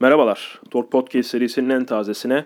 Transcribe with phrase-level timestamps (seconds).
[0.00, 0.60] Merhabalar.
[0.70, 2.44] Tork Podcast serisinin en tazesine,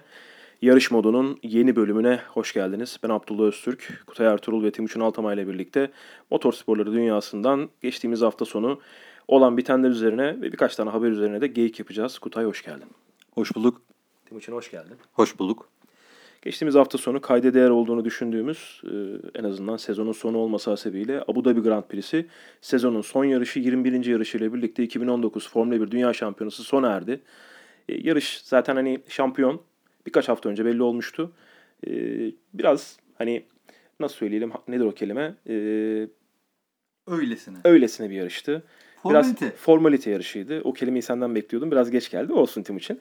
[0.62, 2.98] yarış modunun yeni bölümüne hoş geldiniz.
[3.02, 5.90] Ben Abdullah Öztürk, Kutay Ertuğrul ve Timuçin Altamay ile birlikte
[6.30, 8.80] motorsporları dünyasından geçtiğimiz hafta sonu
[9.28, 12.18] olan bitenler üzerine ve birkaç tane haber üzerine de geyik yapacağız.
[12.18, 12.88] Kutay hoş geldin.
[13.34, 13.82] Hoş bulduk.
[14.26, 14.96] Timuçin hoş geldin.
[15.12, 15.68] Hoş bulduk.
[16.42, 18.94] Geçtiğimiz hafta sonu kayda değer olduğunu düşündüğümüz e,
[19.38, 22.26] en azından sezonun sonu olması hasebiyle Abu Dhabi Grand Prix'si
[22.60, 24.04] sezonun son yarışı 21.
[24.04, 27.20] yarışıyla birlikte 2019 Formula 1 Dünya Şampiyonası sona erdi.
[27.88, 29.62] E, yarış zaten hani şampiyon
[30.06, 31.32] birkaç hafta önce belli olmuştu.
[31.86, 31.90] E,
[32.54, 33.44] biraz hani
[34.00, 35.34] nasıl söyleyelim nedir o kelime?
[37.06, 37.58] Öylesine.
[37.64, 38.62] öylesine bir yarıştı.
[39.02, 39.46] Formalite.
[39.46, 40.60] Biraz formalite yarışıydı.
[40.64, 41.70] O kelimeyi senden bekliyordum.
[41.70, 42.32] Biraz geç geldi.
[42.32, 43.00] Olsun Timuçin.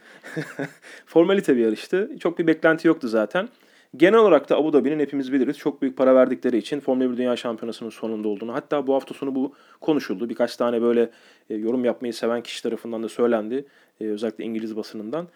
[1.05, 2.12] formalite bir yarıştı.
[2.20, 3.50] Çok bir beklenti yoktu zaten.
[3.98, 5.58] Genel olarak da Abu Dhabi'nin hepimiz biliriz.
[5.58, 8.54] Çok büyük para verdikleri için Formula 1 Dünya Şampiyonası'nın sonunda olduğunu.
[8.54, 10.30] Hatta bu hafta sonu bu konuşuldu.
[10.30, 11.10] Birkaç tane böyle
[11.50, 13.66] e, yorum yapmayı seven kişi tarafından da söylendi.
[14.02, 15.27] E, özellikle İngiliz basınından.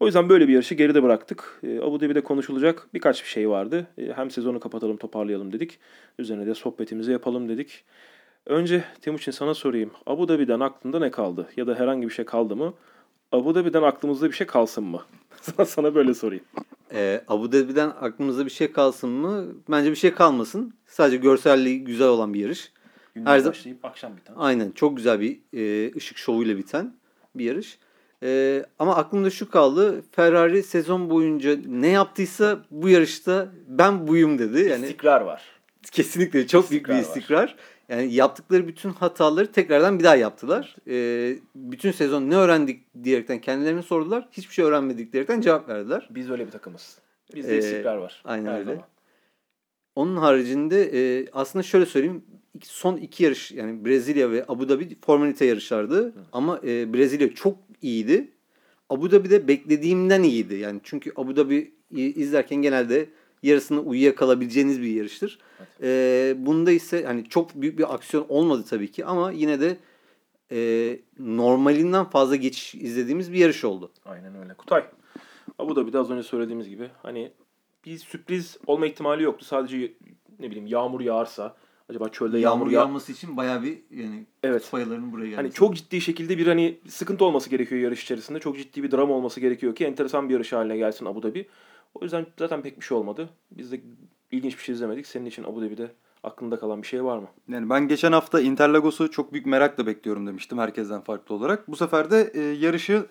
[0.00, 1.60] O yüzden böyle bir yarışı geride bıraktık.
[1.62, 3.86] E, Abu Dhabi'de konuşulacak birkaç bir şey vardı.
[3.98, 5.78] E, hem sezonu kapatalım, toparlayalım dedik.
[6.18, 7.84] Üzerine de sohbetimizi yapalım dedik.
[8.48, 9.90] Önce Timuçin sana sorayım.
[10.06, 11.48] Abu Dhabi'den aklında ne kaldı?
[11.56, 12.74] Ya da herhangi bir şey kaldı mı?
[13.32, 15.02] Abu Dhabi'den aklımızda bir şey kalsın mı?
[15.40, 16.44] sana, sana böyle sorayım.
[16.92, 19.46] Ee, Abu Dhabi'den aklımızda bir şey kalsın mı?
[19.70, 20.74] Bence bir şey kalmasın.
[20.86, 22.72] Sadece görselliği güzel olan bir yarış.
[23.14, 24.34] Gündüz Her zaman- başlayıp akşam biten.
[24.36, 26.94] Aynen çok güzel bir e, ışık şovuyla biten
[27.34, 27.78] bir yarış.
[28.22, 30.02] E, ama aklımda şu kaldı.
[30.12, 34.60] Ferrari sezon boyunca ne yaptıysa bu yarışta ben buyum dedi.
[34.70, 35.42] Yani İstikrar var.
[35.92, 37.56] kesinlikle çok büyük bir İstikrar var.
[37.88, 40.76] Yani yaptıkları bütün hataları tekrardan bir daha yaptılar.
[40.88, 44.28] E, bütün sezon ne öğrendik diyerekten kendilerine sordular.
[44.32, 46.08] Hiçbir şey öğrenmedik diyerekten cevap verdiler.
[46.10, 46.98] Biz öyle bir takımız.
[47.34, 48.22] Bizde Ee, istikrar var.
[48.24, 48.64] aynen Her öyle.
[48.64, 48.84] zaman.
[49.96, 52.24] Onun haricinde e, aslında şöyle söyleyeyim.
[52.62, 56.12] Son iki yarış yani Brezilya ve Abu Dhabi formalite yarışlardı.
[56.32, 58.28] Ama e, Brezilya çok iyiydi.
[58.90, 60.54] Abu Dhabi de beklediğimden iyiydi.
[60.54, 63.08] Yani çünkü Abu Dhabi izlerken genelde
[63.42, 65.38] yarısını uyuyakalabileceğiniz bir yarıştır.
[65.82, 69.76] E, bunda ise hani çok büyük bir aksiyon olmadı tabii ki ama yine de
[70.52, 73.90] e, normalinden fazla geçiş izlediğimiz bir yarış oldu.
[74.04, 74.54] Aynen öyle.
[74.54, 74.84] Kutay.
[75.58, 77.32] Abu Dhabi'de az önce söylediğimiz gibi hani
[77.84, 79.44] bir sürpriz olma ihtimali yoktu.
[79.44, 79.92] Sadece
[80.38, 81.56] ne bileyim yağmur yağarsa
[81.88, 84.64] acaba çölde yağmur, yağ yağması için bayağı bir yani Evet.
[84.64, 85.36] sayılarının buraya gelmesi.
[85.36, 88.38] Hani çok ciddi şekilde bir hani sıkıntı olması gerekiyor yarış içerisinde.
[88.40, 91.46] Çok ciddi bir drama olması gerekiyor ki enteresan bir yarış haline gelsin Abu Dhabi.
[91.94, 93.30] O yüzden zaten pek bir şey olmadı.
[93.50, 93.80] Biz de
[94.30, 95.06] ilginç bir şey izlemedik.
[95.06, 95.90] Senin için Abu Dhabi'de
[96.22, 97.28] aklında kalan bir şey var mı?
[97.48, 101.68] Yani ben geçen hafta Interlagos'u çok büyük merakla bekliyorum demiştim herkesten farklı olarak.
[101.68, 103.06] Bu sefer de e, yarışı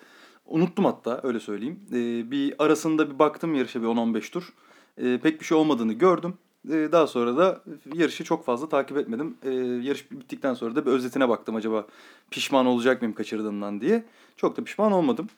[0.46, 1.80] unuttum hatta öyle söyleyeyim.
[1.92, 4.52] E, bir arasında bir baktım yarışa bir 10-15 tur.
[4.98, 6.34] E, pek bir şey olmadığını gördüm.
[6.68, 7.62] E, daha sonra da
[7.94, 9.36] yarışı çok fazla takip etmedim.
[9.42, 11.86] E, yarış bittikten sonra da bir özetine baktım acaba
[12.30, 14.04] pişman olacak mıyım kaçırdığımdan diye.
[14.36, 15.28] Çok da pişman olmadım.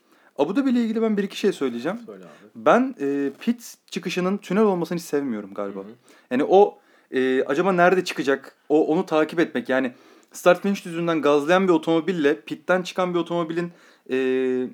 [0.40, 1.98] Abu Dhabi ile ilgili ben bir iki şey söyleyeceğim.
[2.06, 2.50] Söyle abi.
[2.56, 5.80] Ben e, pit çıkışının tünel olmasını hiç sevmiyorum galiba.
[5.80, 5.92] Hı hı.
[6.30, 6.78] Yani o
[7.10, 8.56] e, acaba nerede çıkacak?
[8.68, 9.92] O onu takip etmek yani
[10.32, 13.72] start finish düzünden gazlayan bir otomobille pitten çıkan bir otomobilin
[14.10, 14.16] e,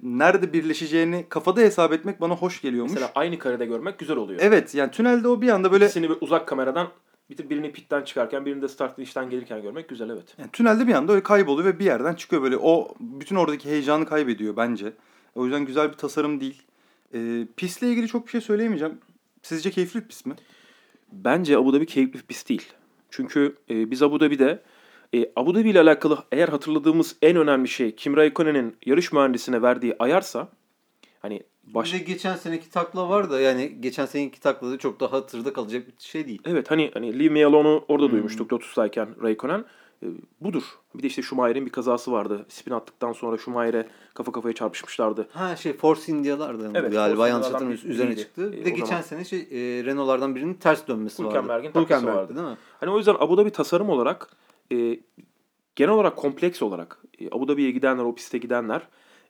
[0.03, 2.93] nerede birleşeceğini kafada hesap etmek bana hoş geliyormuş.
[2.93, 4.41] Mesela aynı karede görmek güzel oluyor.
[4.43, 6.89] Evet yani tünelde o bir anda böyle İkisini bir uzak kameradan
[7.31, 10.35] bir birini pitten çıkarken birini de start finish'ten gelirken görmek güzel evet.
[10.39, 14.07] yani tünelde bir anda öyle kayboluyor ve bir yerden çıkıyor böyle o bütün oradaki heyecanı
[14.07, 14.93] kaybediyor bence.
[15.37, 16.63] O yüzden güzel bir tasarım değil.
[17.15, 18.99] E, pistle ilgili çok bir şey söyleyemeyeceğim.
[19.43, 20.35] Sizce keyifli bir pist mi?
[21.13, 22.73] Bence Abu Dhabi keyifli bir pist değil.
[23.11, 24.63] Çünkü e, biz Abu Dhabi'de
[25.15, 29.97] e, Abu Dhabi ile alakalı eğer hatırladığımız en önemli şey Kim Raikkonen'in yarış mühendisine verdiği
[29.99, 30.49] ayarsa
[31.23, 31.95] hani baş...
[31.95, 35.53] Bir de geçen seneki takla var da yani geçen seneki takla da çok daha hatırda
[35.53, 36.43] kalacak bir şey değil.
[36.45, 38.13] Evet hani hani Leave Me Alone'u orada Hmm.
[38.13, 39.65] duymuştuk Lotus'tayken Raikkonen.
[40.03, 40.07] E,
[40.41, 40.63] budur.
[40.95, 42.47] Bir de işte Schumacher'in bir kazası vardı.
[42.49, 45.29] Spin attıktan sonra Schumacher'e kafa kafaya çarpışmışlardı.
[45.33, 48.21] Ha şey Force India'lardan Evet, galiba Force yanlış bir- üzerine biriydi.
[48.27, 48.53] çıktı.
[48.53, 51.35] Bir de o geçen zaman- sene şey e, Renault'lardan birinin ters dönmesi vardı.
[51.35, 52.37] Hülkenberg'in taklası Hülkenberg'ti vardı.
[52.37, 52.57] değil mi?
[52.81, 54.29] Hani o yüzden Abu Dhabi tasarım olarak
[54.73, 55.01] e,
[55.77, 58.83] genel olarak kompleks olarak e, Abu Dhabi'ye gidenler, o piste gidenler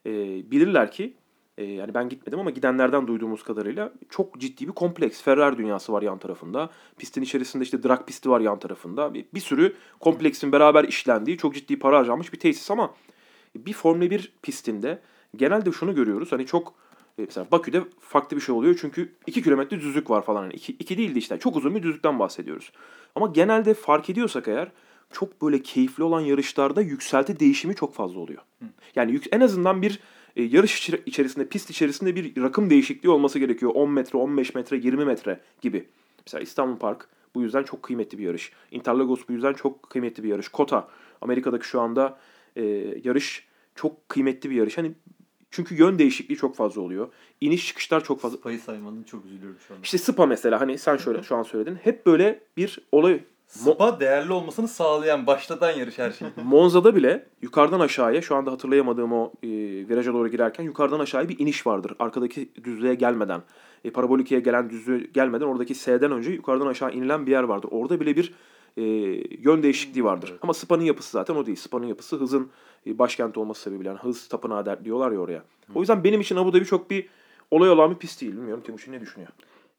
[0.05, 0.11] e,
[0.51, 1.13] bilirler ki
[1.57, 5.21] e, yani ben gitmedim ama gidenlerden duyduğumuz kadarıyla çok ciddi bir kompleks.
[5.21, 6.69] Ferrari dünyası var yan tarafında.
[6.97, 9.13] Pistin içerisinde işte drag pisti var yan tarafında.
[9.13, 12.93] Bir, bir sürü kompleksin beraber işlendiği çok ciddi para harcanmış bir tesis ama
[13.55, 14.99] bir Formula 1 pistinde
[15.35, 16.31] genelde şunu görüyoruz.
[16.31, 16.73] Hani çok
[17.17, 20.49] e, mesela Bakü'de farklı bir şey oluyor çünkü 2 kilometre düzlük var falan.
[20.49, 22.71] 2 yani değil de işte çok uzun bir düzlükten bahsediyoruz.
[23.15, 24.71] Ama genelde fark ediyorsak eğer
[25.11, 28.41] çok böyle keyifli olan yarışlarda yükselti değişimi çok fazla oluyor.
[28.95, 29.99] Yani en azından bir
[30.37, 33.71] e, yarış içerisinde, pist içerisinde bir rakım değişikliği olması gerekiyor.
[33.75, 35.87] 10 metre, 15 metre, 20 metre gibi.
[36.25, 38.51] Mesela İstanbul Park bu yüzden çok kıymetli bir yarış.
[38.71, 40.47] Interlagos bu yüzden çok kıymetli bir yarış.
[40.47, 40.87] Kota
[41.21, 42.19] Amerika'daki şu anda
[42.55, 42.63] e,
[43.03, 44.77] yarış çok kıymetli bir yarış.
[44.77, 44.91] Hani
[45.51, 47.11] Çünkü yön değişikliği çok fazla oluyor.
[47.41, 48.37] İniş çıkışlar çok fazla.
[48.37, 49.83] Spa'yı saymanın çok üzülüyorum şu anda.
[49.83, 51.75] İşte Spa mesela hani sen şöyle şu an söyledin.
[51.75, 56.27] Hep böyle bir olay Spa değerli olmasını sağlayan başlatan yarış her şey.
[56.43, 59.49] Monza'da bile yukarıdan aşağıya şu anda hatırlayamadığım o e,
[59.89, 61.93] viraja doğru girerken yukarıdan aşağıya bir iniş vardır.
[61.99, 63.41] Arkadaki düzlüğe gelmeden,
[63.83, 67.69] e, parabolikeye gelen düzlüğe gelmeden oradaki S'den önce yukarıdan aşağı inilen bir yer vardır.
[67.71, 68.33] Orada bile bir
[68.77, 68.83] e,
[69.39, 70.33] yön değişikliği vardır.
[70.41, 71.57] Ama Spa'nın yapısı zaten o değil.
[71.57, 72.49] Spa'nın yapısı hızın
[72.87, 73.89] e, başkenti olması sebebiyle.
[73.89, 75.43] Yani hız tapınağı der, diyorlar ya oraya.
[75.75, 77.09] O yüzden benim için Abu Dhabi çok bir
[77.51, 78.33] olay olan bir pist değil.
[78.33, 79.31] Bilmiyorum Timuçin ne düşünüyor?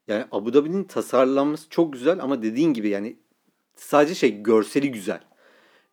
[0.07, 3.15] Yani Abu Dhabi'nin tasarlanması çok güzel ama dediğin gibi yani
[3.79, 5.21] sadece şey görseli güzel.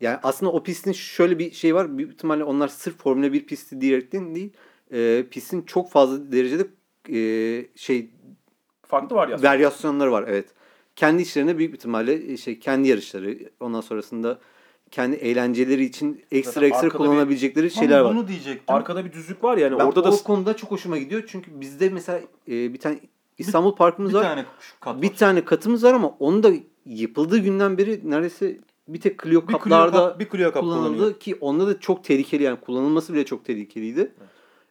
[0.01, 1.99] Yani aslında o pistin şöyle bir şey var.
[1.99, 4.53] Büyük ihtimalle onlar sırf Formula 1 pisti diyerekten değil.
[4.93, 6.67] E, pistin çok fazla derecede
[7.09, 7.19] e,
[7.77, 8.11] şey
[8.83, 9.43] Farklı var ya.
[9.43, 10.49] varyasyonları var evet.
[10.97, 14.39] Kendi işlerine büyük ihtimalle e, şey kendi yarışları ondan sonrasında
[14.91, 18.15] kendi eğlenceleri için ekstra Zaten ekstra kullanabilecekleri Tam şeyler var.
[18.15, 18.75] bunu diyecektim.
[18.75, 21.23] Arkada bir düzlük var yani Ben orada da o konuda çok hoşuma gidiyor.
[21.27, 22.99] Çünkü bizde mesela e, bir tane
[23.39, 24.23] İstanbul bir Parkımız var.
[24.23, 26.51] tane bir tane katımız var ama onu da
[26.87, 31.19] yapıldığı günden beri neredeyse bir tek Clio bir Clio kaplarda kap, bir Clio kap kullanıldı
[31.19, 34.13] ki onda da çok tehlikeli yani kullanılması bile çok tehlikeliydi.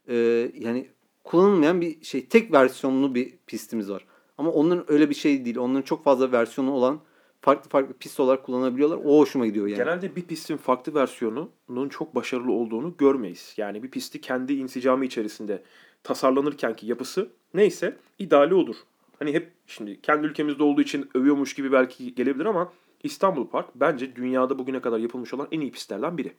[0.08, 0.88] Ee, yani
[1.24, 4.06] kullanılmayan bir şey tek versiyonlu bir pistimiz var.
[4.38, 5.58] Ama onların öyle bir şey değil.
[5.58, 7.00] Onların çok fazla versiyonu olan
[7.42, 9.00] farklı farklı pist olarak kullanabiliyorlar.
[9.06, 9.78] O hoşuma gidiyor yani.
[9.78, 13.54] Genelde bir pistin farklı versiyonunun çok başarılı olduğunu görmeyiz.
[13.58, 15.64] Yani bir pisti kendi insicamı içerisinde
[16.04, 18.76] tasarlanırken ki yapısı neyse ideali odur.
[19.20, 22.72] Hani hep şimdi kendi ülkemizde olduğu için övüyormuş gibi belki gelebilir ama
[23.04, 26.34] İstanbul Park bence dünyada bugüne kadar yapılmış olan en iyi pistlerden biri.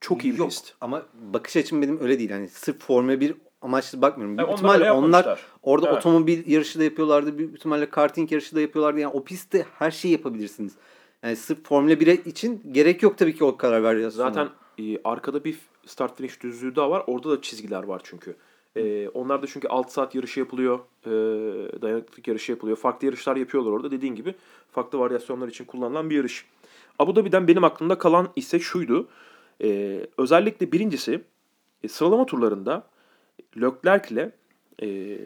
[0.00, 0.74] Çok iyi bir Yok pist.
[0.80, 1.02] ama
[1.32, 2.30] bakış açım benim öyle değil.
[2.30, 4.38] Yani sırf Formula 1 amaçlı bakmıyorum.
[4.38, 5.98] Büyük onlar ihtimalle onlar orada Evet.
[5.98, 7.38] otomobil yarışı da yapıyorlardı.
[7.38, 9.00] Büyük ihtimalle karting yarışı da yapıyorlardı.
[9.00, 10.72] Yani o pistte her şeyi yapabilirsiniz.
[11.22, 14.30] Yani sırf Formula 1'e için gerek yok tabii ki o kadar varyasyona.
[14.30, 17.04] Zaten e, arkada bir start finish düzlüğü daha var.
[17.06, 18.36] Orada da çizgiler var çünkü.
[18.76, 20.78] E, onlar da çünkü 6 saat yarışı yapılıyor.
[21.06, 21.10] E,
[21.82, 22.76] dayanıklılık yarışı yapılıyor.
[22.76, 23.90] Farklı yarışlar yapıyorlar orada.
[23.90, 24.34] Dediğin gibi
[24.70, 26.46] farklı varyasyonlar için kullanılan bir yarış.
[26.98, 29.08] Abu Dhabi'den benim aklımda kalan ise şuydu.
[29.62, 31.22] E, özellikle birincisi
[31.82, 32.86] e, sıralama turlarında
[33.56, 34.32] Leclerc ile
[34.82, 35.18] e,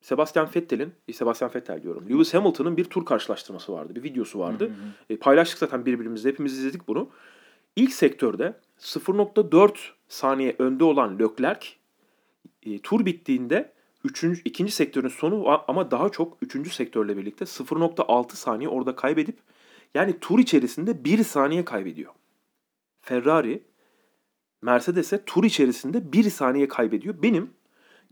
[0.00, 2.04] Sebastian Vettel'in, e, Sebastian Vettel diyorum.
[2.10, 3.94] Lewis Hamilton'ın bir tur karşılaştırması vardı.
[3.94, 4.70] Bir videosu vardı.
[5.10, 6.28] E, paylaştık zaten birbirimizle.
[6.28, 7.08] Hepimiz izledik bunu.
[7.76, 9.74] İlk sektörde 0.4
[10.08, 11.68] saniye önde olan Leclerc
[12.66, 13.72] e, tur bittiğinde
[14.04, 19.38] üçüncü, ikinci sektörün sonu ama daha çok üçüncü sektörle birlikte 0.6 saniye orada kaybedip
[19.94, 22.12] yani tur içerisinde 1 saniye kaybediyor.
[23.00, 23.62] Ferrari
[24.62, 27.22] Mercedes'e tur içerisinde 1 saniye kaybediyor.
[27.22, 27.50] Benim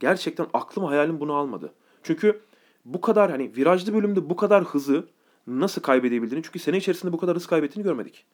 [0.01, 1.75] gerçekten aklım hayalim bunu almadı.
[2.03, 2.41] Çünkü
[2.85, 5.09] bu kadar hani virajlı bölümde bu kadar hızı
[5.47, 8.27] nasıl kaybedebildiğini çünkü sene içerisinde bu kadar hız kaybettiğini görmedik.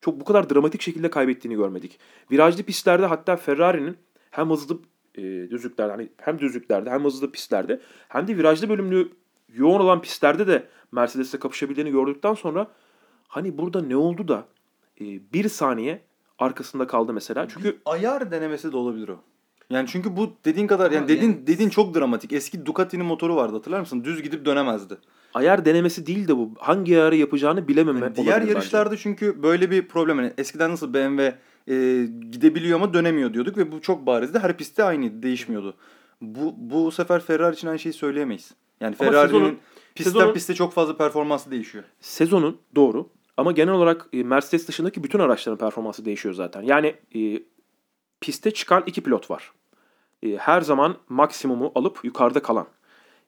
[0.00, 1.98] Çok bu kadar dramatik şekilde kaybettiğini görmedik.
[2.30, 3.96] Virajlı pistlerde hatta Ferrari'nin
[4.30, 4.78] hem hızlı
[5.14, 9.08] e, düzlüklerde hani hem düzlüklerde hem hızlı pistlerde hem de virajlı bölümlü
[9.54, 12.66] yoğun olan pistlerde de Mercedes'le kapışabildiğini gördükten sonra
[13.28, 14.44] hani burada ne oldu da
[15.00, 16.00] e, bir saniye
[16.38, 17.48] arkasında kaldı mesela.
[17.48, 19.20] Çünkü ayar denemesi de olabilir o.
[19.70, 22.32] Yani çünkü bu dediğin kadar yani dediğin yani- dediğin çok dramatik.
[22.32, 24.04] Eski Ducati'nin motoru vardı hatırlar mısın?
[24.04, 24.98] Düz gidip dönemezdi.
[25.34, 26.50] ayar denemesi değil de bu.
[26.58, 28.52] Hangi ayarı yapacağını bilememe Yani diğer bence.
[28.52, 30.18] yarışlarda çünkü böyle bir problem.
[30.18, 31.34] Yani eskiden nasıl BMW
[31.68, 31.74] e,
[32.30, 34.38] gidebiliyor ama dönemiyor diyorduk ve bu çok barizdi.
[34.38, 35.74] Her pistte aynıydı, değişmiyordu.
[36.20, 38.54] Bu bu sefer Ferrari için aynı şeyi söyleyemeyiz.
[38.80, 39.56] Yani Ama Ferrari'nin sezonun-
[39.94, 41.84] pistten sezonun- piste çok fazla performansı değişiyor.
[42.00, 46.62] sezonun doğru ama genel olarak e, Mercedes dışındaki bütün araçların performansı değişiyor zaten.
[46.62, 47.42] Yani e,
[48.20, 49.52] piste çıkan iki pilot var.
[50.22, 52.66] E, her zaman maksimumu alıp yukarıda kalan.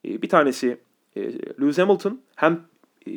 [0.05, 0.79] E, bir tanesi
[1.17, 1.21] e,
[1.61, 2.61] Lewis Hamilton hem
[3.07, 3.13] e,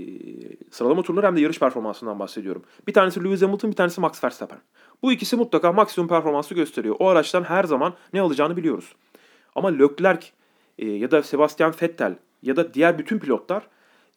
[0.71, 2.63] sıralama turları hem de yarış performansından bahsediyorum.
[2.87, 4.59] Bir tanesi Lewis Hamilton, bir tanesi Max Verstappen.
[5.01, 6.95] Bu ikisi mutlaka maksimum performansı gösteriyor.
[6.99, 8.95] O araçtan her zaman ne alacağını biliyoruz.
[9.55, 10.27] Ama Leclerc
[10.77, 13.67] e, ya da Sebastian Vettel ya da diğer bütün pilotlar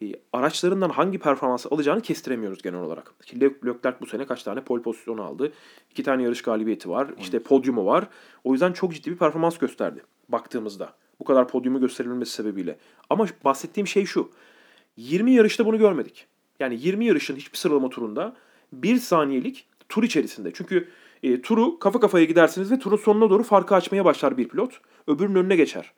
[0.01, 3.13] e, araçlarından hangi performansı alacağını kestiremiyoruz genel olarak.
[3.41, 5.51] Leclerc bu sene kaç tane pole pozisyonu aldı?
[5.91, 7.07] İki tane yarış galibiyeti var.
[7.19, 8.07] işte podyumu var.
[8.43, 10.93] O yüzden çok ciddi bir performans gösterdi baktığımızda.
[11.19, 12.77] Bu kadar podyumu gösterilmesi sebebiyle.
[13.09, 14.29] Ama bahsettiğim şey şu.
[14.97, 16.27] 20 yarışta bunu görmedik.
[16.59, 18.35] Yani 20 yarışın hiçbir sıralama turunda
[18.73, 20.51] bir saniyelik tur içerisinde.
[20.53, 20.87] Çünkü
[21.23, 24.81] e, turu kafa kafaya gidersiniz ve turun sonuna doğru farkı açmaya başlar bir pilot.
[25.07, 25.91] Öbürünün önüne geçer.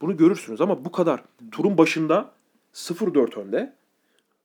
[0.00, 1.22] Bunu görürsünüz ama bu kadar.
[1.52, 2.32] Turun başında
[2.74, 3.74] 0-4 önde.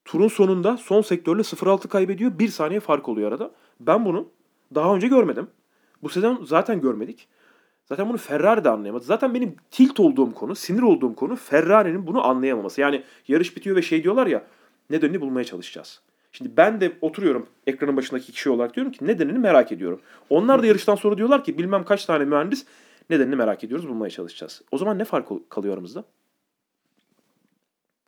[0.05, 2.39] Turun sonunda son sektörle 0-6 kaybediyor.
[2.39, 3.51] Bir saniye fark oluyor arada.
[3.79, 4.27] Ben bunu
[4.75, 5.47] daha önce görmedim.
[6.03, 7.27] Bu sezon zaten görmedik.
[7.85, 9.03] Zaten bunu Ferrari de anlayamadı.
[9.03, 12.81] Zaten benim tilt olduğum konu, sinir olduğum konu Ferrari'nin bunu anlayamaması.
[12.81, 14.43] Yani yarış bitiyor ve şey diyorlar ya
[14.89, 16.01] nedenini bulmaya çalışacağız.
[16.31, 20.01] Şimdi ben de oturuyorum ekranın başındaki kişi olarak diyorum ki nedenini merak ediyorum.
[20.29, 22.65] Onlar da yarıştan sonra diyorlar ki bilmem kaç tane mühendis
[23.11, 24.61] Nedenini merak ediyoruz, bulmaya çalışacağız.
[24.71, 26.03] O zaman ne fark kalıyor aramızda?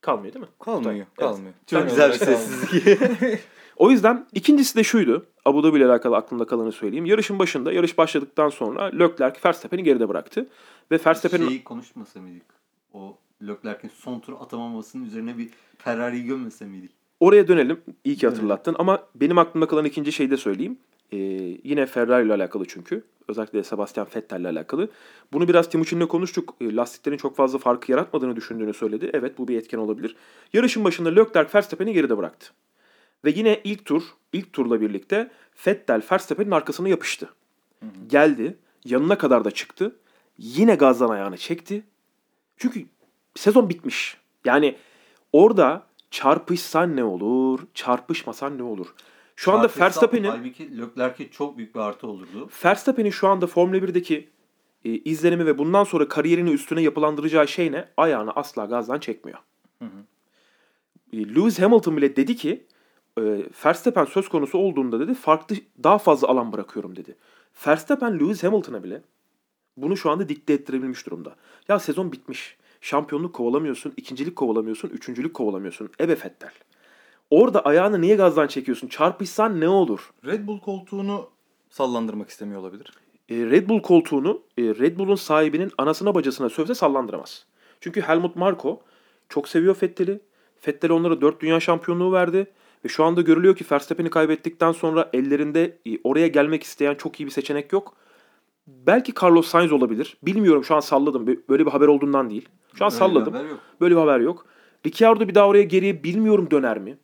[0.01, 0.51] Kalmıyor değil mi?
[0.59, 1.07] Kalmıyor, Evet.
[1.15, 1.53] kalmıyor.
[1.65, 3.39] Çok Genel güzel bir sessizlik.
[3.77, 5.25] O yüzden ikincisi de şuydu.
[5.45, 7.05] Abu Dhabi ile alakalı aklımda kalanı söyleyeyim.
[7.05, 10.47] Yarışın başında, yarış başladıktan sonra Leclerc Verstappen'i geride bıraktı.
[10.91, 12.45] Ve Verstappen'in Şeyi konuşmasa mıydık?
[12.93, 16.91] O Leclerc'in son tur atamamasının üzerine bir Ferrari'yi gömmese miydik?
[17.19, 17.81] oraya dönelim.
[18.03, 18.75] İyi ki hatırlattın.
[18.79, 20.77] Ama benim aklımda kalan ikinci şeyi de söyleyeyim.
[21.11, 21.17] Ee,
[21.63, 23.03] yine Ferrari ile alakalı çünkü.
[23.27, 24.89] Özellikle Sebastian Vettel ile alakalı.
[25.33, 26.55] Bunu biraz Timuçin'le konuştuk.
[26.61, 29.09] Ee, lastiklerin çok fazla farkı yaratmadığını düşündüğünü söyledi.
[29.13, 30.15] Evet bu bir etken olabilir.
[30.53, 32.47] Yarışın başında Leclerc Verstappen'i geride bıraktı.
[33.25, 34.03] Ve yine ilk tur,
[34.33, 35.31] ilk turla birlikte
[35.67, 37.29] Vettel Verstappen'in arkasına yapıştı.
[38.07, 39.95] Geldi, yanına kadar da çıktı.
[40.37, 41.83] Yine gazdan ayağını çekti.
[42.57, 42.85] Çünkü
[43.35, 44.17] sezon bitmiş.
[44.45, 44.77] Yani
[45.33, 48.87] orada çarpışsan ne olur, çarpışmasan ne olur?
[49.35, 52.49] Şu anda Verstappen'in Halbuki Leclerc'e çok büyük bir artı olurdu.
[52.65, 54.29] Verstappen'in şu anda Formula 1'deki
[54.85, 57.89] e, izlenimi ve bundan sonra kariyerini üstüne yapılandıracağı şey ne?
[57.97, 59.39] Ayağını asla gazdan çekmiyor.
[61.13, 62.65] E, Lewis Hamilton bile dedi ki
[63.17, 63.21] e,
[63.65, 67.15] Verstappen söz konusu olduğunda dedi farklı daha fazla alan bırakıyorum dedi.
[67.67, 69.01] Verstappen Lewis Hamilton'a bile
[69.77, 71.35] bunu şu anda dikte ettirebilmiş durumda.
[71.67, 72.57] Ya sezon bitmiş.
[72.81, 75.89] Şampiyonluk kovalamıyorsun, ikincilik kovalamıyorsun, üçüncülük kovalamıyorsun.
[75.99, 76.51] Ebe Vettel.
[77.29, 78.87] Orada ayağını niye gazdan çekiyorsun?
[78.87, 80.13] Çarpışsan ne olur?
[80.25, 81.29] Red Bull koltuğunu
[81.69, 82.93] sallandırmak istemiyor olabilir.
[83.29, 87.45] E, Red Bull koltuğunu e, Red Bull'un sahibinin anasına bacasına sövse sallandıramaz.
[87.81, 88.81] Çünkü Helmut Marko
[89.29, 90.19] çok seviyor Vettel'i.
[90.67, 92.47] Vettel onlara 4 dünya şampiyonluğu verdi.
[92.85, 97.25] Ve şu anda görülüyor ki Verstappen'i kaybettikten sonra ellerinde e, oraya gelmek isteyen çok iyi
[97.25, 97.95] bir seçenek yok.
[98.67, 100.17] Belki Carlos Sainz olabilir.
[100.23, 101.27] Bilmiyorum şu an salladım.
[101.49, 102.49] Böyle bir haber olduğundan değil.
[102.75, 103.33] Şu an Öyle bir salladım.
[103.33, 103.59] haber yok.
[103.81, 104.45] Böyle bir haber yok.
[104.85, 106.97] Ricciardo bir daha oraya geriye bilmiyorum döner mi?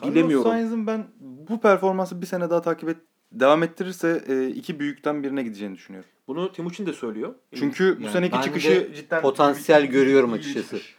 [0.00, 0.50] Carlos Bilemiyorum.
[0.50, 2.96] Sainz'in ben bu performansı bir sene daha takip et
[3.32, 6.10] devam ettirirse e, iki büyükten birine gideceğini düşünüyorum.
[6.28, 7.34] Bunu Timuçin de söylüyor.
[7.54, 10.66] Çünkü bu Yani seneki ben çıkışı de cidden potansiyel görüyorum açıkçası.
[10.76, 10.94] çıkış.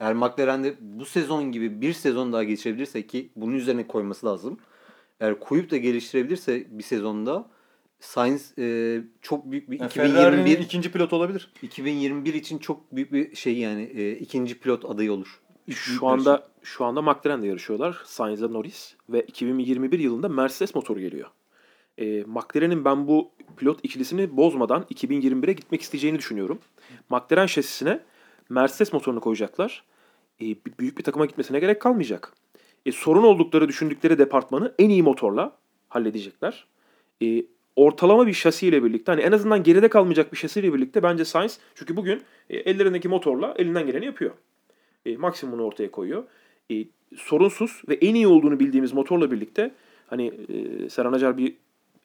[0.00, 4.58] Eğer McLaren'de bu sezon gibi bir sezon daha geçirebilirse ki bunun üzerine koyması lazım.
[5.20, 7.48] Eğer koyup da geliştirebilirse bir sezonda
[8.00, 11.52] Sainz e, çok büyük bir Yani 2021 Ferrari'nin ikinci pilot olabilir.
[11.62, 15.40] 2021 için çok büyük bir şey yani e, ikinci pilot adayı olur.
[15.70, 18.02] Şu anda şu anda McLaren'de yarışıyorlar.
[18.04, 21.28] Sainz'e Norris ve 2021 yılında Mercedes motoru geliyor.
[21.98, 26.58] E, McLaren'in ben bu pilot ikilisini bozmadan 2021'e gitmek isteyeceğini düşünüyorum.
[27.10, 28.00] McLaren şasisine
[28.48, 29.84] Mercedes motorunu koyacaklar.
[30.40, 30.44] E,
[30.78, 32.32] büyük bir takıma gitmesine gerek kalmayacak.
[32.86, 35.56] E, sorun oldukları düşündükleri departmanı en iyi motorla
[35.88, 36.66] halledecekler.
[37.22, 37.44] E,
[37.76, 41.96] ortalama bir şasiyle birlikte hani en azından geride kalmayacak bir şasiyle birlikte bence Sainz çünkü
[41.96, 44.32] bugün e, ellerindeki motorla elinden geleni yapıyor
[45.06, 46.24] e, maksimumunu ortaya koyuyor.
[46.72, 46.84] E,
[47.16, 49.74] sorunsuz ve en iyi olduğunu bildiğimiz motorla birlikte
[50.06, 51.56] hani e, Serhan Acar bir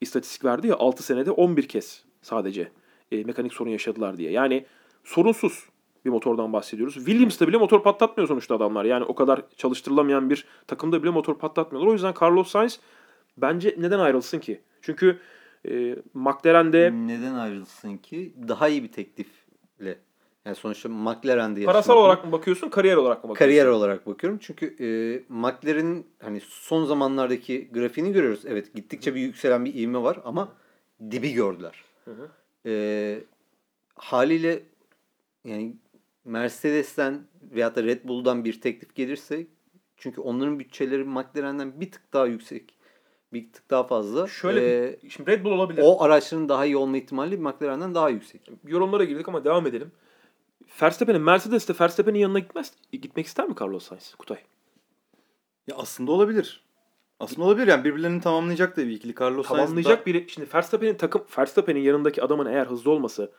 [0.01, 2.71] istatistik verdi ya 6 senede 11 kez sadece
[3.11, 4.31] e, mekanik sorun yaşadılar diye.
[4.31, 4.65] Yani
[5.03, 5.65] sorunsuz
[6.05, 6.93] bir motordan bahsediyoruz.
[6.95, 8.85] Williams'da bile motor patlatmıyor sonuçta adamlar.
[8.85, 11.89] Yani o kadar çalıştırılamayan bir takımda bile motor patlatmıyorlar.
[11.91, 12.79] O yüzden Carlos Sainz
[13.37, 14.61] bence neden ayrılsın ki?
[14.81, 15.19] Çünkü
[15.69, 18.33] e, McLaren'de Neden ayrılsın ki?
[18.47, 19.97] Daha iyi bir teklifle.
[20.45, 23.45] Yani sonuçta McLaren'de parasal yarışmak- olarak mı bakıyorsun, kariyer olarak mı bakıyorsun?
[23.45, 24.39] kariyer olarak bakıyorum.
[24.41, 24.87] Çünkü e,
[25.33, 28.41] McLaren'in hani son zamanlardaki grafiğini görüyoruz.
[28.45, 30.51] Evet gittikçe bir yükselen bir ivme var ama
[31.11, 31.83] dibi gördüler.
[32.05, 32.29] Hı hı.
[32.65, 33.23] E,
[33.95, 34.63] haliyle
[35.45, 35.73] yani
[36.25, 39.47] Mercedes'ten veyahut da Red Bull'dan bir teklif gelirse
[39.97, 42.73] çünkü onların bütçeleri McLaren'den bir tık daha yüksek.
[43.33, 44.27] Bir tık daha fazla.
[44.27, 45.81] Şöyle E, bir, şimdi Red Bull olabilir.
[45.85, 48.41] o araçların daha iyi olma ihtimali McLaren'den daha yüksek.
[48.67, 49.91] yorumlara girdik ama devam edelim.
[50.81, 54.37] Verstappen'in Mercedes'te Verstappen'in yanına gitmez gitmek ister mi Carlos Sainz Kutay?
[55.67, 56.63] Ya aslında olabilir.
[57.19, 59.15] Aslında olabilir yani birbirlerini tamamlayacak da bir ikili.
[59.21, 60.25] Carlos Sainz Tamamlayacak da- biri.
[60.29, 63.31] Şimdi Verstappen'in takım Verstappen'in yanındaki adamın eğer hızlı olması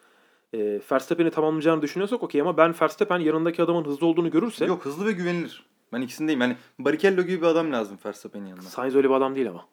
[0.55, 5.07] e, Verstappen'i tamamlayacağını düşünüyorsak okey ama ben Verstappen yanındaki adamın hızlı olduğunu görürse Yok hızlı
[5.07, 5.67] ve güvenilir.
[5.93, 6.41] Ben ikisindeyim.
[6.41, 8.63] Yani Barrichello gibi bir adam lazım Verstappen'in yanına.
[8.63, 9.67] Sainz öyle bir adam değil ama.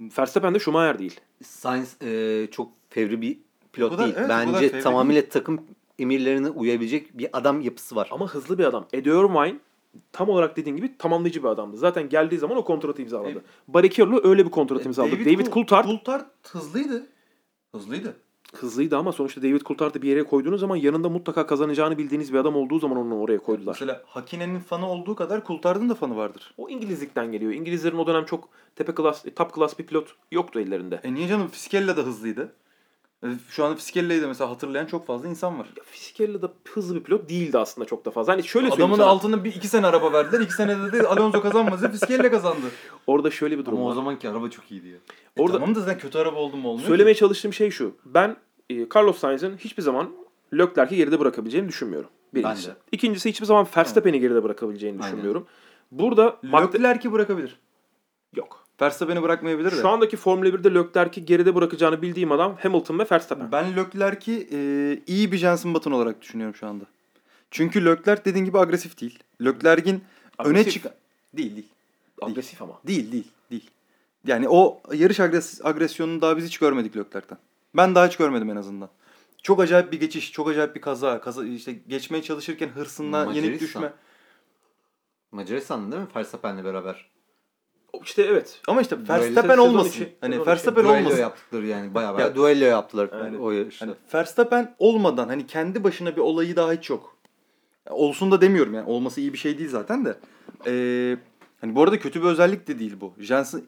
[0.00, 1.20] Verstappen de Schumacher değil.
[1.44, 3.38] Sainz e, çok fevri bir
[3.72, 4.16] pilot kadar- değil.
[4.18, 5.60] evet, Bence tamamıyla takım
[5.98, 8.08] emirlerine uyabilecek bir adam yapısı var.
[8.10, 8.86] Ama hızlı bir adam.
[8.92, 9.58] Eddie Irvine
[10.12, 11.76] tam olarak dediğin gibi tamamlayıcı bir adamdı.
[11.76, 13.44] Zaten geldiği zaman o kontratı imzaladı.
[13.68, 15.12] Barrichello öyle bir kontrat imzaladı.
[15.12, 17.06] David, Coul- Coulthard Coulthard hızlıydı.
[17.74, 18.16] Hızlıydı.
[18.56, 22.56] Hızlıydı ama sonuçta David Coulthard'ı bir yere koyduğunuz zaman yanında mutlaka kazanacağını bildiğiniz bir adam
[22.56, 23.72] olduğu zaman onu oraya koydular.
[23.72, 26.54] Mesela Hakinen'in fanı olduğu kadar Coulthard'ın da fanı vardır.
[26.56, 27.52] O İngilizlikten geliyor.
[27.52, 31.00] İngilizlerin o dönem çok tepe klas, top klas bir pilot yoktu ellerinde.
[31.04, 32.52] E niye canım Fiskella da hızlıydı.
[33.24, 35.66] E, Şu anda Fiskella'yı da mesela hatırlayan çok fazla insan var.
[35.76, 38.32] Ya Fisichella da hızlı bir pilot değildi aslında çok da fazla.
[38.32, 39.06] Hani şöyle söyleyeyim Adamın sana.
[39.10, 40.40] altına bir iki sene araba verdiler.
[40.40, 41.90] İki senede de Alonso kazanmadı.
[41.92, 42.66] Fiskella kazandı.
[43.06, 43.94] Orada şöyle bir durum Ama o var.
[43.94, 44.96] zamanki araba çok iyiydi ya.
[45.36, 47.20] E Orada- tamam da zaten kötü araba oldu mu olmuyor Söylemeye ki.
[47.20, 47.94] çalıştığım şey şu.
[48.04, 48.36] Ben
[48.70, 50.10] e, Carlos Sainz'in hiçbir zaman
[50.54, 52.10] Leclerc'i geride bırakabileceğini düşünmüyorum.
[52.34, 52.68] Birincisi.
[52.68, 52.78] Ben de.
[52.92, 55.06] İkincisi hiçbir zaman Verstappen'i geride bırakabileceğini Aynen.
[55.06, 55.46] düşünmüyorum.
[55.90, 57.56] Burada Leclerc'i bırakabilir.
[58.36, 58.66] yok.
[58.80, 59.76] Verstappen'i bırakmayabilir de.
[59.76, 63.52] Şu andaki Formula 1'de Leclerc'i geride bırakacağını bildiğim adam Hamilton ve Verstappen.
[63.52, 64.58] Ben Leclerc'i e,
[65.06, 66.84] iyi bir Jenson Button olarak düşünüyorum şu anda.
[67.50, 69.18] Çünkü Leclerc dediğin gibi agresif değil.
[69.44, 70.04] Leclerc'in
[70.44, 70.86] öne çık
[71.36, 71.68] değil değil.
[72.22, 72.72] Agresif ama.
[72.86, 73.70] Değil değil değil.
[74.26, 77.38] Yani o yarış agres agresyonunu daha biz hiç görmedik Leclerc'ten.
[77.76, 78.88] Ben daha hiç görmedim en azından.
[79.42, 83.60] Çok acayip bir geçiş, çok acayip bir kaza, kaza işte geçmeye çalışırken hırsından Macaristan.
[83.60, 83.92] düşme.
[85.32, 86.08] Macaristan'da değil mi?
[86.16, 87.10] Verstappen'le beraber.
[88.02, 88.60] İşte evet.
[88.68, 89.88] Ama işte Duello- Verstappen olmasın.
[89.90, 91.18] içi- hani Verstappen Duello olmasın.
[91.20, 93.38] yaptıkları yani bayağı bayağı Ya- duello yaptılar Aynen.
[93.38, 93.86] o yarışta.
[93.86, 97.16] Hani Verstappen olmadan hani kendi başına bir olayı daha hiç yok.
[97.90, 100.18] Olsun da demiyorum yani olması iyi bir şey değil zaten de.
[100.66, 101.16] Ee,
[101.60, 103.14] hani bu arada kötü bir özellik de değil bu.
[103.18, 103.62] Jensen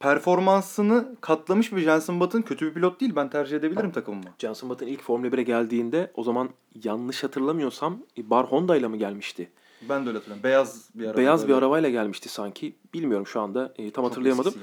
[0.00, 3.12] performansını katlamış bir Jensen Button kötü bir pilot değil.
[3.16, 4.30] Ben tercih edebilirim takımıma.
[4.38, 6.48] Jenson Button ilk Formula 1'e geldiğinde o zaman
[6.84, 9.48] yanlış hatırlamıyorsam Bar Honda ile mi gelmişti?
[9.88, 10.44] Ben de öyle hatırlıyorum.
[10.44, 11.16] Beyaz bir araba.
[11.16, 12.74] Beyaz bir arabayla gelmişti sanki.
[12.94, 13.74] Bilmiyorum şu anda.
[13.78, 14.54] e, tam Çok hatırlayamadım.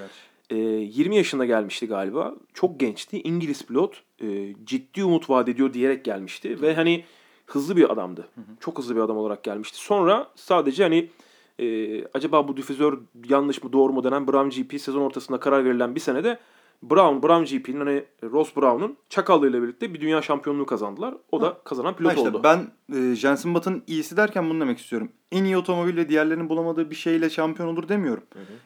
[0.49, 2.35] E, 20 yaşında gelmişti galiba.
[2.53, 3.21] Çok gençti.
[3.21, 4.03] İngiliz pilot.
[4.21, 6.61] E, ciddi umut vaat ediyor diyerek gelmişti.
[6.61, 7.03] Ve hani
[7.45, 8.27] hızlı bir adamdı.
[8.59, 9.77] Çok hızlı bir adam olarak gelmişti.
[9.77, 11.09] Sonra sadece hani
[11.59, 12.97] e, acaba bu difüzör
[13.29, 16.39] yanlış mı doğru mu denen Brown GP sezon ortasında karar verilen bir senede
[16.83, 21.13] Brown, Brown GP'nin hani Ross Brown'un çakallığıyla birlikte bir dünya şampiyonluğu kazandılar.
[21.31, 22.41] O da kazanan pilot Ha işte oldu.
[22.43, 25.09] Ben e, Jensen Button iyisi derken bunu demek istiyorum.
[25.31, 28.23] En iyi otomobil ve diğerlerinin bulamadığı bir şeyle şampiyon olur demiyorum.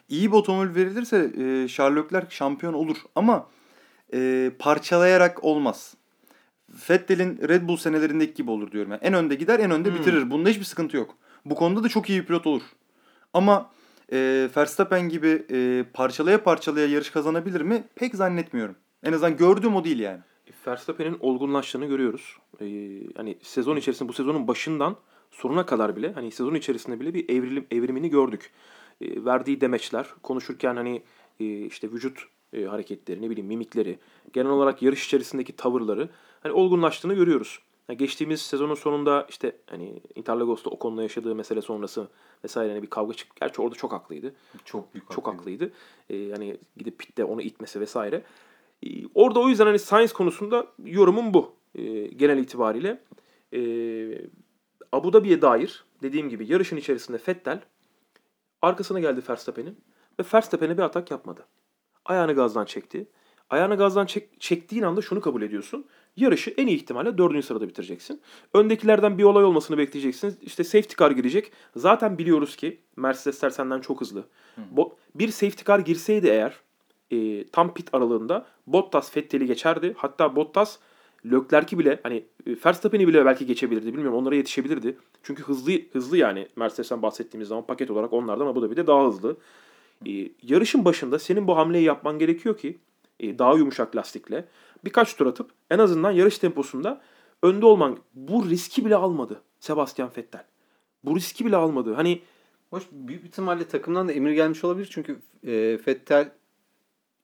[0.10, 2.98] İyi bir otomobil verilirse e, Leclerc şampiyon olur.
[3.16, 3.48] Ama
[4.14, 5.96] e, parçalayarak olmaz.
[6.90, 8.92] Vettel'in Red Bull senelerindeki gibi olur diyorum.
[8.92, 10.32] Yani en önde gider en önde bitirir.
[10.32, 11.16] Bunda hiçbir sıkıntı yok.
[11.46, 12.62] Bu konuda da çok iyi bir pilot olur.
[13.34, 13.70] Ama
[14.12, 17.84] e, Verstappen gibi e, parçalaya parçalaya yarış kazanabilir mi?
[17.96, 18.76] Pek zannetmiyorum.
[19.04, 20.20] En azından gördüğüm o değil yani.
[20.68, 22.38] Verstappen'in olgunlaştığını görüyoruz.
[22.62, 22.66] Ee,
[23.16, 24.96] hani sezon içerisinde bu sezonun başından
[25.32, 28.52] sonuna kadar bile hani sezon içerisinde bile bir evrilim evrimini gördük.
[29.02, 31.04] Ee, verdiği demeçler, konuşurken hani
[31.40, 34.00] e, işte vücut e, hareketleri, ne bileyim mimikleri,
[34.34, 36.10] genel olarak yarış içerisindeki tavırları
[36.44, 37.60] hani olgunlaştığını görüyoruz.
[37.90, 42.08] Yani geçtiğimiz sezonun sonunda işte hani Interlagos'ta Ocon'la yaşadığı mesele sonrası
[42.44, 43.36] vesaire hani bir kavga çıktı.
[43.40, 44.36] Gerçi orada çok haklıydı.
[44.66, 45.72] Çok büyük Çok haklıydı.
[46.10, 48.24] Ee, hani gidip pitte onu itmesi vesaire.
[48.84, 51.56] Ee, orada o yüzden hani science konusunda yorumum bu.
[51.76, 53.04] Ee, genel itibariyle.
[53.54, 54.22] Ee,
[54.92, 57.62] Abu Dhabi'ye dair dediğim gibi yarışın içerisinde Fettel
[58.62, 59.78] arkasına geldi Verstappen'in
[60.20, 61.46] ve Verstappen'e bir atak yapmadı.
[62.06, 63.08] Ayağını gazdan çekti.
[63.50, 65.86] Ayağını gazdan çek, çektiğin anda şunu kabul ediyorsun.
[66.18, 68.22] Yarışı en iyi ihtimalle dördüncü sırada bitireceksin.
[68.54, 70.38] Öndekilerden bir olay olmasını bekleyeceksin.
[70.42, 71.52] İşte safety car girecek.
[71.76, 74.26] Zaten biliyoruz ki Mercedesler senden çok hızlı.
[74.76, 76.54] Bo- bir safety car girseydi eğer
[77.12, 79.94] e, tam pit aralığında Bottas Vettel'i geçerdi.
[79.98, 80.78] Hatta Bottas
[81.26, 83.88] Leclerc'i bile hani e, Verstappen'i bile belki geçebilirdi.
[83.88, 84.98] Bilmiyorum onlara yetişebilirdi.
[85.24, 89.38] Çünkü hızlı hızlı yani Mercedes'ten bahsettiğimiz zaman paket olarak onlardan Abu Dhabi'de daha hızlı.
[90.08, 90.12] E,
[90.44, 92.78] yarışın başında senin bu hamleyi yapman gerekiyor ki
[93.22, 94.46] daha yumuşak lastikle
[94.86, 97.02] birkaç tur atıp en azından yarış temposunda
[97.44, 97.98] önde olman.
[98.14, 100.46] Bu riski bile almadı Sebastian Vettel.
[101.04, 101.94] Bu riski bile almadı.
[101.94, 102.22] Hani
[102.70, 106.32] Hoş büyük ihtimalle takımdan da emir gelmiş olabilir çünkü e, Fettel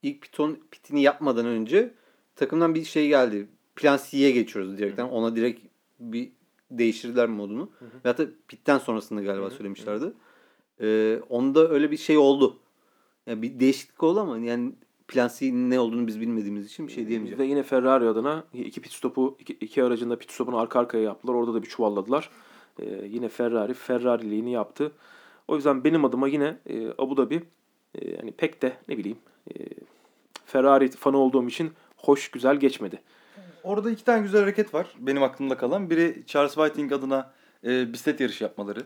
[0.03, 1.93] ilk piton pitini yapmadan önce
[2.36, 3.47] takımdan bir şey geldi.
[3.75, 5.05] Plan C'ye geçiyoruz direkten.
[5.05, 5.62] Ona direkt
[5.99, 6.31] bir
[6.71, 7.71] değiştirdiler modunu.
[7.81, 10.13] Ve hatta pitten sonrasında galiba söylemişlerdi.
[10.81, 12.60] E, onda öyle bir şey oldu.
[13.27, 14.73] Yani bir değişiklik oldu ama yani
[15.08, 17.44] Plan C'nin ne olduğunu biz bilmediğimiz için bir şey diyemeyeceğim.
[17.44, 21.04] Ve yine Ferrari adına iki pit stopu, iki, iki aracın da pit stopunu arka arkaya
[21.04, 21.34] yaptılar.
[21.34, 22.30] Orada da bir çuvalladılar.
[22.80, 24.91] Ee, yine Ferrari Ferrari'liğini yaptı.
[25.48, 27.44] O yüzden benim adıma yine e, Abu Dhabi
[27.96, 29.18] e, yani pek de ne bileyim
[29.50, 29.54] e,
[30.46, 33.02] Ferrari fanı olduğum için hoş güzel geçmedi.
[33.63, 35.89] Orada iki tane güzel hareket var benim aklımda kalan.
[35.89, 37.32] Biri Charles Whiting adına
[37.63, 38.80] e, bisiklet yarışı yapmaları.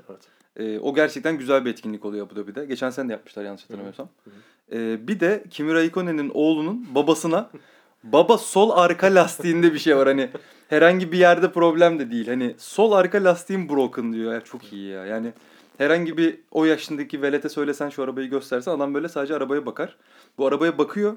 [0.60, 2.66] E, o gerçekten güzel bir etkinlik oluyor Abu Dhabi'de.
[2.66, 4.10] Geçen sene de yapmışlar yanlış hatırlamıyorsam.
[4.72, 7.50] E, bir de Kimi Raikkonen'in oğlunun babasına
[8.04, 10.08] baba sol arka lastiğinde bir şey var.
[10.08, 10.30] Hani
[10.68, 12.28] herhangi bir yerde problem de değil.
[12.28, 14.34] Hani sol arka lastiğim broken diyor.
[14.34, 15.06] Ya, çok iyi ya.
[15.06, 15.34] Yani
[15.78, 19.96] herhangi bir o yaşındaki velete söylesen şu arabayı göstersen adam böyle sadece arabaya bakar.
[20.38, 21.16] Bu arabaya bakıyor.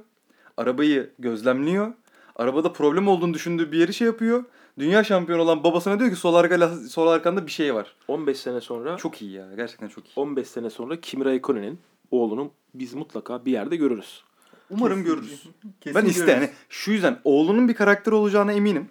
[0.57, 1.93] Arabayı gözlemliyor.
[2.37, 4.45] Arabada problem olduğunu düşündüğü bir yeri şey yapıyor.
[4.79, 7.97] Dünya şampiyonu olan babasına diyor ki sol, arka, sol arkanda bir şey var.
[8.09, 9.47] 15 sene sonra Çok iyi ya.
[9.57, 10.13] Gerçekten çok iyi.
[10.17, 11.81] 15 sene sonra Kimi Raikkonen'in
[12.11, 14.23] oğlunun biz mutlaka bir yerde görürüz.
[14.71, 15.43] Umarım görürüz.
[15.81, 18.89] Kesin ben iste yani şu yüzden oğlunun bir karakter olacağına eminim.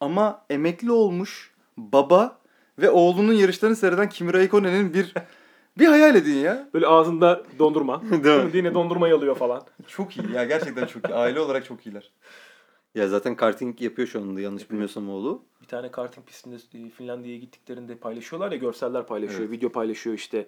[0.00, 2.38] Ama emekli olmuş baba
[2.78, 5.14] ve oğlunun yarışlarını seyreden Kimi Raikkonen'in bir
[5.78, 6.68] bir hayal edin ya.
[6.74, 8.02] Böyle ağzında dondurma.
[8.24, 8.50] Değil mi?
[8.54, 9.62] Yine dondurmayı alıyor falan.
[9.88, 11.14] Çok iyi ya gerçekten çok iyi.
[11.14, 12.10] Aile olarak çok iyiler.
[12.94, 15.42] Ya zaten karting yapıyor şu anda yanlış bilmiyorsam oğlu.
[15.62, 19.50] Bir tane karting pistinde e, Finlandiya'ya gittiklerinde paylaşıyorlar ya görseller paylaşıyor, Evet.
[19.50, 20.46] video paylaşıyor işte.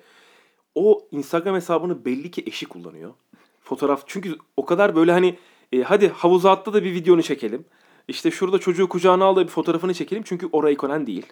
[0.74, 3.12] O Instagram hesabını belli ki eşi kullanıyor.
[3.60, 5.38] Fotoğraf çünkü o kadar böyle hani
[5.72, 7.64] e, hadi havuza atla da bir videonu çekelim.
[8.08, 11.26] İşte şurada çocuğu kucağına al da bir fotoğrafını çekelim çünkü orayı ikonen değil.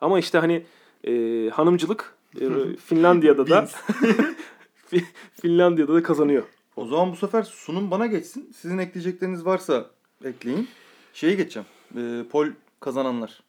[0.00, 0.66] Ama işte hani
[1.04, 1.12] e,
[1.50, 2.44] hanımcılık e,
[2.76, 3.64] Finlandiya'da da
[4.92, 5.04] Fi-
[5.42, 6.42] Finlandiya'da da kazanıyor.
[6.76, 8.52] O zaman bu sefer sunum bana geçsin.
[8.56, 9.90] Sizin ekleyecekleriniz varsa
[10.26, 10.68] ekleyin.
[11.12, 11.66] Şeye geçeceğim.
[11.96, 12.46] Ee, pol
[12.80, 13.42] kazananlar.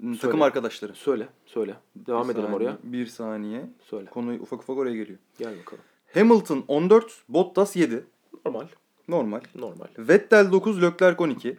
[0.00, 0.94] Hmm, Takım arkadaşları.
[0.94, 1.74] Söyle, söyle.
[1.96, 2.78] Devam Bir edelim saniye, oraya.
[2.82, 3.70] Bir saniye.
[3.82, 4.06] Söyle.
[4.10, 5.18] Konu ufak ufak oraya geliyor.
[5.38, 5.82] Gel bakalım.
[6.14, 8.04] Hamilton 14, Bottas 7.
[8.46, 8.66] Normal,
[9.08, 9.40] Normal.
[9.54, 9.86] normal.
[9.98, 11.58] Vettel 9, Leclerc 12.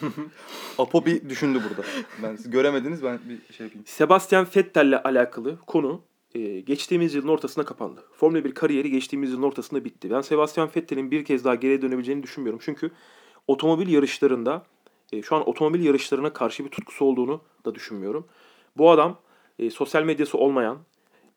[0.78, 1.88] Apo bir düşündü burada.
[2.22, 3.86] Ben siz göremediniz ben bir şey yapayım.
[3.86, 6.00] Sebastian Vettel'le alakalı konu
[6.34, 8.04] e, geçtiğimiz yılın ortasında kapandı.
[8.16, 10.10] Formula 1 kariyeri geçtiğimiz yılın ortasında bitti.
[10.10, 12.60] Ben Sebastian Vettel'in bir kez daha geriye dönebileceğini düşünmüyorum.
[12.64, 12.90] Çünkü
[13.46, 14.62] otomobil yarışlarında
[15.12, 18.26] e, şu an otomobil yarışlarına karşı bir tutkusu olduğunu da düşünmüyorum.
[18.76, 19.18] Bu adam
[19.58, 20.78] e, sosyal medyası olmayan,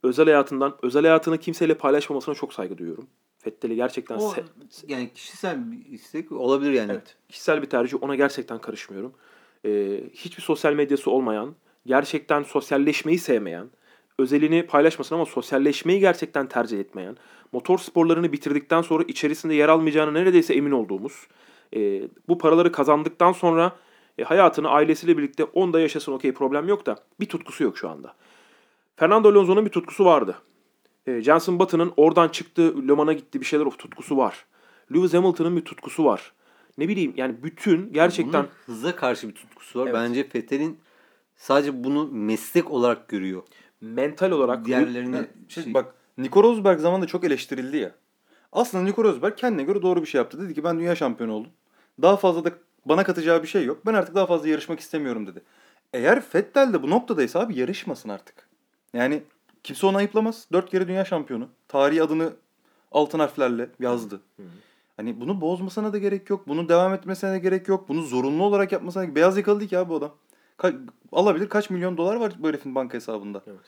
[0.03, 3.07] özel hayatından, özel hayatını kimseyle paylaşmamasına çok saygı duyuyorum.
[3.47, 4.43] Vettel'i gerçekten O, se-
[4.87, 6.91] yani kişisel bir istek olabilir yani.
[6.91, 7.15] Evet.
[7.29, 8.03] Kişisel bir tercih.
[8.03, 9.13] Ona gerçekten karışmıyorum.
[9.65, 13.69] Ee, hiçbir sosyal medyası olmayan, gerçekten sosyalleşmeyi sevmeyen,
[14.19, 17.17] özelini paylaşmasın ama sosyalleşmeyi gerçekten tercih etmeyen,
[17.51, 21.27] motor sporlarını bitirdikten sonra içerisinde yer almayacağına neredeyse emin olduğumuz,
[21.75, 23.75] e, bu paraları kazandıktan sonra
[24.17, 28.15] e, hayatını ailesiyle birlikte onda yaşasın okey problem yok da bir tutkusu yok şu anda.
[28.95, 30.35] Fernando Alonso'nun bir tutkusu vardı.
[31.07, 34.45] E, Jenson Button'ın oradan çıktı, Le Mans'a gitti bir şeyler of tutkusu var.
[34.93, 36.31] Lewis Hamilton'ın bir tutkusu var.
[36.77, 39.85] Ne bileyim yani bütün gerçekten Bunun hıza karşı bir tutkusu var.
[39.85, 39.95] Evet.
[39.95, 40.79] Bence Vettel'in
[41.35, 43.43] sadece bunu meslek olarak görüyor.
[43.81, 47.91] mental olarak Diğerlerine şey, şey- bak Nico Rosberg zamanında çok eleştirildi ya.
[48.55, 50.41] Aslında Nico Rosberg kendine göre doğru bir şey yaptı.
[50.41, 51.51] Dedi ki ben dünya şampiyonu oldum.
[52.01, 52.49] Daha fazla da
[52.85, 53.85] bana katacağı bir şey yok.
[53.85, 55.41] Ben artık daha fazla yarışmak istemiyorum dedi.
[55.93, 58.47] Eğer Vettel de bu noktadaysa abi yarışmasın artık.
[58.93, 59.23] Yani
[59.63, 60.47] kimse onu ayıplamaz.
[60.51, 61.47] Dört kere dünya şampiyonu.
[61.67, 62.33] Tarihi adını
[62.91, 64.21] altın harflerle yazdı.
[64.97, 66.47] Hani bunu bozmasına da gerek yok.
[66.47, 67.89] Bunu devam etmesine de gerek yok.
[67.89, 70.11] Bunu zorunlu olarak yapmasına Beyaz yakalı değil ki abi bu adam.
[70.57, 73.41] Ka- alabilir kaç milyon dolar var bu herifin banka hesabında.
[73.47, 73.59] Evet.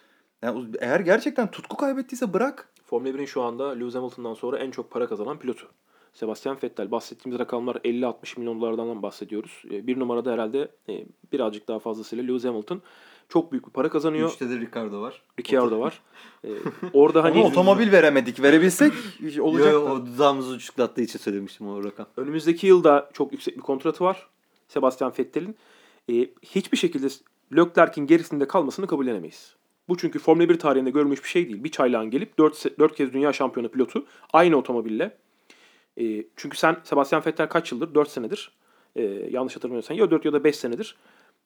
[0.42, 2.70] Yani eğer gerçekten tutku kaybettiyse bırak.
[2.88, 5.68] Formula 1'in şu anda Lewis Hamilton'dan sonra en çok para kazanan pilotu.
[6.14, 6.92] Sebastian Vettel.
[6.92, 9.64] Bahsettiğimiz rakamlar 50-60 milyon dolardan bahsediyoruz.
[9.72, 12.82] E, Bir numarada herhalde e, birazcık daha fazlasıyla Lewis Hamilton.
[13.30, 14.30] Çok büyük bir para kazanıyor.
[14.30, 15.22] Üçte de Ricardo var.
[15.40, 16.02] Ricciardo var.
[16.44, 16.50] E,
[16.94, 18.42] orada hani Ona otomobil veremedik.
[18.42, 18.94] Verebilsek
[19.40, 19.74] olacak.
[19.74, 22.06] Yo, o dudağımızı uçuklattığı için söylemiştim o rakam.
[22.18, 24.28] Önümüzdeki yılda çok yüksek bir kontratı var.
[24.68, 25.56] Sebastian Vettel'in.
[26.12, 27.08] E, hiçbir şekilde
[27.56, 29.56] Leclerc'in gerisinde kalmasını kabullenemeyiz.
[29.90, 31.64] Bu çünkü Formula 1 tarihinde görülmüş bir şey değil.
[31.64, 35.18] Bir çaylağın gelip 4, 4 kez dünya şampiyonu pilotu aynı otomobille.
[35.98, 37.96] E, çünkü sen Sebastian Vettel kaç yıldır?
[37.96, 38.52] 4 senedir.
[38.96, 40.98] E, yanlış hatırlamıyorsam ya 4 ya da 5 senedir.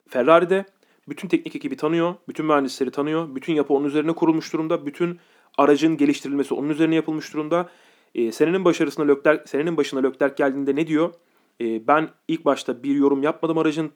[0.07, 0.65] Ferrari'de
[1.09, 2.15] bütün teknik ekibi tanıyor.
[2.29, 3.35] Bütün mühendisleri tanıyor.
[3.35, 4.85] Bütün yapı onun üzerine kurulmuş durumda.
[4.85, 5.19] Bütün
[5.57, 7.69] aracın geliştirilmesi onun üzerine yapılmış durumda.
[8.15, 11.13] E, senenin başarısına Leclerc, senenin başına Leclerc geldiğinde ne diyor?
[11.61, 13.91] E, ben ilk başta bir yorum yapmadım aracın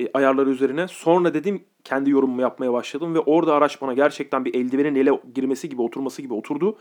[0.00, 0.88] e, ayarları üzerine.
[0.88, 5.68] Sonra dedim kendi yorumumu yapmaya başladım ve orada araç bana gerçekten bir eldivenin ele girmesi
[5.68, 6.78] gibi oturması gibi oturdu.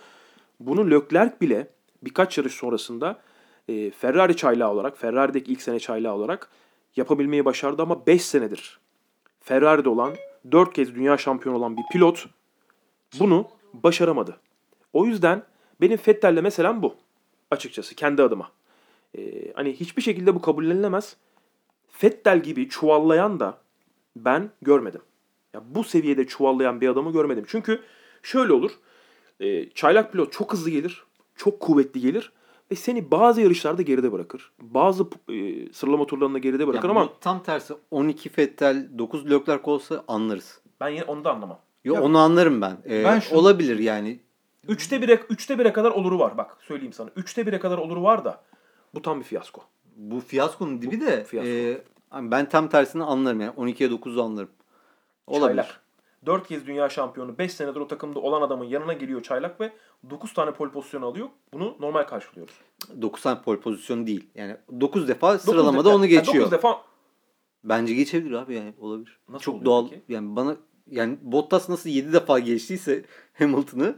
[0.59, 1.67] Bunu Leclerc bile
[2.03, 3.21] birkaç yarış sonrasında
[3.67, 6.49] e, Ferrari çaylağı olarak, Ferrari'deki ilk sene çaylağı olarak
[6.95, 8.79] yapabilmeyi başardı ama 5 senedir
[9.41, 10.13] Ferrari'de olan,
[10.51, 12.25] 4 kez dünya şampiyonu olan bir pilot
[13.19, 14.37] bunu başaramadı.
[14.93, 15.43] O yüzden
[15.81, 16.95] benim Vettel'le meselem bu.
[17.51, 18.51] Açıkçası kendi adıma.
[19.17, 21.17] Ee, hani hiçbir şekilde bu kabullenilemez.
[22.03, 23.57] Vettel gibi çuvallayan da
[24.15, 25.01] ben görmedim.
[25.53, 27.45] Ya bu seviyede çuvallayan bir adamı görmedim.
[27.47, 27.81] Çünkü
[28.23, 28.71] şöyle olur.
[29.39, 31.03] E, çaylak pilot çok hızlı gelir.
[31.35, 32.31] Çok kuvvetli gelir.
[32.71, 34.51] Ve seni bazı yarışlarda geride bırakır.
[34.61, 40.03] Bazı e, sıralama turlarında geride bırakır Ya ama tam tersi 12 Vettel 9 Leclerc olsa
[40.07, 40.61] anlarız.
[40.81, 41.59] ben yine onu da anlamam.
[41.83, 42.77] Yo, Ya- onu anlarım ben.
[42.89, 44.19] Ee, Ben şu- Olabilir yani.
[44.67, 46.37] Üçte bire, üçte bire kadar oluru var.
[46.37, 47.09] Bak söyleyeyim sana.
[47.15, 48.41] Üçte bire kadar oluru var da
[48.95, 49.61] bu tam bir fiyasko.
[49.99, 51.49] Bu fiyaskonun dibi de fiyasko.
[51.51, 51.81] e,
[52.31, 53.53] ben tam tersini anlarım yani.
[53.55, 54.49] 12'ye 9'u anlarım.
[55.27, 55.61] Olabilir.
[55.63, 55.81] Çaylak.
[56.25, 59.71] 4 kez dünya şampiyonu, 5 senedir o takımda olan adamın yanına geliyor Çaylak ve
[60.09, 61.27] 9 tane pole pozisyonu alıyor.
[61.53, 62.53] Bunu normal karşılıyoruz.
[63.01, 64.29] 9 tane pole pozisyonu değil.
[64.35, 66.45] Yani 9 defa Dokuz sıralamada defa- onu Yani geçiyor.
[66.45, 66.81] 9 defa
[67.63, 69.19] Bence geçebilir abi yani olabilir.
[69.29, 69.87] Nasıl Çok doğal.
[69.89, 70.01] peki?
[70.09, 70.55] Yani bana
[70.91, 73.05] yani Bottas nasıl 7 defa geçtiyse
[73.39, 73.95] Hamilton'ı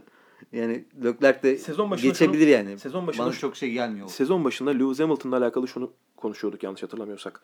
[0.52, 2.78] yani Leclerc de Sezon geçebilir şunu- yani.
[2.78, 4.08] sezon başında bana çok şey gelmiyor.
[4.08, 7.40] sezon başında Lewis Hamilton'la alakalı şunu konuşuyorduk yanlış hatırlamıyorsak.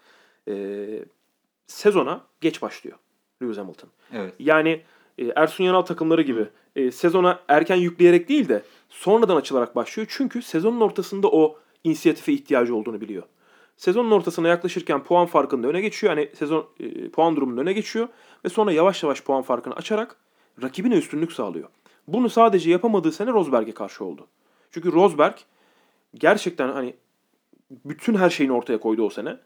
[0.48, 1.04] Ee,
[1.66, 2.98] sezona geç başlıyor
[3.42, 3.90] Lewis Hamilton.
[4.12, 4.34] Evet.
[4.38, 4.82] Yani
[5.18, 10.06] e, Ersun Yanal takımları gibi e, sezona erken yükleyerek değil de sonradan açılarak başlıyor.
[10.10, 13.22] Çünkü sezonun ortasında o inisiyatife ihtiyacı olduğunu biliyor.
[13.76, 16.12] Sezonun ortasına yaklaşırken puan farkında öne geçiyor.
[16.14, 18.08] Hani sezon e, puan durumunda öne geçiyor
[18.44, 20.16] ve sonra yavaş yavaş puan farkını açarak
[20.62, 21.68] rakibine üstünlük sağlıyor.
[22.08, 24.26] Bunu sadece yapamadığı sene Rosberg'e karşı oldu.
[24.70, 25.34] Çünkü Rosberg
[26.14, 26.94] gerçekten hani
[27.70, 29.36] bütün her şeyini ortaya koydu o sene.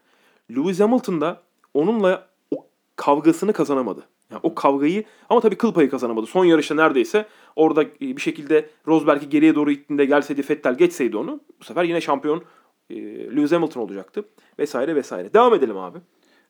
[0.51, 1.41] Lewis Hamilton da
[1.73, 4.03] onunla o kavgasını kazanamadı.
[4.31, 6.25] Yani o kavgayı ama tabii kıl payı kazanamadı.
[6.25, 11.63] Son yarışta neredeyse orada bir şekilde Rosberg'i geriye doğru ittiğinde gelseydi Vettel geçseydi onu bu
[11.63, 12.43] sefer yine şampiyon
[12.89, 12.95] e,
[13.35, 14.25] Lewis Hamilton olacaktı.
[14.59, 15.33] Vesaire vesaire.
[15.33, 15.99] Devam edelim abi.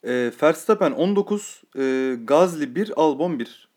[0.04, 3.70] E, Verstappen 19, e, Gazli 1, Albon 1.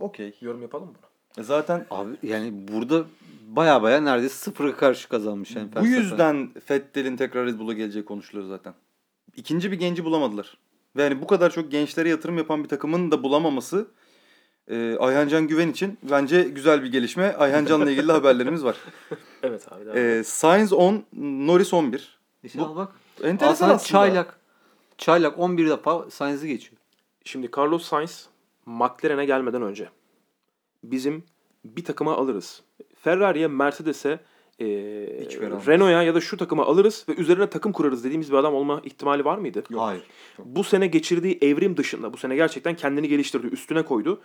[0.00, 0.34] Okey.
[0.40, 0.94] Yorum yapalım mı?
[1.38, 3.04] E, Zaten Abi yani burada
[3.48, 5.56] baya baya neredeyse sıfıra karşı kazanmış.
[5.56, 8.74] Yani bu yüzden Vettel'in tekrar Red Bull'a geleceği konuşuluyor zaten.
[9.36, 10.58] İkinci bir genci bulamadılar.
[10.96, 13.86] Ve yani bu kadar çok gençlere yatırım yapan bir takımın da bulamaması
[14.68, 17.32] e, Ayhan Can Güven için bence güzel bir gelişme.
[17.38, 18.76] Ayhan Can'la ilgili haberlerimiz var.
[19.42, 19.98] Evet abi.
[19.98, 22.18] E, Sainz 10, Norris 11.
[22.44, 22.92] İşte Bu- al bak.
[23.22, 23.88] Enteresan Aslında aslında.
[23.88, 24.38] Çaylak.
[24.98, 26.76] Çaylak 11 defa Sainz'i geçiyor.
[27.24, 28.26] Şimdi Carlos Sainz
[28.66, 29.88] McLaren'e gelmeden önce
[30.90, 31.24] bizim
[31.64, 32.62] bir takıma alırız.
[32.96, 34.20] Ferrari'ye, Mercedes'e,
[34.60, 34.66] e.
[35.66, 39.24] Renault'a ya da şu takıma alırız ve üzerine takım kurarız dediğimiz bir adam olma ihtimali
[39.24, 39.64] var mıydı?
[39.76, 40.02] Hayır.
[40.38, 44.20] Bu sene geçirdiği evrim dışında bu sene gerçekten kendini geliştirdi, üstüne koydu.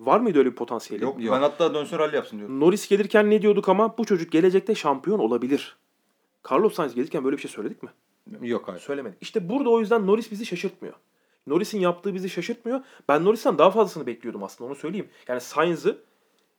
[0.00, 1.04] Var mıydı öyle bir potansiyeli?
[1.04, 1.34] Yok, Yok.
[1.34, 2.60] ben hatta dönsün rally yapsın diyorum.
[2.60, 5.76] Norris gelirken ne diyorduk ama bu çocuk gelecekte şampiyon olabilir.
[6.50, 7.88] Carlos Sainz gelirken böyle bir şey söyledik mi?
[8.40, 8.80] Yok hayır.
[8.80, 9.18] Söylemedik.
[9.20, 10.94] İşte burada o yüzden Norris bizi şaşırtmıyor.
[11.48, 12.80] Norris'in yaptığı bizi şaşırtmıyor.
[13.08, 15.08] Ben Norris'ten daha fazlasını bekliyordum aslında onu söyleyeyim.
[15.28, 15.98] Yani Sainz'ı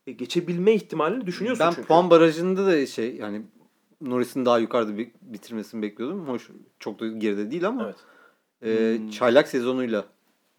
[0.08, 1.88] e, geçebilme ihtimalini düşünüyorsun Ben çünkü.
[1.88, 3.42] puan barajında da şey yani
[4.02, 6.28] Norris'in daha yukarıda bitirmesini bekliyordum.
[6.28, 6.50] Hoş
[6.80, 7.96] çok da geride değil ama Evet.
[8.96, 9.10] e, Hmm.
[9.10, 10.06] çaylak sezonuyla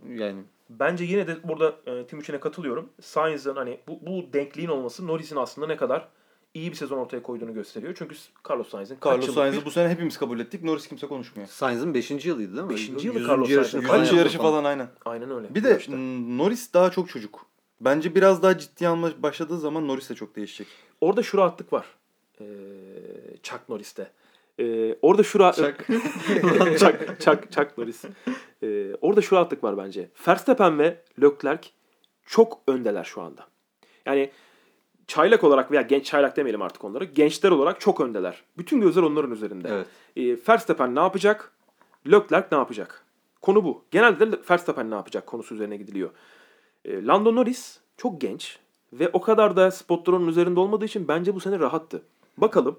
[0.09, 2.89] yani Bence yine de burada e, Timuçin'e katılıyorum.
[3.01, 6.09] Sainz'ın hani bu, bu denkliğin olması Norris'in aslında ne kadar
[6.55, 7.95] iyi bir sezon ortaya koyduğunu gösteriyor.
[7.99, 8.17] Çünkü
[8.51, 10.63] Carlos Sainz'in Carlos Sainz'ı bir- bu sene hepimiz kabul ettik.
[10.65, 11.49] Norris kimse konuşmuyor.
[11.49, 12.29] Sainz'ın 5.
[12.29, 12.71] yılıydı değil mi?
[12.71, 13.81] Beşinci yılı Yüzüncü Carlos Sainz'ın.
[13.81, 14.19] falan Kaç Aynen.
[14.19, 14.89] yarışı yaptı falan aynen.
[15.05, 15.55] Aynen öyle.
[15.55, 17.47] Bir de m, Norris daha çok çocuk.
[17.81, 20.67] Bence biraz daha ciddi alma başladığı zaman Norris de çok değişecek.
[21.01, 21.87] Orada şu rahatlık var.
[22.41, 22.45] Ee,
[23.43, 24.11] Chuck Norris'te.
[24.61, 25.57] Ee, orada şu rahat...
[25.57, 25.87] Chuck.
[26.79, 28.05] Chuck, Chuck, Chuck Norris.
[28.63, 30.09] Ee, orada şu rahatlık var bence.
[30.29, 31.69] Verstappen ve Leclerc
[32.27, 33.47] çok öndeler şu anda.
[34.07, 34.31] Yani
[35.11, 37.05] çaylak olarak veya genç çaylak demeyelim artık onlara.
[37.05, 38.43] Gençler olarak çok öndeler.
[38.59, 39.69] Bütün gözler onların üzerinde.
[39.73, 39.87] Evet.
[40.17, 41.53] Ee, Verstappen ne yapacak?
[42.07, 43.05] Leclerc ne yapacak?
[43.43, 43.85] Konu bu.
[43.91, 46.11] Genelde de Verstappen ne yapacak konusu üzerine gidiliyor.
[46.85, 48.59] Ee, Lando Norris çok genç
[48.93, 52.03] ve o kadar da spotların üzerinde olmadığı için bence bu sene rahattı.
[52.39, 52.79] Bakalım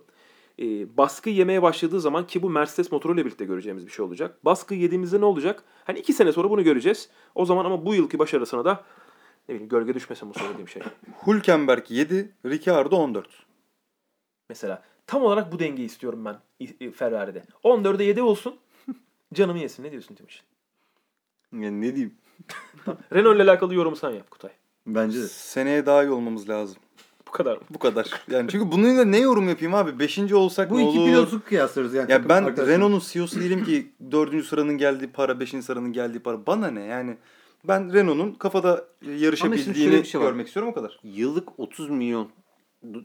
[0.59, 4.45] e, baskı yemeye başladığı zaman ki bu Mercedes motoruyla birlikte göreceğimiz bir şey olacak.
[4.45, 5.63] Baskı yediğimizde ne olacak?
[5.85, 7.09] Hani iki sene sonra bunu göreceğiz.
[7.35, 8.83] O zaman ama bu yılki başarısına da
[9.49, 10.81] ne bileyim gölge düşmesin bu söylediğim şey.
[11.27, 13.27] Hülkenberg 7, Ricciardo 14.
[14.49, 16.37] Mesela tam olarak bu dengeyi istiyorum ben
[16.91, 17.43] Ferrari'de.
[17.63, 18.55] 14'e 7 olsun.
[19.33, 19.83] Canımı yesin.
[19.83, 20.41] Ne diyorsun Timuçin?
[21.53, 22.15] Yani ne diyeyim?
[23.13, 24.51] Renault ile alakalı yorumu sen yap Kutay.
[24.87, 25.27] Bence de.
[25.27, 26.77] Seneye daha iyi olmamız lazım.
[27.27, 27.63] Bu kadar mı?
[27.69, 28.23] Bu kadar.
[28.31, 29.99] Yani çünkü bununla ne yorum yapayım abi?
[29.99, 31.07] Beşinci olsak Bu ne iki olur?
[31.07, 32.11] pilotu kıyaslıyoruz yani.
[32.11, 32.67] Ya ben.
[32.67, 36.45] Renault'un CEO'su değilim ki dördüncü sıranın geldiği para, beşinci sıranın geldiği para.
[36.45, 37.17] Bana ne yani?
[37.67, 40.25] Ben Renault'un kafada şimdi yarışabildiğini şey var.
[40.25, 40.99] görmek istiyorum o kadar.
[41.03, 42.29] Yıllık 30 milyon
[42.85, 43.03] do-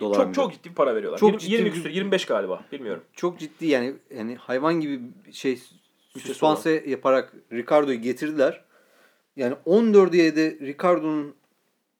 [0.00, 0.16] dolar.
[0.16, 0.32] Çok mı?
[0.32, 1.18] çok ciddi bir para veriyorlar.
[1.18, 2.64] Çok 20, ciddi 20 bir- küsur, 25 galiba.
[2.72, 3.02] Bilmiyorum.
[3.12, 5.00] çok ciddi yani yani hayvan gibi
[5.32, 5.58] şey
[6.18, 8.64] süspanse yaparak Ricardo'yu getirdiler.
[9.36, 11.34] Yani 14'e 7 Ricardo'nun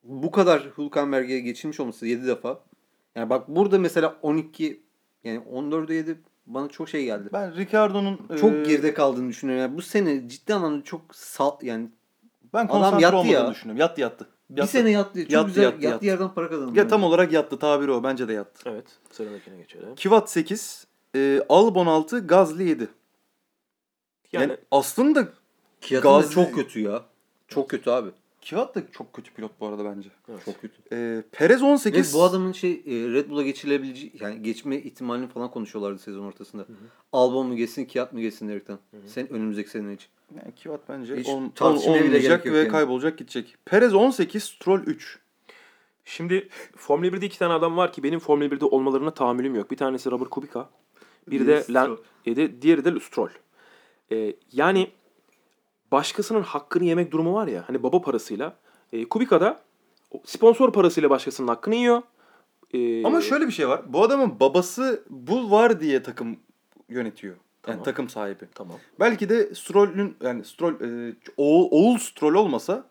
[0.05, 2.61] bu kadar Hülkenberg'e geçilmiş olması 7 defa.
[3.15, 4.81] Yani bak burada mesela 12
[5.25, 6.17] yani 14'e 7
[6.55, 7.29] bana çok şey geldi.
[7.33, 9.63] Ben Ricardo'nun Çok e, geride kaldığını düşünüyorum.
[9.63, 11.89] Yani bu sene ciddi anlamda çok sal yani
[12.55, 13.51] ben Adam yattı ya.
[13.51, 13.81] düşünüyorum.
[13.81, 14.29] Yattı yattı.
[14.51, 14.71] bir Yattı.
[14.73, 15.23] sene yattı.
[15.23, 16.07] Çok Yattı, güzel yattı, yattı, yattı.
[16.07, 16.79] yerden para kazandı.
[16.79, 18.03] Ya tam olarak yattı tabiri o.
[18.03, 18.71] Bence de yattı.
[18.71, 18.85] Evet.
[19.11, 19.95] Sıradakine geçelim.
[19.95, 20.87] Kivat 8,
[21.17, 22.89] e, Albon 6, Gazli 7.
[24.33, 25.29] Yani, Yani aslında
[25.91, 27.03] Gazli- çok kötü ya.
[27.49, 28.11] Çok kötü abi.
[28.41, 30.09] Kivat da çok kötü pilot bu arada bence.
[30.29, 30.45] Evet.
[30.45, 30.75] Çok kötü.
[30.93, 32.15] E, Perez 18.
[32.15, 36.67] Ve bu adamın şey e, Red Bull'a geçilebileceği yani geçme ihtimalini falan konuşuyorlardı sezon ortasında.
[37.13, 38.79] Albon mu geçsin, Kiat mı geçsin diyerekten.
[39.07, 40.09] Sen önümüzdeki sene için.
[40.37, 42.69] Yani Kivat bence Hiç tartışmaya bile olmayacak gerek yok ve yani.
[42.69, 43.57] kaybolacak gidecek.
[43.65, 45.19] Perez 18, Stroll 3.
[46.05, 49.71] Şimdi Formula 1'de iki tane adam var ki benim Formula 1'de olmalarına tahammülüm yok.
[49.71, 50.69] Bir tanesi Robert Kubica.
[51.31, 51.97] Bir de Stroll.
[52.27, 53.29] e de, diğeri de Stroll.
[54.13, 54.91] Ee, yani
[55.93, 57.65] başkasının hakkını yemek durumu var ya.
[57.67, 58.57] Hani baba parasıyla.
[58.93, 59.61] E, Kubica da
[60.11, 62.03] o sponsor parasıyla başkasının hakkını yiyor.
[62.75, 63.83] Ee, Ama şöyle bir şey var.
[63.87, 66.37] Bu adamın babası bu var diye takım
[66.89, 67.35] yönetiyor.
[67.35, 67.85] Yani Tamam.
[67.85, 68.45] takım sahibi.
[68.55, 68.77] Tamam.
[69.01, 70.75] Belki de Stroll'ün yani Stroll
[71.11, 72.85] e, oğul, oğul Stroll olmasa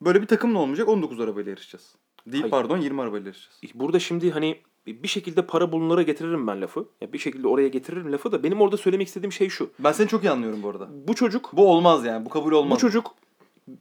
[0.00, 1.94] böyle bir takımla olmayacak 19 arabayla yarışacağız.
[2.26, 2.50] Değil Hayır.
[2.50, 3.60] pardon 20 arabayla yarışacağız.
[3.74, 6.88] Burada şimdi hani bir şekilde para bulunlara getiririm ben lafı.
[7.00, 9.70] Ya bir şekilde oraya getiririm lafı da benim orada söylemek istediğim şey şu.
[9.78, 10.88] Ben seni çok iyi anlıyorum bu arada.
[11.08, 12.24] Bu çocuk Bu olmaz yani.
[12.24, 12.76] Bu kabul olmaz.
[12.76, 13.14] bu çocuk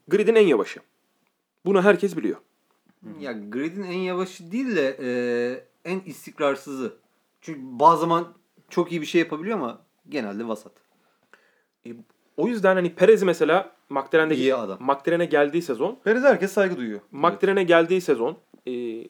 [0.07, 0.79] gridin en yavaşı.
[1.65, 2.37] Bunu herkes biliyor.
[3.19, 5.09] Ya grid'in en yavaşı değil de e,
[5.91, 6.93] en istikrarsızı.
[7.41, 8.27] Çünkü bazı zaman
[8.69, 10.71] çok iyi bir şey yapabiliyor ama genelde vasat.
[11.85, 11.89] E,
[12.37, 14.77] o yüzden hani Perez mesela McLaren'de İyi adam.
[14.81, 16.99] McLaren'e geldiği sezon Perez herkes saygı duyuyor.
[17.11, 19.05] McLaren'e geldiği sezon e,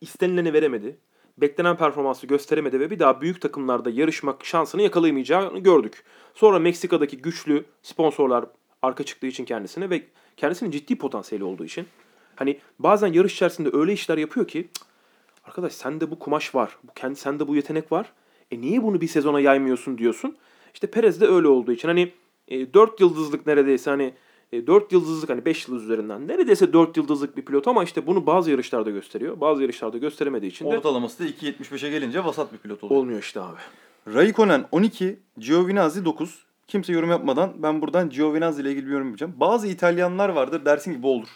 [0.00, 0.96] istenileni veremedi.
[1.40, 6.04] Beklenen performansı gösteremedi ve bir daha büyük takımlarda yarışmak şansını yakalayamayacağını gördük.
[6.34, 8.44] Sonra Meksika'daki güçlü sponsorlar
[8.82, 10.02] arka çıktığı için kendisine ve
[10.36, 11.86] kendisinin ciddi potansiyeli olduğu için
[12.36, 14.86] hani bazen yarış içerisinde öyle işler yapıyor ki "Cık,
[15.44, 16.78] arkadaş sende bu kumaş var.
[16.84, 18.12] Bu kendi sende bu yetenek var.
[18.50, 20.36] E niye bunu bir sezona yaymıyorsun diyorsun.
[20.74, 22.12] İşte Perez de öyle olduğu için hani
[22.48, 24.14] e, 4 yıldızlık neredeyse hani
[24.52, 28.26] e, 4 yıldızlık hani 5 yıldız üzerinden neredeyse 4 yıldızlık bir pilot ama işte bunu
[28.26, 29.40] bazı yarışlarda gösteriyor.
[29.40, 33.00] Bazı yarışlarda gösteremediği için de Ortalaması da 2.75'e gelince vasat bir pilot oluyor.
[33.00, 33.56] olmuyor işte abi.
[34.14, 36.44] Raikkonen 12, Giovinazzi 9.
[36.68, 39.34] Kimse yorum yapmadan ben buradan Giovinazzi ile ilgili bir yorum yapacağım.
[39.36, 41.28] Bazı İtalyanlar vardır dersin ki bu olur.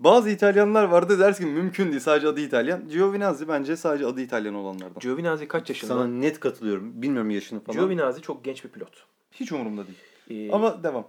[0.00, 2.88] Bazı İtalyanlar vardır dersin ki mümkün değil sadece adı İtalyan.
[2.88, 5.00] Giovinazzi bence sadece adı İtalyan olanlardan.
[5.00, 5.94] Giovinazzi kaç yaşında?
[5.94, 7.02] Sana net katılıyorum.
[7.02, 7.78] Bilmiyorum yaşını falan.
[7.78, 9.06] Giovinazzi çok genç bir pilot.
[9.32, 10.48] Hiç umurumda değil.
[10.48, 11.06] Ee, Ama devam.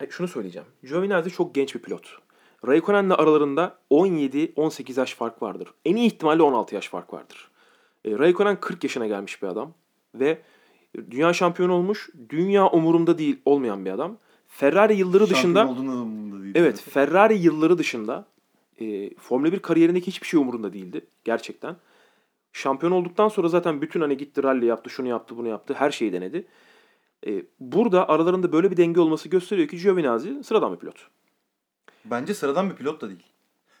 [0.00, 0.68] E, şunu söyleyeceğim.
[0.82, 2.18] Giovinazzi çok genç bir pilot.
[2.66, 5.68] Raikkonen'le aralarında 17-18 yaş fark vardır.
[5.84, 7.50] En iyi ihtimalle 16 yaş fark vardır.
[8.04, 9.74] E, Raikkonen 40 yaşına gelmiş bir adam
[10.14, 10.38] ve
[11.10, 12.10] dünya şampiyonu olmuş.
[12.28, 14.18] Dünya umurumda değil olmayan bir adam.
[14.48, 15.74] Ferrari yılları dışında
[16.54, 18.26] Evet, Ferrari yılları dışında
[18.80, 21.76] e, Formula 1 kariyerindeki hiçbir şey umurunda değildi gerçekten.
[22.52, 26.12] Şampiyon olduktan sonra zaten bütün hani gitti rally yaptı, şunu yaptı, bunu yaptı, her şeyi
[26.12, 26.46] denedi.
[27.26, 31.08] E, burada aralarında böyle bir denge olması gösteriyor ki Giovinazzi sıradan bir pilot.
[32.04, 33.22] Bence sıradan bir pilot da değil.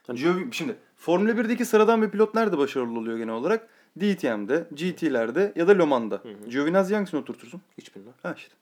[0.06, 3.68] Hani- Giovi- şimdi Formula 1'deki sıradan bir pilot nerede başarılı oluyor genel olarak?
[4.00, 6.22] DTM'de, GT'lerde ya da Le Mans'da.
[6.48, 7.60] Giovinazzi hangisini oturtursun?
[7.78, 8.12] Hiç bilmem.
[8.22, 8.54] Ha işte.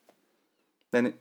[0.92, 1.12] Yani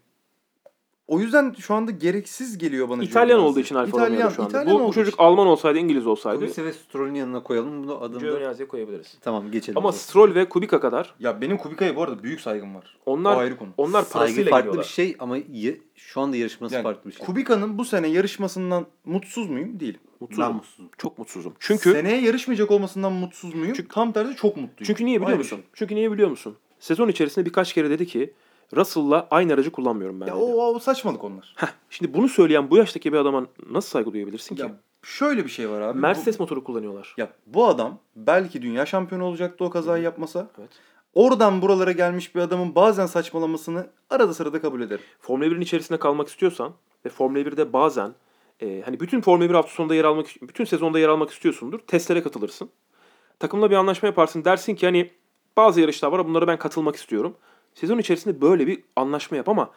[1.07, 3.51] o yüzden şu anda gereksiz geliyor bana İtalyan Giovinazzi.
[3.51, 4.49] olduğu için Alfa Romeo'da şu anda.
[4.59, 5.23] İtalyan Bu, bu çocuk için.
[5.23, 7.83] Alman olsaydı, İngiliz olsaydı Kubica ve Stroll'ün yanına koyalım.
[7.83, 8.25] Bunu adını da...
[8.25, 9.17] Giovinazzi'ye koyabiliriz.
[9.21, 9.77] Tamam geçelim.
[9.77, 9.91] Ama.
[9.91, 12.97] Stroll ve Kubica kadar Ya benim Kubica'ya bu arada büyük saygım var.
[13.05, 13.69] onlar O ayrı konu.
[13.77, 14.83] onlar Saygı parasıyla farklı geliyorlar.
[14.85, 17.25] bir şey ama y- şu anda yarışması Yani farklı bir şey.
[17.25, 19.79] Kubica'nın bu sene yarışmasından mutsuz muyum?
[19.79, 19.99] Değilim.
[20.19, 20.43] Mutsuzum.
[20.45, 20.89] Ben mutsuzum.
[20.97, 21.53] Çok mutsuzum.
[21.59, 23.73] Çünkü Seneye yarışmayacak olmasından mutsuz muyum?
[23.75, 24.83] Çünkü- Tam tersi çok mutluyum.
[24.83, 25.55] Çünkü niye biliyor Ayrı musun?
[25.57, 25.65] şey.
[25.73, 26.55] Çünkü niye biliyor musun?
[26.79, 28.33] Sezon içerisinde birkaç kere dedi ki
[28.75, 30.43] Russell'la aynı aracı kullanmıyorum ben Ya dedi.
[30.43, 31.53] o, o saçmalık onlar.
[31.57, 34.61] Heh, şimdi bunu söyleyen bu yaştaki bir adama nasıl saygı duyabilirsin ki?
[34.61, 34.71] Ya
[35.03, 35.99] şöyle bir şey var abi.
[35.99, 37.13] Mercedes motoru kullanıyorlar.
[37.17, 40.47] Bu, ya bu adam belki dünya şampiyonu olacaktı o kazayı yapmasa.
[40.59, 40.69] Evet.
[41.13, 45.03] Oradan buralara gelmiş bir adamın bazen saçmalamasını arada sırada kabul ederim.
[45.19, 46.73] Formula 1'in içerisinde kalmak istiyorsan
[47.05, 48.13] ve Formula 1'de bazen
[48.61, 51.79] e, hani bütün Formula 1 hafta sonunda yer almak, bütün sezonda yer almak istiyorsundur.
[51.79, 52.69] Testlere katılırsın.
[53.39, 54.45] Takımla bir anlaşma yaparsın.
[54.45, 55.11] Dersin ki hani
[55.57, 57.35] bazı yarışlar var bunlara ben katılmak istiyorum.
[57.75, 59.71] Sezon içerisinde böyle bir anlaşma yap ama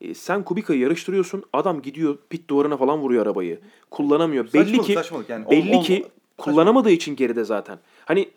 [0.00, 1.44] e, sen Kubica'yı yarıştırıyorsun.
[1.52, 3.60] Adam gidiyor pit duvarına falan vuruyor arabayı.
[3.90, 4.44] Kullanamıyor.
[4.44, 5.50] belli Saçmalık, ki saçmalık yani.
[5.50, 6.06] belli ki
[6.38, 7.78] kullanamadığı için geride zaten.
[8.04, 8.28] Hani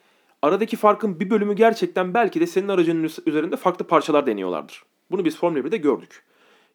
[0.42, 4.84] aradaki farkın bir bölümü gerçekten belki de senin aracının üzerinde farklı parçalar deniyorlardır.
[5.12, 6.24] Bunu biz Formula 1'de gördük.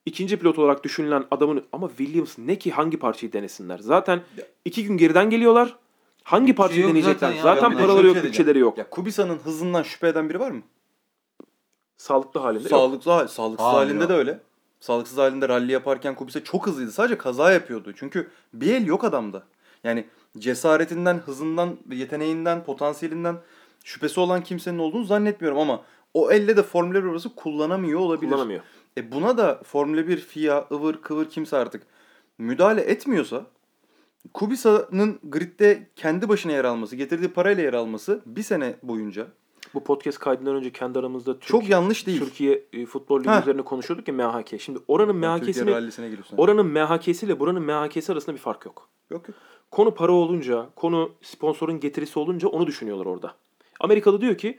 [0.06, 3.78] İkinci pilot olarak düşünülen adamın ama Williams ne ki hangi parçayı denesinler?
[3.78, 4.20] Zaten
[4.64, 5.76] iki gün geriden geliyorlar.
[6.22, 7.14] Hangi parçayı deneyecekler?
[7.14, 7.42] zaten ya.
[7.42, 8.78] Zaten, Ya paraları yok, bütçeleri yok.
[8.78, 10.62] Ya Kubica'nın hızından şüphe eden biri var mı?
[11.98, 12.70] Sağlıklı halinde yok.
[12.70, 14.08] Sağlıklı, hal- sağlıksız Hayır halinde ya.
[14.08, 14.40] de öyle.
[14.80, 16.92] Sağlıksız halinde rally yaparken Kubica çok hızlıydı.
[16.92, 17.92] Sadece kaza yapıyordu.
[17.96, 19.42] Çünkü bir el yok adamda.
[19.84, 20.06] Yani
[20.38, 23.36] cesaretinden, hızından, yeteneğinden, potansiyelinden
[23.84, 25.82] şüphesi olan kimsenin olduğunu zannetmiyorum ama
[26.14, 28.30] o elle de Formula 1 arabası kullanamıyor olabilir.
[28.30, 28.60] Kullanamıyor.
[28.98, 31.82] E buna da Formula 1 FIA, ıvır kıvır kimse artık
[32.38, 33.46] müdahale etmiyorsa
[34.34, 39.26] Kubica'nın gridde kendi başına yer alması, getirdiği parayla yer alması bir sene boyunca
[39.74, 42.18] Bu podcast kaydından önce kendi aramızda Türk, çok yanlış değil.
[42.18, 44.60] Türkiye e, Futbol Ligi üzerine konuşuyorduk ya MHK.
[44.60, 45.70] Şimdi oranın MHK'sini
[46.36, 48.88] oranın MHK'si ile buranın MHK'si arasında bir fark yok.
[49.10, 49.36] Yok yok.
[49.70, 53.34] Konu para olunca, konu sponsorun getirisi olunca onu düşünüyorlar orada.
[53.80, 54.58] Amerikalı diyor ki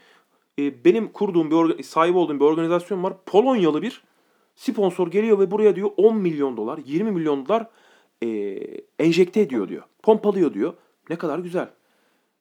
[0.60, 3.14] e, benim kurduğum bir orga- sahibi olduğum bir organizasyon var.
[3.26, 4.04] Polonyalı bir
[4.56, 7.68] sponsor geliyor ve buraya diyor 10 milyon dolar, 20 milyon dolar
[8.24, 8.28] e,
[9.00, 9.84] enjekte ediyor diyor.
[10.04, 10.74] Pompalıyor diyor.
[11.10, 11.70] Ne kadar güzel.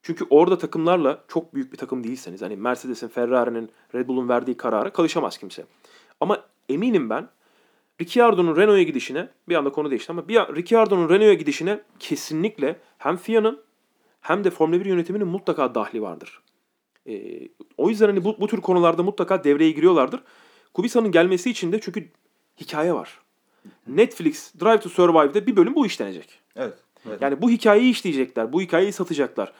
[0.02, 4.90] Çünkü orada takımlarla çok büyük bir takım değilseniz hani Mercedes'in, Ferrari'nin, Red Bull'un verdiği karara
[4.90, 5.66] kalışamaz kimse.
[6.20, 7.28] Ama eminim ben
[8.00, 13.60] Ricciardo'nun Renault'a gidişine bir anda konu değişti ama bir Ricciardo'nun Renault'a gidişine kesinlikle hem FIA'nın
[14.20, 16.40] hem de Formula 1 yönetiminin mutlaka dahli vardır.
[17.08, 20.20] Ee, o yüzden hani bu, bu tür konularda mutlaka devreye giriyorlardır.
[20.74, 22.08] Kubica'nın gelmesi için de çünkü
[22.60, 23.20] hikaye var.
[23.86, 26.40] Netflix Drive to Survive'de bir bölüm bu işlenecek.
[26.56, 26.74] Evet.
[27.08, 27.22] evet.
[27.22, 29.52] Yani bu hikayeyi işleyecekler, bu hikayeyi satacaklar.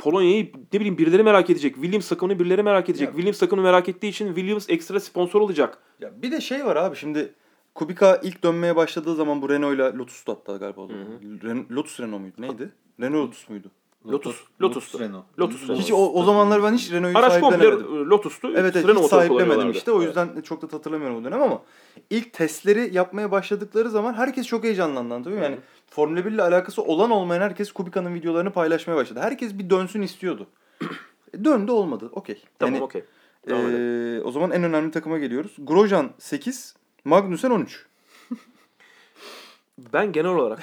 [0.00, 1.74] Polonya'yı ne bileyim birileri merak edecek.
[1.74, 3.08] Williams takımını birileri merak edecek.
[3.08, 5.78] Ya- Williams takımını merak ettiği için Williams ekstra sponsor olacak.
[6.00, 7.32] Ya bir de şey var abi şimdi
[7.74, 11.04] Kubica ilk dönmeye başladığı zaman bu Renault'la Lotus'tu hatta galiba o zaman.
[11.42, 12.34] Ren- Lotus Renault muydu?
[12.38, 12.70] Neydi?
[13.00, 13.70] Renault Lotus muydu?
[14.06, 14.98] Lotus, Lotus'tu.
[15.00, 15.24] Renault.
[15.38, 15.80] Lotus Renault.
[15.82, 18.10] Hiç o, o zamanlar ben hiç Renault'u Araç komple sahiplenemedim.
[18.10, 18.48] Lotus'tu.
[18.56, 19.92] Evet evet Renault hiç sahiplemedim işte.
[19.92, 20.06] O Evet.
[20.06, 21.62] yüzden çok da hatırlamıyorum o dönem ama
[22.10, 25.52] ilk testleri yapmaya başladıkları zaman herkes çok heyecanlandı anlatabiliyor muyum?
[25.54, 29.20] Yani Formula 1 ile alakası olan olmayan herkes Kubica'nın videolarını paylaşmaya başladı.
[29.22, 30.46] Herkes bir dönsün istiyordu.
[31.34, 32.08] E, Döndü olmadı.
[32.12, 32.42] Okey.
[32.58, 33.04] Tamam Yani, okey.
[33.46, 34.16] Edelim.
[34.16, 35.52] eee, o zaman en önemli takıma geliyoruz.
[35.58, 36.74] Grosjean 8,
[37.04, 37.86] Magnussen 13.
[39.92, 40.62] Ben genel olarak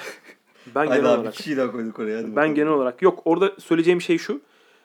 [0.74, 2.16] ben Haydi genel abi bir olarak kişiyi daha koyduk oraya.
[2.16, 2.54] Hadi ben bakalım.
[2.54, 4.40] genel olarak yok orada söyleyeceğim şey şu.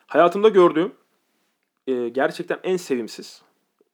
[0.08, 0.92] Hayatımda gördüğüm
[1.88, 3.42] e, gerçekten en sevimsiz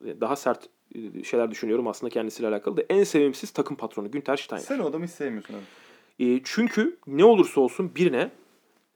[0.05, 4.37] e, daha sert e, şeyler düşünüyorum aslında kendisiyle alakalı da en sevimsiz takım patronu Günter
[4.37, 4.63] Steiner.
[4.63, 6.25] Sen o adamı hiç sevmiyorsun abi.
[6.25, 8.31] E, çünkü ne olursa olsun birine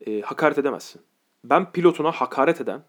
[0.06, 1.02] e, hakaret edemezsin.
[1.44, 2.82] Ben pilotuna hakaret eden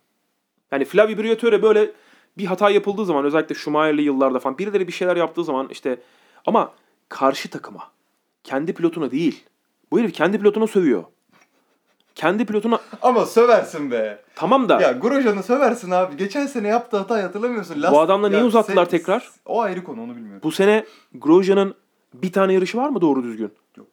[0.72, 1.91] yani Flavio Briatore böyle
[2.38, 5.99] bir hata yapıldığı zaman özellikle Schumacher'li yıllarda falan birileri bir şeyler yaptığı zaman işte
[6.45, 6.74] ama
[7.10, 7.91] karşı takıma
[8.43, 9.43] kendi pilotuna değil.
[9.96, 11.04] Bu herif kendi pilotuna sövüyor.
[12.16, 14.24] Kendi pilotuna Ama söversin be.
[14.36, 16.18] tamam da Ya Grosjean'ı söversin abi.
[16.18, 17.84] Geçen sene yaptığı hatayı hatırlamıyorsun.
[17.91, 19.30] Bu adamla niye uzattılar se- tekrar?
[19.46, 20.41] O ayrı konu onu bilmiyorum.
[20.43, 21.76] bu sene Grosjean'ın
[22.14, 23.52] bir tane yarışı var mı doğru düzgün?
[23.78, 23.88] Yok.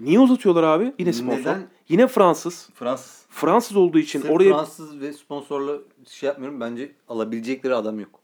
[0.00, 0.94] Niye uzatıyorlar abi?
[0.98, 1.40] Yine sponsor.
[1.40, 1.66] Neden?
[1.88, 2.68] Yine Fransız.
[2.74, 3.26] Fransız.
[3.30, 5.72] Fransız olduğu için Sırf oraya Fransız ve sponsorla
[6.08, 6.60] şey yapmıyorum.
[6.60, 8.20] Bence alabilecekleri adam yok.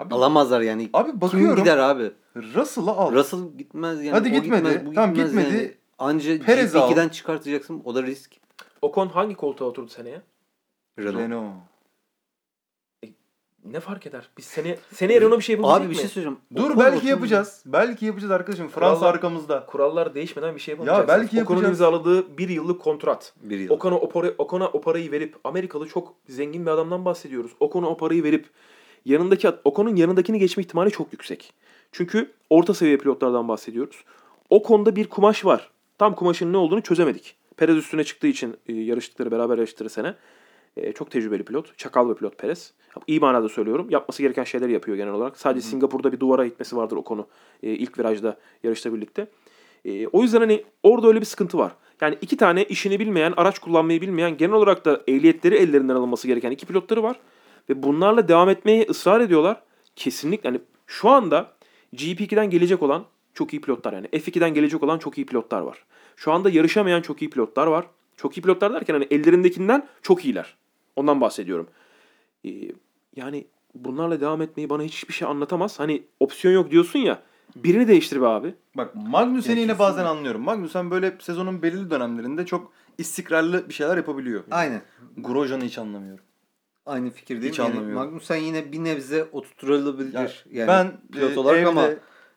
[0.00, 0.90] Abi, Alamazlar yani.
[0.92, 1.58] Abi Kim bakıyorum.
[1.64, 2.12] gider abi?
[2.36, 3.12] Russell'ı al.
[3.12, 4.10] Russell gitmez yani.
[4.10, 4.68] Hadi gitmedi.
[4.68, 5.54] Gitmez, bu Tamam, gitmedi.
[5.54, 5.74] Yani.
[6.02, 6.90] Anca Perez'i al.
[6.90, 7.82] GP2'den çıkartacaksın.
[7.84, 8.30] O da risk.
[8.82, 10.22] Ocon hangi koltuğa oturdu seneye?
[10.98, 11.18] Renault.
[11.18, 11.52] Renault.
[13.64, 14.28] Ne fark eder?
[14.38, 16.00] Biz sene seneye Renault bir şey yapabilecek Abi bir mi?
[16.00, 16.38] şey söyleyeceğim.
[16.56, 17.08] Dur Ocon belki oturdu.
[17.10, 17.62] yapacağız.
[17.66, 18.68] Belki yapacağız arkadaşım.
[18.68, 19.66] Fransa Kurallar- arkamızda.
[19.66, 21.20] Kurallar değişmeden bir şey yapamayacaksınız.
[21.20, 21.80] belki Ocon'un yapacağız.
[21.80, 23.34] imzaladığı bir yıllık kontrat.
[23.42, 23.70] Bir yıl.
[23.70, 27.50] Ocon'a o, para- Ocon'a o parayı verip Amerikalı çok zengin bir adamdan bahsediyoruz.
[27.60, 28.50] Ocon'a o parayı verip
[29.04, 31.52] yanındaki Ocon'un yanındakini geçme ihtimali çok yüksek.
[31.92, 34.04] Çünkü orta seviye pilotlardan bahsediyoruz.
[34.50, 35.70] O konuda bir kumaş var.
[36.02, 37.36] Tam kumaşın ne olduğunu çözemedik.
[37.56, 40.14] Perez üstüne çıktığı için e, yarıştıkları beraber yarıştıkları sene.
[40.76, 41.78] E, çok tecrübeli pilot.
[41.78, 42.72] Çakal bir pilot Perez.
[43.06, 43.86] İyi manada söylüyorum.
[43.90, 45.36] Yapması gereken şeyleri yapıyor genel olarak.
[45.36, 47.26] Sadece Singapur'da bir duvara itmesi vardır o konu.
[47.62, 49.26] E, ilk virajda yarışla birlikte.
[49.84, 51.72] E, o yüzden hani orada öyle bir sıkıntı var.
[52.00, 56.50] Yani iki tane işini bilmeyen, araç kullanmayı bilmeyen, genel olarak da ehliyetleri ellerinden alınması gereken
[56.50, 57.20] iki pilotları var.
[57.68, 59.62] Ve bunlarla devam etmeye ısrar ediyorlar.
[59.96, 61.52] Kesinlikle hani şu anda
[61.94, 63.04] GP2'den gelecek olan
[63.34, 65.84] çok iyi pilotlar yani F2'den gelecek olan çok iyi pilotlar var.
[66.16, 67.86] Şu anda yarışamayan çok iyi pilotlar var.
[68.16, 70.56] Çok iyi pilotlar derken hani ellerindekinden çok iyiler.
[70.96, 71.68] Ondan bahsediyorum.
[72.44, 72.50] Ee,
[73.16, 75.80] yani bunlarla devam etmeyi bana hiçbir şey anlatamaz.
[75.80, 77.22] Hani opsiyon yok diyorsun ya.
[77.56, 78.54] Birini değiştir be abi.
[78.76, 80.42] Bak Magnussen'i yine bazen anlıyorum.
[80.42, 84.44] Magnussen böyle sezonun belirli dönemlerinde çok istikrarlı bir şeyler yapabiliyor.
[84.50, 84.82] Aynen.
[85.16, 86.24] Grosjean'ı hiç anlamıyorum.
[86.86, 87.52] Aynı fikirdeyim.
[87.52, 88.04] Hiç yani anlamıyorum.
[88.04, 90.12] Magnussen yine bir nebze oturtulabilir.
[90.12, 91.88] Ya yani ben pilot e, olarak evde, ama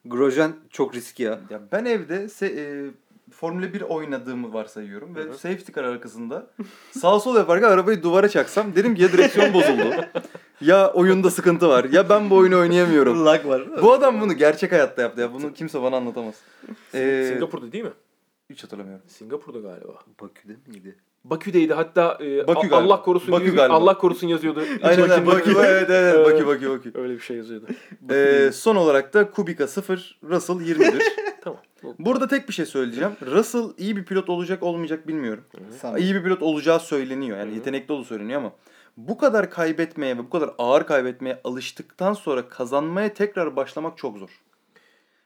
[0.05, 1.39] Grosjean çok riski ya.
[1.49, 2.91] ya ben evde se- e,
[3.31, 5.37] Formula 1 oynadığımı varsayıyorum ve Hı hı.
[5.37, 6.47] safety car arkasında
[6.91, 9.95] sağ sol yaparken arabayı duvara çaksam derim ki ya direksiyon bozuldu.
[10.61, 11.83] ya oyunda sıkıntı var.
[11.83, 13.25] Ya ben bu oyunu oynayamıyorum.
[13.25, 13.81] Lag var.
[13.81, 15.33] bu adam bunu gerçek hayatta yaptı ya.
[15.33, 16.35] Bunu kimse bana anlatamaz.
[16.93, 17.93] Ee, Singapur'da değil mi?
[18.49, 19.03] Hiç hatırlamıyorum.
[19.07, 19.93] Singapur'da galiba.
[20.21, 20.95] Bakü'de miydi?
[21.29, 22.75] Bakü'deydi hatta e, Bakü galiba.
[22.93, 23.73] Allah korusun Bakü galiba.
[23.73, 24.63] Allah korusun yazıyordu.
[24.83, 25.25] Aynen Bakü.
[25.25, 25.59] bakayım.
[25.63, 26.25] Evet evet Evet.
[26.33, 26.91] Bakü Bakü Bakü.
[26.95, 27.65] Öyle bir şey yazıyordu.
[28.11, 31.03] Ee, son olarak da Kubica 0, Russell 20'dir.
[31.43, 31.59] tamam.
[31.83, 33.11] Bu- Burada tek bir şey söyleyeceğim.
[33.25, 35.43] Russell iyi bir pilot olacak olmayacak bilmiyorum.
[35.81, 36.01] Sanırım.
[36.03, 37.37] İyi bir pilot olacağı söyleniyor.
[37.37, 37.55] Yani Hı hı.
[37.57, 38.51] yetenekli olduğu söyleniyor ama
[38.97, 44.29] bu kadar kaybetmeye ve bu kadar ağır kaybetmeye alıştıktan sonra kazanmaya tekrar başlamak çok zor.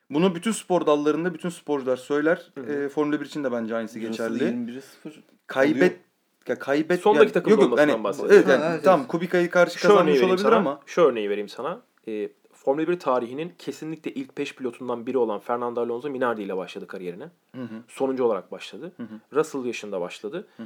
[0.10, 2.52] Bunu bütün spor dallarında bütün sporcular söyler.
[2.56, 2.74] Hı hı.
[2.74, 4.44] Ee, Formula 1 için de bence aynısı geçerli.
[4.44, 5.24] 21'e 0.
[5.50, 6.00] Kaybet
[6.48, 8.36] ya kaybet Sondaki takımda olmasından bahsediyorum.
[8.38, 9.10] Evet, yani, Ha, evet, tamam evet.
[9.12, 10.56] Kubica'yı karşı Şu kazanmış olabilir sana.
[10.56, 11.82] ama Şu örneği vereyim sana.
[12.08, 16.88] E, Formula 1 tarihinin kesinlikle ilk 5 pilotundan biri olan Fernando Alonso Minardi ile başladı
[16.88, 17.24] kariyerine.
[17.56, 17.76] Hı hı.
[17.88, 18.92] Sonuncu olarak başladı.
[18.98, 19.20] Hı hı.
[19.40, 20.48] Russell yaşında başladı.
[20.58, 20.64] Hı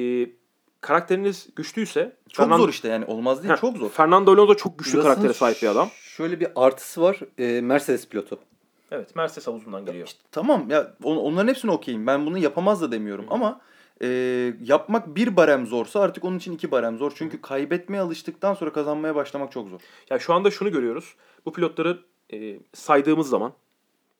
[0.00, 0.30] E,
[0.80, 3.88] karakteriniz güçlüyse çok Fernando- zor işte yani olmaz değil Heh, çok zor.
[3.90, 5.88] Fernando Alonso çok güçlü Russell'ın karaktere sahip bir adam.
[5.94, 7.20] Şöyle bir artısı var.
[7.38, 8.38] e, Mercedes pilotu.
[8.90, 10.06] Evet Mercedes havuzundan geliyor.
[10.06, 12.06] İşte tamam ya on- onların hepsini okeyim.
[12.06, 13.60] Ben bunu yapamaz da demiyorum ama
[14.02, 14.08] e,
[14.62, 17.12] yapmak bir barem zorsa artık onun için iki barem zor.
[17.14, 19.80] Çünkü kaybetmeye alıştıktan sonra kazanmaya başlamak çok zor.
[20.10, 21.14] Ya şu anda şunu görüyoruz.
[21.46, 21.98] Bu pilotları
[22.32, 23.52] e, saydığımız zaman,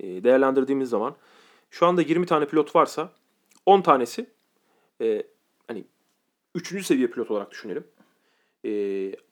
[0.00, 1.16] e, değerlendirdiğimiz zaman
[1.70, 3.12] şu anda 20 tane pilot varsa
[3.66, 4.26] 10 tanesi
[5.00, 5.22] e,
[5.68, 5.84] hani
[6.54, 6.86] 3.
[6.86, 7.84] seviye pilot olarak düşünelim.
[8.64, 8.70] E,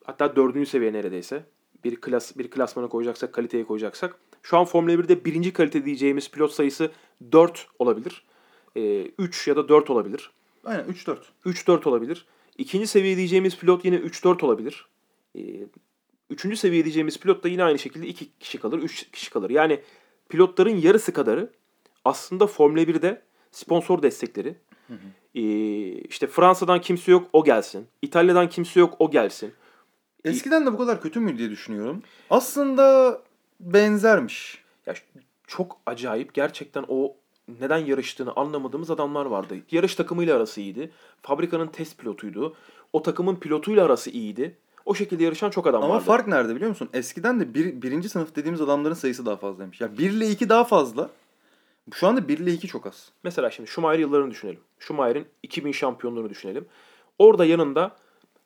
[0.05, 0.69] hatta 4.
[0.69, 1.45] seviye neredeyse.
[1.85, 4.17] Bir klas bir klasmana koyacaksak, kaliteye koyacaksak.
[4.43, 6.91] Şu an Formula 1'de birinci kalite diyeceğimiz pilot sayısı
[7.33, 8.25] 4 olabilir.
[8.77, 10.31] E, 3 ya da 4 olabilir.
[10.65, 11.19] Aynen 3-4.
[11.47, 12.27] 3-4 olabilir.
[12.59, 14.87] İkinci seviye diyeceğimiz pilot yine 3-4 olabilir.
[15.39, 15.41] Ee,
[16.31, 19.51] üçüncü seviye diyeceğimiz pilot da yine aynı şekilde 2 kişi kalır, 3 kişi kalır.
[19.51, 19.81] Yani
[20.29, 21.51] pilotların yarısı kadarı
[22.05, 24.57] aslında Formula 1'de sponsor destekleri.
[25.35, 25.41] Ee,
[25.93, 27.87] işte Fransa'dan kimse yok o gelsin.
[28.03, 29.53] İtalya'dan kimse yok o gelsin.
[30.25, 32.03] Eskiden de bu kadar kötü mü diye düşünüyorum.
[32.31, 33.19] Aslında
[33.61, 34.65] benzermiş.
[34.87, 34.95] Ya
[35.47, 37.17] çok acayip gerçekten o
[37.61, 39.57] neden yarıştığını anlamadığımız adamlar vardı.
[39.71, 40.91] Yarış takımıyla arası iyiydi.
[41.23, 42.55] Fabrikanın test pilotuydu.
[42.93, 44.57] O takımın pilotuyla arası iyiydi.
[44.85, 46.05] O şekilde yarışan çok adam Ama vardı.
[46.05, 46.89] fark nerede biliyor musun?
[46.93, 49.81] Eskiden de bir, birinci sınıf dediğimiz adamların sayısı daha fazlaymış.
[49.81, 51.11] Ya 1 ile 2 daha fazla.
[51.93, 53.11] Şu anda 1 ile 2 çok az.
[53.23, 54.61] Mesela şimdi Schumacher yıllarını düşünelim.
[54.79, 56.67] Schumacher'in 2000 şampiyonluğunu düşünelim.
[57.19, 57.97] Orada yanında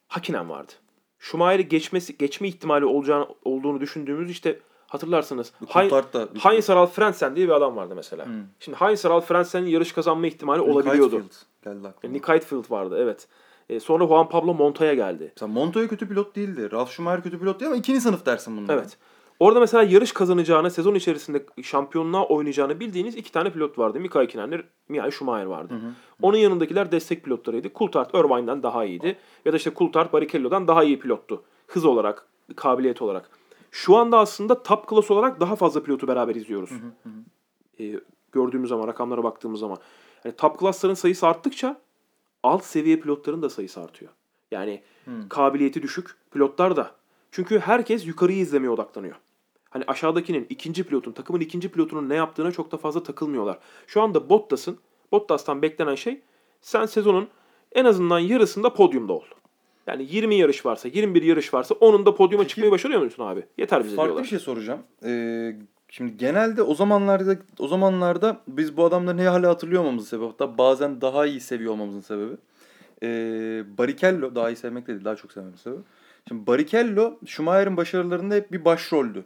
[0.08, 0.72] Hakkinen vardı.
[1.18, 4.58] Schumacher'i geçmesi geçme ihtimali olacağını olduğunu düşündüğümüz işte
[4.88, 5.52] hatırlarsınız.
[5.72, 8.26] Coulthard da Heinz Harald Frentzen diye bir adam vardı mesela.
[8.26, 8.32] Hmm.
[8.60, 11.16] Şimdi Heinz Harald Frenzen'in yarış kazanma ihtimali Nick olabiliyordu.
[11.16, 12.12] Heidfeld geldi aklıma.
[12.12, 13.28] Nick Heidfeld vardı evet.
[13.68, 15.32] E, sonra Juan Pablo Montoya geldi.
[15.36, 16.72] Mesela Montoya kötü pilot değildi.
[16.72, 18.72] Ralf Schumacher kötü pilot değil ama ikinci sınıf dersin bunlara.
[18.72, 18.96] Evet.
[19.40, 24.00] Orada mesela yarış kazanacağını, sezon içerisinde şampiyonluğa oynayacağını bildiğiniz iki tane pilot vardı.
[24.00, 25.74] Mika Hakkinen, Michael Schumacher vardı.
[26.22, 27.68] Onun yanındakiler destek pilotlarıydı.
[27.74, 29.16] Coulthard Irvine'den daha iyiydi.
[29.44, 31.42] Ya da işte Coulthard Barrichello'dan daha iyi pilottu.
[31.66, 32.26] Hız olarak,
[32.56, 33.30] kabiliyet olarak.
[33.70, 36.70] Şu anda aslında top class olarak daha fazla pilotu beraber izliyoruz.
[37.80, 38.00] Ee,
[38.32, 39.78] gördüğümüz zaman, rakamlara baktığımız zaman.
[40.24, 41.80] Yani top class'ların sayısı arttıkça
[42.42, 44.12] alt seviye pilotların da sayısı artıyor.
[44.50, 44.82] Yani
[45.28, 46.94] kabiliyeti düşük pilotlar da.
[47.30, 49.16] Çünkü herkes yukarıyı izlemeye odaklanıyor.
[49.70, 53.58] Hani aşağıdakinin ikinci pilotun, takımın ikinci pilotunun ne yaptığına çok da fazla takılmıyorlar.
[53.86, 54.78] Şu anda Bottas'ın,
[55.12, 56.20] Bottas'tan beklenen şey
[56.60, 57.28] sen sezonun
[57.72, 59.24] en azından yarısında podyumda ol.
[59.88, 63.42] Yani 20 yarış varsa, 21 yarış varsa onun da podyuma çıkmayı başarıyor musun abi?
[63.58, 64.24] Yeter bize Farklı diyorlar.
[64.24, 64.80] bir şey soracağım.
[65.04, 65.56] Ee,
[65.88, 70.58] şimdi genelde o zamanlarda o zamanlarda biz bu adamları ne hala hatırlıyor olmamızın sebebi hatta
[70.58, 72.32] bazen daha iyi seviyor olmamızın sebebi.
[73.02, 73.08] Ee,
[73.78, 75.80] Barrichello daha iyi sevmek de değil daha çok sevmemizin sebebi.
[76.28, 79.24] Şimdi Barrichello Schumacher'in başarılarında hep bir başroldü.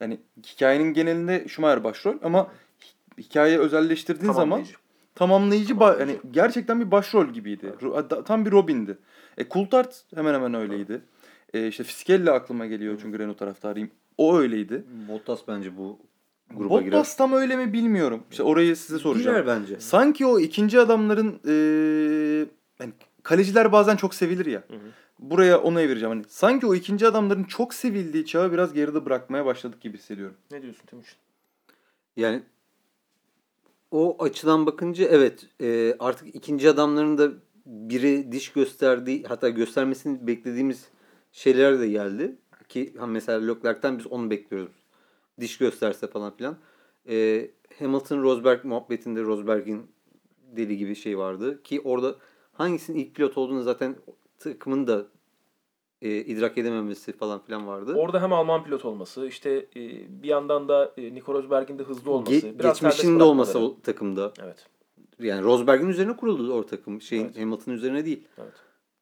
[0.00, 2.38] Yani hikayenin genelinde Schumacher başrol ama
[3.18, 4.74] hi- hikayeyi özelleştirdiğin zaman Tamamlayıcı.
[5.14, 6.12] tamamlayıcı, ba- Tamamlayıcı.
[6.12, 7.74] yani gerçekten bir başrol gibiydi.
[8.10, 8.98] Da- Tam bir Robin'di.
[9.40, 11.00] E Coulthard hemen hemen öyleydi.
[11.54, 13.90] E, işte Fiskella aklıma geliyor çünkü Renault taraftarıyım.
[14.18, 14.84] O öyleydi.
[15.08, 15.98] Bottas bence bu
[16.54, 16.92] gruba girer.
[16.92, 18.22] Bottas tam öyle mi bilmiyorum.
[18.30, 19.36] İşte orayı size soracağım.
[19.36, 19.80] Girer bence.
[19.80, 21.52] Sanki o ikinci adamların e,
[22.80, 24.62] yani kaleciler bazen çok sevilir ya.
[24.68, 24.90] Hı hı.
[25.18, 26.14] Buraya onu evireceğim.
[26.14, 30.36] Hani sanki o ikinci adamların çok sevildiği çağı biraz geride bırakmaya başladık gibi hissediyorum.
[30.50, 31.16] Ne diyorsun Timuçin?
[32.16, 32.42] Yani
[33.90, 37.30] o açıdan bakınca evet e, artık ikinci adamların da
[37.66, 40.88] biri diş gösterdiği hatta göstermesini beklediğimiz
[41.32, 42.36] şeyler de geldi.
[42.68, 44.72] Ki ha mesela Leclerc'ten biz onu bekliyoruz.
[45.40, 46.56] Diş gösterse falan filan.
[47.08, 49.90] E, Hamilton Rosberg muhabbetinde Rosberg'in
[50.56, 51.62] deli gibi şey vardı.
[51.62, 52.14] Ki orada
[52.52, 53.96] hangisinin ilk pilot olduğunu zaten
[54.38, 55.06] takımın da
[56.02, 57.94] e, idrak edememesi falan filan vardı.
[57.94, 59.80] Orada hem Alman pilot olması, işte e,
[60.22, 62.32] bir yandan da e, Nico Rosberg'in de hızlı olması.
[62.32, 64.32] Ge- biraz serbest geçmişinde olması o takımda.
[64.42, 64.66] Evet.
[65.20, 67.02] Yani Rosberg'in üzerine kuruldu o takım.
[67.02, 67.38] Şeyin Evet.
[67.38, 68.24] Hamilton'ın üzerine değil.
[68.38, 68.54] Evet.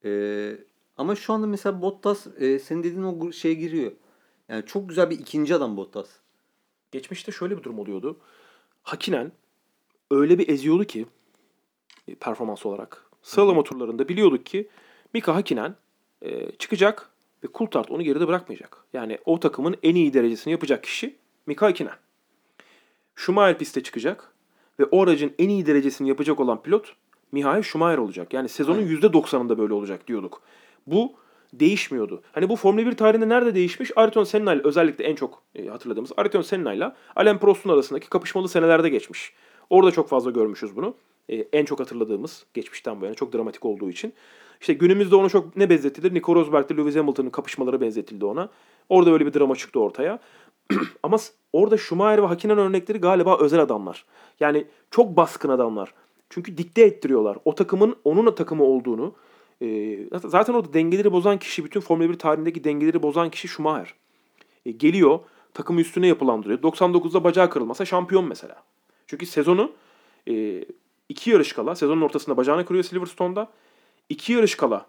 [0.05, 0.65] Ee,
[0.97, 3.93] ama şu anda mesela Bottas e, senin dediğin o şeye giriyor.
[4.49, 6.09] Yani çok güzel bir ikinci adam Bottas.
[6.93, 8.21] Geçmişte şöyle bir durum oluyordu.
[8.83, 9.33] Hakinen
[10.11, 11.07] öyle bir eziyordu ki
[12.09, 13.05] e, performans olarak.
[13.23, 14.69] Sıralama turlarında biliyorduk ki
[15.15, 15.77] Mika Hakinen
[16.23, 17.11] e, çıkacak
[17.45, 18.85] ve Coulthard onu geride bırakmayacak.
[18.93, 21.17] Yani o takımın en iyi derecesini yapacak kişi
[21.47, 21.97] Mika Hakinen.
[23.15, 24.33] Schumacher piste çıkacak
[24.81, 26.95] ve o aracın en iyi derecesini yapacak olan pilot
[27.33, 28.35] Michael Schumacher olacak.
[28.35, 30.43] Yani sezonun %90'ında böyle olacak diyorduk.
[30.87, 31.13] Bu
[31.53, 32.23] değişmiyordu.
[32.33, 33.91] Hani bu Formula 1 tarihinde nerede değişmiş?
[33.97, 38.49] Ayrton Senna ile özellikle en çok e, hatırladığımız Ayrton Senna ile Alain Prost'un arasındaki kapışmalı
[38.49, 39.33] senelerde geçmiş.
[39.71, 40.95] Orada çok fazla görmüşüz bunu.
[41.29, 44.13] E, en çok hatırladığımız geçmişten bu yana çok dramatik olduğu için.
[44.61, 46.15] İşte günümüzde ona çok ne benzetilir?
[46.15, 48.49] Nico Rosberg ile Lewis Hamilton'ın kapışmaları benzetildi ona.
[48.89, 50.19] Orada böyle bir drama çıktı ortaya.
[51.03, 51.17] Ama
[51.53, 54.05] orada Schumacher ve Hakkinen örnekleri galiba özel adamlar.
[54.41, 55.95] Yani çok baskın adamlar.
[56.31, 57.39] Çünkü dikte ettiriyorlar.
[57.45, 59.15] O takımın onun takımı olduğunu.
[59.63, 63.95] e, zaten orada dengeleri bozan kişi, bütün Formula 1 tarihindeki dengeleri bozan kişi Schumacher.
[64.67, 65.19] E, geliyor,
[65.55, 66.59] takımı üstüne yapılandırıyor.
[66.59, 68.63] 99'da bacağı kırılmasa şampiyon mesela.
[69.07, 69.73] Çünkü sezonu
[70.29, 70.65] e,
[71.09, 73.49] iki yarış kala, sezonun ortasında bacağını kırıyor Silverstone'da.
[74.09, 74.87] İki yarış kala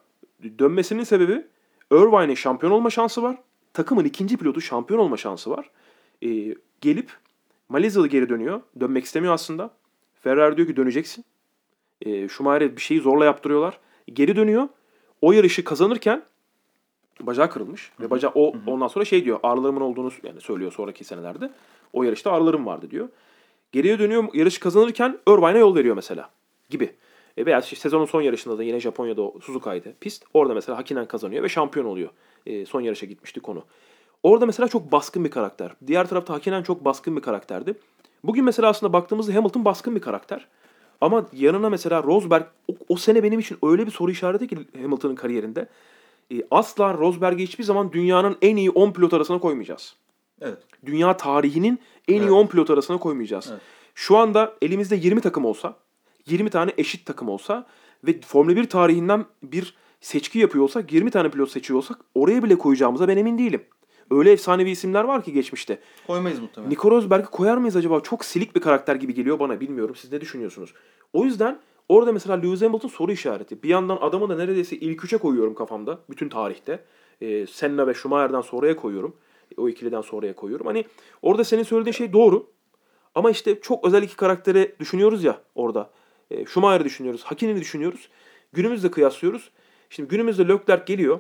[0.60, 1.46] dönmesinin sebebi
[1.92, 3.38] Irvine'in şampiyon olma şansı var.
[3.74, 5.70] Takımın ikinci pilotu şampiyon olma şansı var.
[6.22, 7.12] E, gelip
[7.70, 8.62] Malezyalı geri dönüyor.
[8.80, 9.72] Dönmek istemiyor aslında.
[10.22, 11.26] Ferrari diyor ki döneceksin.
[12.02, 13.80] E, Schumacher'e bir şeyi zorla yaptırıyorlar.
[14.14, 14.68] Geri dönüyor.
[15.22, 16.24] O yarışı kazanırken
[17.22, 17.92] bacağı kırılmış.
[18.00, 21.52] Ve bacağı o ondan sonra şey diyor ağrılarımın olduğunu yani söylüyor sonraki senelerde.
[21.94, 23.10] O yarışta ağrılarım vardı diyor.
[23.72, 26.30] Geriye dönüyor yarış kazanırken Irvine'e yol veriyor mesela
[26.70, 26.96] gibi.
[27.40, 30.26] E, veya sezonun son yarışında da yine Japonya'da Suzuka'ydı pist.
[30.34, 32.10] Orada mesela Hakinen kazanıyor ve şampiyon oluyor.
[32.46, 33.64] E, son yarışa gitmişti konu.
[34.24, 35.72] Orada mesela çok baskın bir karakter.
[35.88, 37.74] Diğer tarafta Hakinen çok baskın bir karakterdi.
[38.24, 40.48] Bugün mesela aslında baktığımızda Hamilton baskın bir karakter.
[41.02, 45.16] Ama yanına mesela Rosberg o, o sene benim için öyle bir soru işareti ki Hamilton'ın
[45.16, 45.68] kariyerinde.
[46.32, 49.96] E, asla Rosberg'i hiçbir zaman dünyanın en iyi 10 pilot arasına koymayacağız.
[50.42, 50.58] Evet.
[50.86, 52.32] Dünya tarihinin en iyi Evet.
[52.32, 53.48] 10 pilot arasına koymayacağız.
[53.52, 53.62] Evet.
[53.96, 55.76] Şu anda elimizde 20 takım olsa,
[56.30, 57.66] 20 tane eşit takım olsa
[58.08, 62.58] ve Formula 1 tarihinden bir seçki yapıyor olsak, 20 tane pilot seçiyor olsak oraya bile
[62.58, 63.62] koyacağımıza ben emin değilim.
[64.12, 65.80] Öyle efsanevi isimler var ki geçmişte.
[66.08, 66.72] Koymayız muhtemelen.
[66.72, 68.00] Nico Rosberg'i koyar mıyız acaba?
[68.02, 69.60] Çok silik bir karakter gibi geliyor bana.
[69.60, 69.96] Bilmiyorum.
[69.96, 70.74] Siz ne düşünüyorsunuz?
[71.14, 71.60] O yüzden
[71.90, 73.64] orada mesela Lewis Hamilton soru işareti.
[73.64, 76.00] Bir yandan adamı da neredeyse ilk üçe koyuyorum kafamda.
[76.10, 76.84] Bütün tarihte.
[77.22, 79.16] Ee, Senna ve Schumacher'dan sonraya koyuyorum.
[79.58, 80.66] O ikiliden sonraya koyuyorum.
[80.66, 80.86] Hani
[81.22, 82.48] orada senin söylediğin şey doğru.
[83.16, 85.90] Ama işte çok özel iki karakteri düşünüyoruz ya orada.
[86.32, 87.24] E, Schumacher'ı düşünüyoruz.
[87.24, 88.10] Hakinen'i düşünüyoruz.
[88.54, 89.50] Günümüzde kıyaslıyoruz.
[89.90, 91.20] Şimdi günümüzde Leclerc geliyor.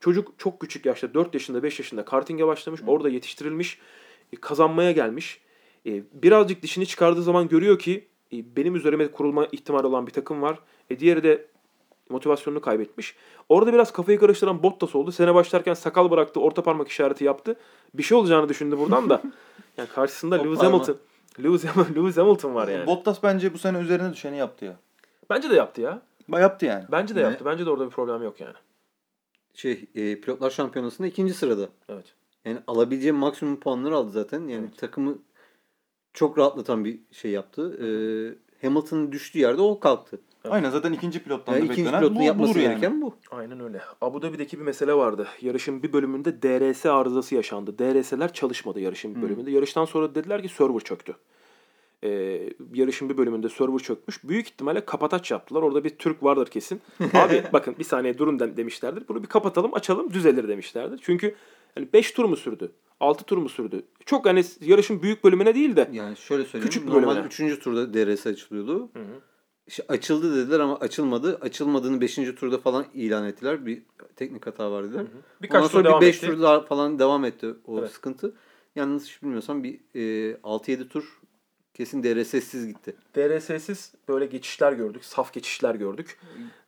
[0.00, 2.80] Çocuk çok küçük yaşta 4 yaşında 5 yaşında karting'e başlamış.
[2.86, 3.78] Orada yetiştirilmiş.
[4.32, 5.40] e, kazanmaya gelmiş.
[5.86, 10.42] E, birazcık dişini çıkardığı zaman görüyor ki e, benim üzerime kurulma ihtimali olan bir takım
[10.42, 10.58] var.
[10.90, 11.46] E, diğeri de
[12.08, 13.16] motivasyonunu kaybetmiş.
[13.48, 15.12] Orada biraz kafayı karıştıran Bottas oldu.
[15.12, 17.56] Sene başlarken sakal bıraktı, orta parmak işareti yaptı.
[17.94, 19.22] Bir şey olacağını düşündü buradan da.
[19.76, 20.58] Yani karşısında Lewis.
[20.58, 20.96] Hamilton.
[21.38, 21.64] Lewis,
[21.96, 22.86] Lewis Hamilton var yani.
[22.86, 24.76] Bottas bence bu sene üzerine düşeni yaptı ya.
[25.30, 26.02] Bence de yaptı ya.
[26.30, 26.84] Ba- Yaptı yani.
[26.92, 27.24] Bence de Ne?
[27.24, 27.44] yaptı.
[27.44, 28.54] Bence de orada bir problem yok yani.
[29.54, 31.68] Şey e, pilotlar şampiyonasında ikinci sırada.
[31.88, 32.14] Evet.
[32.44, 34.40] Yani alabileceği maksimum puanları aldı zaten.
[34.48, 34.78] Yani Evet.
[34.78, 35.18] takımı
[36.12, 37.76] çok rahatlatan bir şey yaptı.
[37.84, 37.88] E,
[38.66, 40.20] Hamilton'ın düştüğü yerde o kalktı.
[40.50, 42.70] Aynen zaten ikinci pilottan Yani da ikinci beklenen pilotun bu, yapması budur yani.
[42.72, 43.14] gereken bu.
[43.30, 43.80] Aynen öyle.
[44.00, 45.28] Abu Dhabi'deki bir mesele vardı.
[45.40, 47.78] Yarışın bir bölümünde DRS arızası yaşandı.
[47.78, 49.22] DRS'ler çalışmadı yarışın bir Hmm.
[49.22, 49.50] bölümünde.
[49.50, 51.16] Yarıştan sonra dediler ki server çöktü.
[52.04, 52.42] Ee,
[52.74, 54.24] yarışın bir bölümünde server çökmüş.
[54.24, 55.62] Büyük ihtimalle kapataç yaptılar.
[55.62, 56.80] Orada bir Türk vardır kesin.
[57.14, 59.08] Abi bakın bir saniye durun de- demişlerdir.
[59.08, 61.00] Bunu bir kapatalım açalım düzelir demişlerdir.
[61.02, 61.34] Çünkü
[61.74, 62.72] hani 5 tur mu sürdü?
[63.00, 63.82] 6 tur mu sürdü?
[64.06, 66.64] Çok hani yarışın büyük bölümüne değil de Yani şöyle söyleyeyim.
[66.70, 67.52] Küçük bir normal bölümüne.
[67.52, 67.58] 3.
[67.62, 68.88] turda DRS açılıyordu.
[68.94, 69.00] İşte
[69.88, 71.38] açıldı dediler ama açılmadı.
[71.40, 72.14] Açılmadığını 5.
[72.14, 73.66] turda falan ilan ettiler.
[73.66, 73.82] Bir
[74.16, 75.06] teknik hata var dediler.
[75.42, 76.26] birkaç Ondan sonra bir 5 etti.
[76.26, 77.90] tur daha falan devam etti o Evet.
[77.90, 78.34] sıkıntı.
[78.76, 81.19] Yalnız hiç bilmiyorsam bir e, 6-7 tur
[81.74, 82.96] kesin DRS'siz gitti.
[83.16, 85.04] DRS'siz böyle geçişler gördük.
[85.04, 86.18] Saf geçişler gördük.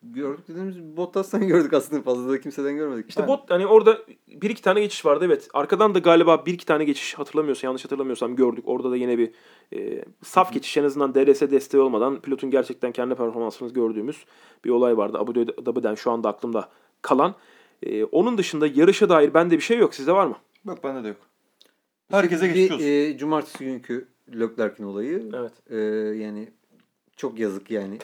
[0.02, 3.08] Gördük dediğimiz Bottas'tan gördük aslında fazla da kimseden görmedik.
[3.08, 3.98] İşte bot hani orada
[4.28, 5.48] bir iki tane geçiş vardı evet.
[5.54, 8.64] Arkadan da galiba bir iki tane geçiş hatırlamıyorsam yanlış hatırlamıyorsam gördük.
[8.66, 9.30] Orada da yine bir
[9.74, 14.24] e, saf geçiş en azından DRS desteği olmadan pilotun gerçekten kendi performansını gördüğümüz
[14.64, 15.18] bir olay vardı.
[15.18, 16.68] Abu Dhabi'den şu anda aklımda
[17.02, 17.34] kalan.
[17.82, 19.94] E, onun dışında yarışa dair bende bir şey yok.
[19.94, 20.36] Sizde var mı?
[20.66, 21.16] Yok bende de yok.
[22.10, 22.86] Herkese Bir, geçmiş olsun.
[22.86, 24.08] e, cumartesi günkü
[24.40, 25.30] Leclerc'in olayı.
[25.34, 25.52] Evet.
[25.70, 25.76] E,
[26.22, 26.48] yani
[27.16, 27.98] çok yazık yani.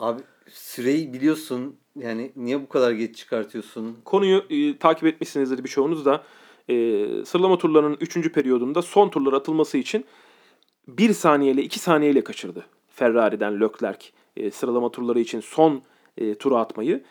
[0.00, 1.76] Abi süreyi biliyorsun.
[1.96, 3.96] Yani niye bu kadar geç çıkartıyorsun?
[4.04, 6.24] Konuyu e, takip etmişsinizdir birçoğunuz da.
[6.68, 6.74] E,
[7.24, 8.32] sıralama turlarının 3.
[8.32, 10.04] periyodunda son turlar atılması için
[10.88, 12.66] 1 saniyeyle 2 saniyeyle kaçırdı.
[12.88, 15.82] Ferrari'den Leclerc e, sıralama turları için son
[16.18, 17.04] e, turu atmayı.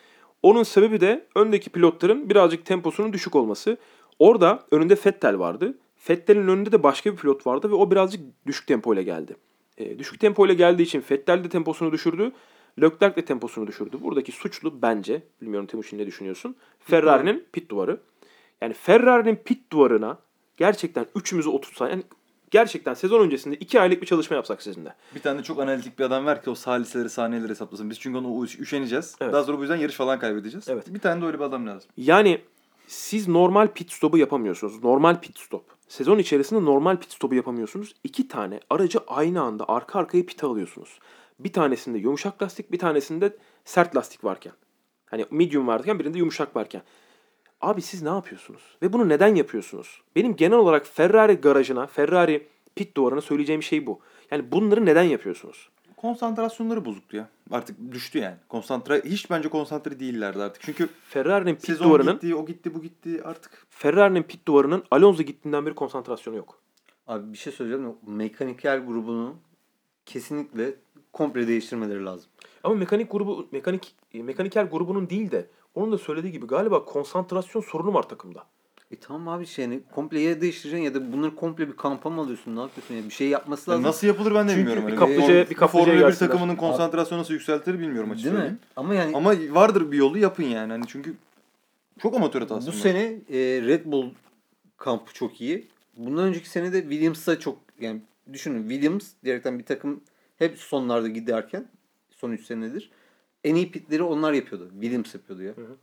[0.44, 3.78] Onun sebebi de öndeki pilotların birazcık temposunun düşük olması.
[4.20, 5.78] Orada önünde Vettel vardı.
[6.10, 9.36] Vettel'in önünde de başka bir pilot vardı ve o birazcık düşük tempoyla geldi.
[9.78, 12.32] E, düşük tempoyla geldiği için Vettel de temposunu düşürdü.
[12.82, 13.98] Leclerc de temposunu düşürdü.
[14.02, 16.56] Buradaki suçlu bence, bilmiyorum Timuçin ne düşünüyorsun?
[16.80, 18.02] Ferrari'nin pit duvarı.
[18.62, 20.18] Yani Ferrari'nin pit duvarına
[20.58, 22.04] gerçekten üçümüzü oturtsa, yani
[22.52, 24.96] gerçekten sezon öncesinde iki aylık bir çalışma yapsak sizinle.
[25.16, 27.90] Bir tane çok analitik bir adam ver ki o saliseleri saniyeleri hesaplasın.
[27.90, 29.16] Biz çünkü onu üşeneceğiz.
[29.22, 29.34] Evet.
[29.34, 30.70] Daha sonra bu yüzden yarış falan kaybedeceğiz.
[30.70, 30.94] Evet.
[30.94, 31.90] Bir tane de öyle bir adam lazım.
[31.98, 32.42] Yani
[32.88, 34.84] siz normal pit stop'u yapamıyorsunuz.
[34.84, 35.77] Normal pit stop.
[35.88, 37.96] Sezon içerisinde normal pit stop'u yapamıyorsunuz.
[38.04, 41.00] İki tane aracı aynı anda arka arkaya pite alıyorsunuz.
[41.40, 44.54] Bir tanesinde yumuşak lastik, bir tanesinde sert lastik varken.
[45.06, 46.82] Hani medium varken birinde yumuşak varken.
[47.62, 48.62] Abi siz ne yapıyorsunuz?
[48.82, 50.02] Ve bunu neden yapıyorsunuz?
[50.16, 54.00] Benim genel olarak Ferrari garajına, Ferrari pit duvarına söyleyeceğim şey bu.
[54.32, 55.70] Yani bunları neden yapıyorsunuz?
[55.98, 57.30] Konsantrasyonları bozuktu ya.
[57.52, 58.36] Artık düştü yani.
[58.50, 60.62] Konsantre hiç bence konsantre değillerdi artık.
[60.62, 63.68] Çünkü Ferrari'nin pit duvarının gitti, o gitti, bu gitti artık.
[63.70, 66.60] Ferrari'nin pit duvarının Alonso gittiğinden beri konsantrasyonu yok.
[67.08, 67.96] Abi bir şey söyleyeceğim.
[68.08, 69.36] Mekanikel grubunu
[70.06, 70.76] kesinlikle
[71.14, 72.30] komple değiştirmeleri lazım.
[72.64, 77.94] Ama mekanik grubu mekanik mekaniker grubunun değil de onun da söylediği gibi galiba konsantrasyon sorunu
[77.94, 78.46] var takımda.
[78.92, 82.22] E tamam abi şey yani komple ya değiştireceksin ya da bunları komple bir kampa mı
[82.22, 82.56] alıyorsun?
[82.56, 82.96] Ne yapıyorsun?
[82.96, 83.90] Yani bir şey yapması Yani lazım.
[83.90, 84.88] nasıl yapılır ben de Çünkü bilmiyorum.
[84.88, 86.32] bir Hani kaplıcaya- for- bir kaplıcaya Formula 1 gelsinler.
[86.32, 88.58] takımının konsantrasyonu nasıl yükseltir bilmiyorum açık Değil mi?
[88.76, 90.72] Ama yani Ama vardır bir yolu yapın yani.
[90.72, 91.14] Hani çünkü
[92.00, 92.68] çok amatör hatası.
[92.68, 92.82] bu bunlar.
[92.82, 94.10] sene e, Red Bull
[94.78, 95.68] kampı çok iyi.
[95.98, 98.02] Bundan önceki sene de Williams'a çok yani
[98.34, 100.02] düşünün Williams diyerekten bir takım
[100.38, 101.68] hep sonlarda giderken
[102.10, 102.92] son 3 senedir.
[103.44, 104.70] En iyi pitleri onlar yapıyordu.
[104.82, 105.52] Williams yapıyordu ya.
[105.52, 105.76] hı.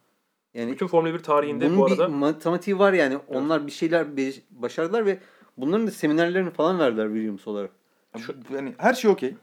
[0.55, 3.19] Yani Bütün Formula 1 tarihinde bunun bu arada bir matematiği var yani.
[3.29, 5.19] Onlar bir şeyler be- başardılar ve
[5.57, 7.71] bunların da seminerlerini falan verdiler Williams olarak.
[8.19, 9.35] Şu, yani her şey okey.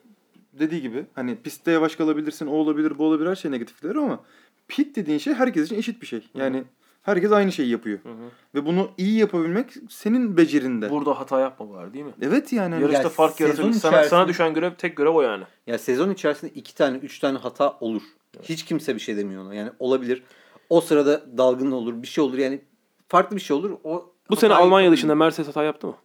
[0.53, 4.19] Dediği gibi hani pistte yavaş kalabilirsin, o olabilir, bu olabilir her şey negatifleri ama
[4.67, 6.27] pit dediğin şey herkes için eşit bir şey.
[6.33, 6.63] Yani
[7.01, 7.99] herkes aynı şeyi yapıyor.
[8.03, 8.29] Hı hı.
[8.55, 10.89] Ve bunu iyi yapabilmek senin becerinde.
[10.89, 12.11] burada hata yapma var değil mi?
[12.21, 12.73] Evet yani.
[12.73, 13.73] hani- Yarışta Ya fark yaratır.
[13.73, 15.43] Sana, sana düşen görev tek görev o yani.
[15.67, 18.01] Ya sezon içerisinde iki tane, üç tane hata olur.
[18.43, 19.53] Hiç kimse bir şey demiyor ona.
[19.53, 20.23] Yani olabilir.
[20.71, 22.37] O sırada dalgın olur, bir şey olur.
[22.37, 22.61] Yani
[23.07, 23.71] farklı bir şey olur.
[23.83, 24.97] O Bu sene Almanya yapabilir.
[24.97, 25.95] dışında Mercedes hata yaptı mı?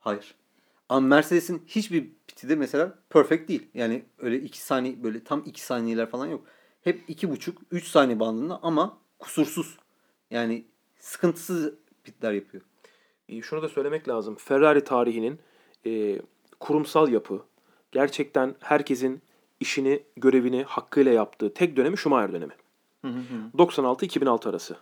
[0.00, 0.34] Hayır.
[0.88, 3.68] Ama Mercedes'in hiçbir piti de mesela perfect değil.
[3.74, 6.44] Yani öyle iki saniye böyle tam iki saniyeler falan yok.
[6.84, 9.76] Hep iki buçuk, üç saniye bandında ama kusursuz.
[10.30, 10.64] Yani
[10.98, 11.74] sıkıntısız
[12.04, 12.62] pitler yapıyor.
[13.28, 14.34] E, Şunu da söylemek lazım.
[14.38, 15.38] Ferrari tarihinin
[15.86, 16.18] e,
[16.60, 17.42] kurumsal yapı
[17.92, 19.22] gerçekten herkesin
[19.60, 22.52] işini, görevini hakkıyla yaptığı tek dönemi Schumacher dönemi.
[23.02, 23.62] Hı hı hı.
[23.62, 24.76] 96-2006 arası.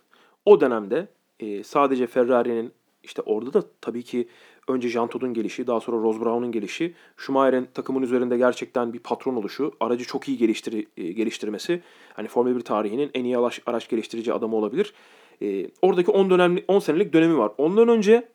[0.45, 1.09] O dönemde
[1.41, 4.29] e, sadece Ferrari'nin işte orada da tabii ki
[4.69, 9.73] önce Jean gelişi, daha sonra Ross Brown'un gelişi, Schumacher'in takımın üzerinde gerçekten bir patron oluşu,
[9.81, 11.83] aracı çok iyi geliştir e, geliştirmesi,
[12.15, 14.95] hani Formula 1 tarihinin en iyi araç, araç geliştirici adamı olabilir.
[15.43, 17.53] E, oradaki 10 dönemli 10 senelik dönemi var.
[17.59, 18.29] Ondan önce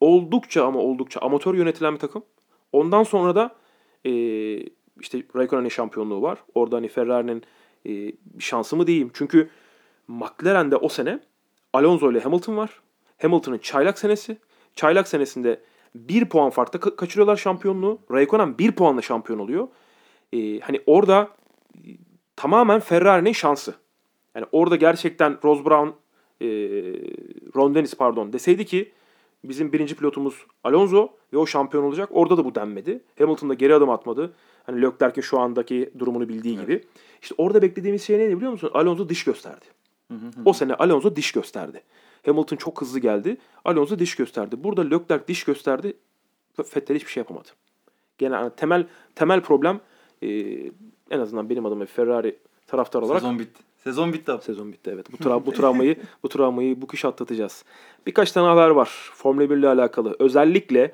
[0.00, 2.22] oldukça ama oldukça amatör yönetilen bir takım.
[2.72, 3.54] Ondan sonra da
[4.04, 4.12] e,
[5.00, 6.38] işte Raikkonen'in şampiyonluğu var.
[6.54, 7.42] Orada hani Ferrari'nin
[7.86, 9.10] e, bir şansı mı diyeyim.
[9.14, 9.50] Çünkü
[10.08, 11.20] McLaren'de o sene
[11.72, 12.80] Alonso ile Hamilton var.
[13.22, 14.38] Hamilton'ın çaylak senesi.
[14.74, 15.60] Çaylak senesinde
[15.94, 17.98] bir puan farkla ka- kaçırıyorlar şampiyonluğu.
[18.10, 19.68] Raikkonen bir puanla şampiyon oluyor.
[20.32, 21.30] E, hani orada
[21.74, 21.78] e,
[22.36, 23.74] tamamen Ferrari'nin şansı.
[24.34, 25.88] Yani orada gerçekten Ross Brown,
[26.40, 26.48] e,
[27.56, 28.92] Ron Dennis pardon deseydi ki
[29.44, 32.08] bizim birinci pilotumuz Alonso ve o şampiyon olacak.
[32.12, 33.02] Orada da bu denmedi.
[33.18, 34.32] Hamilton da geri adım atmadı.
[34.66, 36.84] Hani Leclerc'in şu andaki durumunu bildiği gibi.
[37.22, 38.70] İşte orada beklediğimiz şey neydi biliyor musun?
[38.74, 39.64] Alonso diş gösterdi.
[40.44, 41.82] O sene Alonso diş gösterdi.
[42.26, 43.36] Hamilton çok hızlı geldi.
[43.64, 44.56] Alonso diş gösterdi.
[44.58, 45.96] Burada Leclerc diş gösterdi.
[46.58, 47.48] Vettel hiçbir şey yapamadı.
[48.18, 49.80] Gene hani temel temel problem
[50.22, 50.28] e,
[51.10, 52.36] en azından benim adıma Ferrari
[52.66, 53.62] taraftar olarak Sezon bitti.
[53.76, 54.42] Sezon bitti abi.
[54.42, 55.12] Sezon bitti evet.
[55.12, 57.64] Bu, tra- bu travmayı bu travmayı bu kış atlatacağız.
[58.06, 60.16] Birkaç tane haber var Formula 1 ile alakalı.
[60.18, 60.92] Özellikle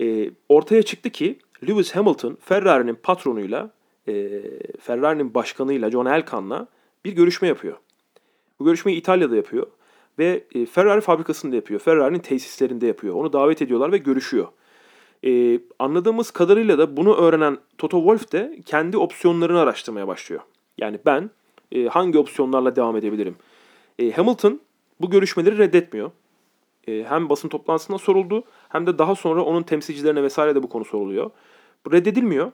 [0.00, 1.38] e, ortaya çıktı ki
[1.68, 3.70] Lewis Hamilton Ferrari'nin patronuyla
[4.08, 4.42] e,
[4.80, 6.66] Ferrari'nin başkanıyla John Elkan'la
[7.04, 7.76] bir görüşme yapıyor.
[8.60, 9.66] Bu görüşmeyi İtalya'da yapıyor
[10.18, 11.80] ve e, Ferrari fabrikasında yapıyor.
[11.80, 13.14] Ferrari'nin tesislerinde yapıyor.
[13.14, 14.48] Onu davet ediyorlar ve görüşüyor.
[15.24, 20.42] E, anladığımız kadarıyla da bunu öğrenen Toto Wolff de kendi opsiyonlarını araştırmaya başlıyor.
[20.78, 21.30] Yani ben
[21.72, 23.36] e, hangi opsiyonlarla devam edebilirim?
[23.98, 24.60] E, Hamilton
[25.00, 26.10] bu görüşmeleri reddetmiyor.
[26.88, 30.84] E, hem basın toplantısında soruldu hem de daha sonra onun temsilcilerine vesaire de bu konu
[30.84, 31.30] soruluyor.
[31.86, 32.52] Bu reddedilmiyor.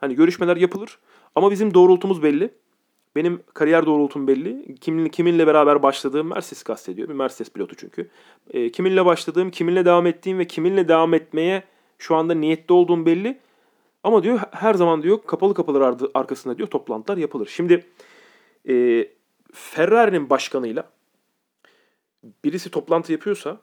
[0.00, 0.98] Hani görüşmeler yapılır
[1.34, 2.50] ama bizim doğrultumuz belli.
[3.16, 4.74] Benim kariyer doğrultum belli.
[4.80, 7.08] Kimin, kiminle beraber başladığım Mercedes kastediyor.
[7.08, 8.10] Bir Mercedes pilotu çünkü.
[8.50, 11.62] E, kiminle başladığım, kiminle devam ettiğim ve kiminle devam etmeye
[11.98, 13.38] şu anda niyetli olduğum belli.
[14.04, 17.46] Ama diyor her zaman diyor kapalı kapılar arkasında diyor toplantılar yapılır.
[17.46, 17.86] Şimdi
[18.68, 19.06] e,
[19.52, 20.90] Ferrari'nin başkanıyla
[22.44, 23.60] birisi toplantı yapıyorsa,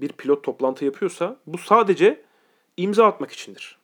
[0.00, 2.22] bir pilot toplantı yapıyorsa bu sadece
[2.76, 3.78] imza atmak içindir.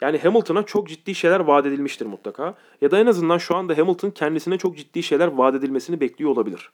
[0.00, 2.54] Yani Hamilton'a çok ciddi şeyler vaat edilmiştir mutlaka.
[2.80, 6.70] Ya da en azından şu anda Hamilton kendisine çok ciddi şeyler vaat edilmesini bekliyor olabilir.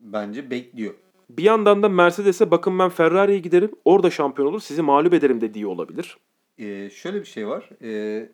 [0.00, 0.94] Bence bekliyor.
[1.30, 5.66] Bir yandan da Mercedes'e bakın ben Ferrari'ye giderim, orada şampiyon olur, sizi mağlup ederim dediği
[5.66, 6.16] olabilir.
[6.58, 7.70] Ee, şöyle bir şey var.
[7.82, 8.28] Ee,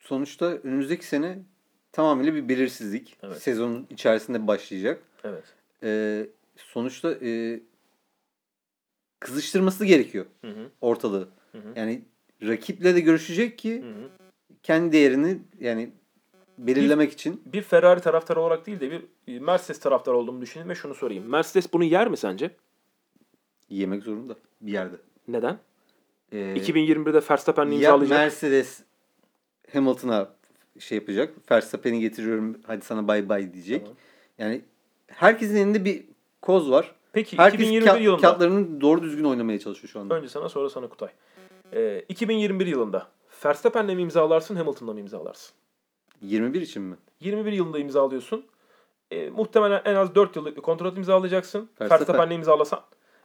[0.00, 1.38] sonuçta önümüzdeki sene
[1.92, 3.16] tamamıyla bir belirsizlik.
[3.22, 3.42] Evet.
[3.42, 5.02] Sezonun içerisinde başlayacak.
[5.24, 5.44] Evet.
[5.82, 6.26] Ee,
[6.56, 7.60] sonuçta e,
[9.20, 10.70] kızıştırması gerekiyor Hı hı.
[10.80, 11.28] ortalığı.
[11.52, 11.72] Hı hı.
[11.76, 12.02] Yani
[12.42, 14.08] rakiple de görüşecek ki Hı hı.
[14.62, 15.90] kendi değerini yani
[16.58, 18.90] belirlemek için Bir Ferrari taraftarı olarak değil de
[19.26, 21.24] bir Mercedes taraftarı olduğumu düşünün ve şunu sorayım.
[21.24, 22.50] Mercedes bunu yer mi sence?
[23.70, 24.96] yemek zorunda bir yerde.
[25.28, 25.58] Neden?
[26.32, 28.18] Ee, 2021'de Verstappen'le ya imzalayacak.
[28.18, 28.82] Mercedes
[29.72, 30.30] Hamilton'a
[30.78, 31.50] şey yapacak.
[31.50, 33.80] Verstappen'i getiriyorum hadi sana bay bay diyecek.
[33.82, 33.96] Tamam.
[34.38, 34.60] Yani
[35.06, 36.04] herkesin elinde bir
[36.42, 36.94] koz var.
[37.18, 38.20] Peki Herkes 2021 ka- yılında.
[38.22, 40.14] kağıtlarını doğru düzgün oynamaya çalışıyor şu anda.
[40.14, 41.08] Önce sana sonra sana Kutay.
[41.72, 43.06] Ee, 2021 yılında
[43.44, 45.54] Verstappen'le mi imzalarsın Hamilton'la mı imzalarsın?
[46.22, 46.96] 21 için mi?
[47.20, 48.44] 21 yılında imzalıyorsun.
[49.10, 51.68] Ee, muhtemelen en az 4 yıllık bir kontrat imzalayacaksın.
[51.80, 52.80] Verstappen- Verstappen'le imzalasan.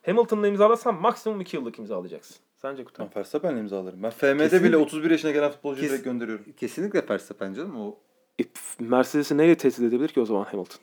[0.05, 2.35] Hamilton'la imzalasan maksimum 2 yıllık imzalayacaksın.
[2.55, 3.05] Sence Kutay?
[3.07, 4.03] Ben Verstappen'le imzalarım.
[4.03, 4.67] Ben FM'de Kesinlikle.
[4.67, 6.45] bile 31 yaşına gelen futbolcuyu Kes- direkt gönderiyorum.
[6.57, 7.81] Kesinlikle Verstappen canım.
[7.81, 7.95] O
[8.39, 8.43] E,
[8.79, 10.79] Mercedes'i neyle tehdit edebilir ki o zaman Hamilton?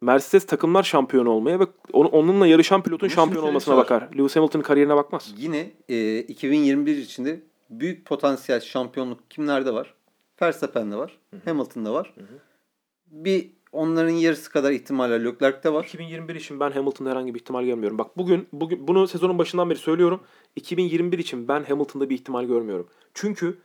[0.00, 3.84] Mercedes takımlar şampiyon olmaya ve onu- onunla yarışan pilotun Ama şampiyon olmasına şey var.
[3.84, 4.08] bakar.
[4.18, 5.34] Lewis Hamilton'ın kariyerine bakmaz.
[5.38, 7.40] yine e, 2021 içinde
[7.70, 9.94] büyük potansiyel şampiyonluk kimlerde var?
[10.42, 11.18] Verstappen'de var.
[11.44, 12.14] Hamilton'da var.
[13.10, 15.84] Bir onların yarısı kadar ihtimaller Leclerc'te var.
[15.84, 17.98] 2021 için ben Hamilton'da herhangi bir ihtimal görmüyorum.
[17.98, 20.20] Bak bugün bugün bunu sezonun başından beri söylüyorum.
[20.56, 22.88] 2021 için ben Hamilton'da bir ihtimal görmüyorum.
[23.14, 23.58] Çünkü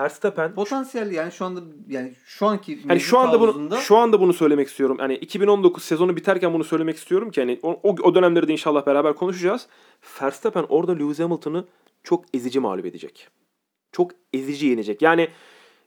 [0.00, 4.20] Verstappen Potansiyel yani şu anda yani şu anki hani şu anda bunu havuzunda- şu anda
[4.20, 4.96] bunu söylemek istiyorum.
[5.00, 9.14] Hani 2019 sezonu biterken bunu söylemek istiyorum ki hani o, o, dönemleri de inşallah beraber
[9.14, 9.66] konuşacağız.
[10.22, 11.64] Verstappen orada Lewis Hamilton'ı
[12.02, 13.28] çok ezici mağlup edecek.
[13.92, 15.02] Çok ezici yenecek.
[15.02, 15.28] Yani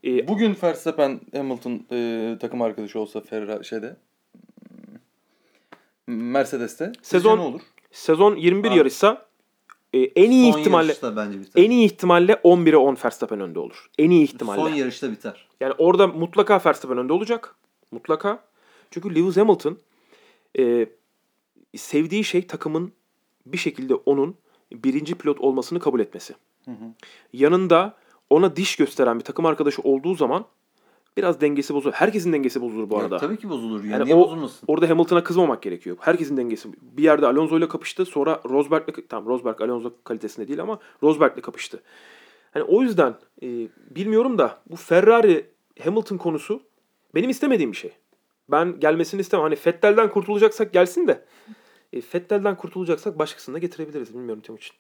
[0.04, 3.96] e, Bugün Verstappen Hamilton e, takım arkadaşı olsa Ferrari şeyde
[6.08, 7.62] Mercedes'te Sezon- ne olur?
[7.92, 9.25] sezon 21 Abi, yarışsa
[9.96, 11.64] e, en iyi son ihtimalle bence biter.
[11.64, 13.90] en iyi ihtimalle 11'e 10 Verstappen önde olur.
[13.98, 14.62] En iyi ihtimalle.
[14.62, 15.48] Son yarışta biter.
[15.60, 17.56] Yani orada mutlaka Verstappen önde olacak.
[17.92, 18.44] Mutlaka.
[18.92, 19.78] Çünkü Lewis Hamilton
[20.60, 20.88] e,
[21.76, 22.92] sevdiği şey takımın
[23.46, 24.36] bir şekilde onun
[24.72, 26.34] birinci pilot olmasını kabul etmesi.
[27.34, 27.98] Yanında
[28.30, 30.46] ona diş gösteren bir takım arkadaşı olduğu zaman
[31.18, 31.94] biraz dengesi bozulur.
[31.94, 33.18] Herkesin dengesi bozulur bu Ya arada.
[33.18, 33.84] tabii ki bozulur.
[33.84, 33.92] Ya.
[33.92, 34.66] Yani Niye o- bozulmasın?
[34.68, 35.98] Orada Hamilton'a kızmamak gerekiyor.
[36.00, 36.70] Herkesin dengesi.
[36.82, 38.06] Bir yerde Alonso ile kapıştı.
[38.06, 41.82] Sonra Rosberg'le tam Rosberg Alonso kalitesinde değil ama Rosberg'le kapıştı.
[42.52, 43.48] Hani o yüzden e,
[43.96, 45.46] bilmiyorum da bu Ferrari
[45.84, 46.62] Hamilton konusu
[47.16, 47.92] benim istemediğim bir şey.
[48.52, 49.44] Ben gelmesini istemem.
[49.44, 51.26] Hani Fettel'den kurtulacaksak gelsin de.
[51.94, 54.14] E, Fettel'den kurtulacaksak başkasını da getirebiliriz.
[54.14, 54.76] Bilmiyorum Timuçin.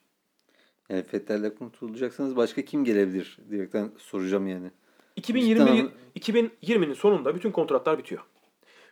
[0.89, 4.71] Yani Fettel'le kurtulacaksanız başka kim gelebilir direkten soracağım yani.
[5.16, 8.22] 2021 Cidden ama- 2020'nin sonunda bütün kontratlar bitiyor.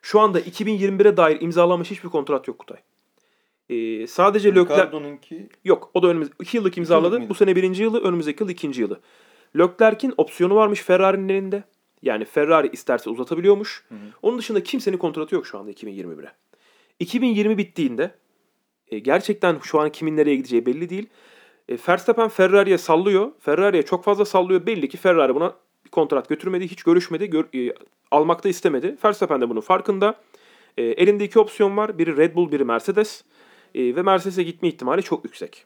[0.01, 2.77] Şu anda 2021'e dair imzalanmış hiçbir kontrat yok Kutay.
[3.69, 7.17] E, sadece Leclerc Ricardo'nunki Yok o da önümüz 2 yıllık imzaladı.
[7.17, 7.29] mıydı?
[7.29, 8.99] Bu sene birinci yılı önümüzdeki yıl ikinci yılı.
[9.57, 11.63] Leclerc'in opsiyonu varmış Ferrari'nin elinde.
[12.01, 13.85] Yani Ferrari isterse uzatabiliyormuş.
[14.21, 16.31] Onun dışında kimsenin kontratı yok şu anda 2021'e.
[16.99, 18.15] 2020 bittiğinde
[18.87, 21.07] e, gerçekten şu an kimin nereye gideceği belli değil.
[21.69, 23.31] E, Verstappen Ferrari'ye sallıyor.
[23.39, 24.65] Ferrari'ye çok fazla sallıyor.
[24.65, 25.55] Belli ki Ferrari buna
[25.85, 26.67] bir kontrat götürmedi.
[26.67, 27.29] Hiç görüşmedi.
[27.29, 27.73] Gör, e,
[28.11, 28.97] almak da istemedi.
[29.05, 30.15] Verstappen de bunun farkında.
[30.77, 31.97] E, elinde iki opsiyon var.
[31.97, 33.23] Biri Red Bull, biri Mercedes.
[33.75, 35.65] E, ve Mercedes'e gitme ihtimali çok yüksek.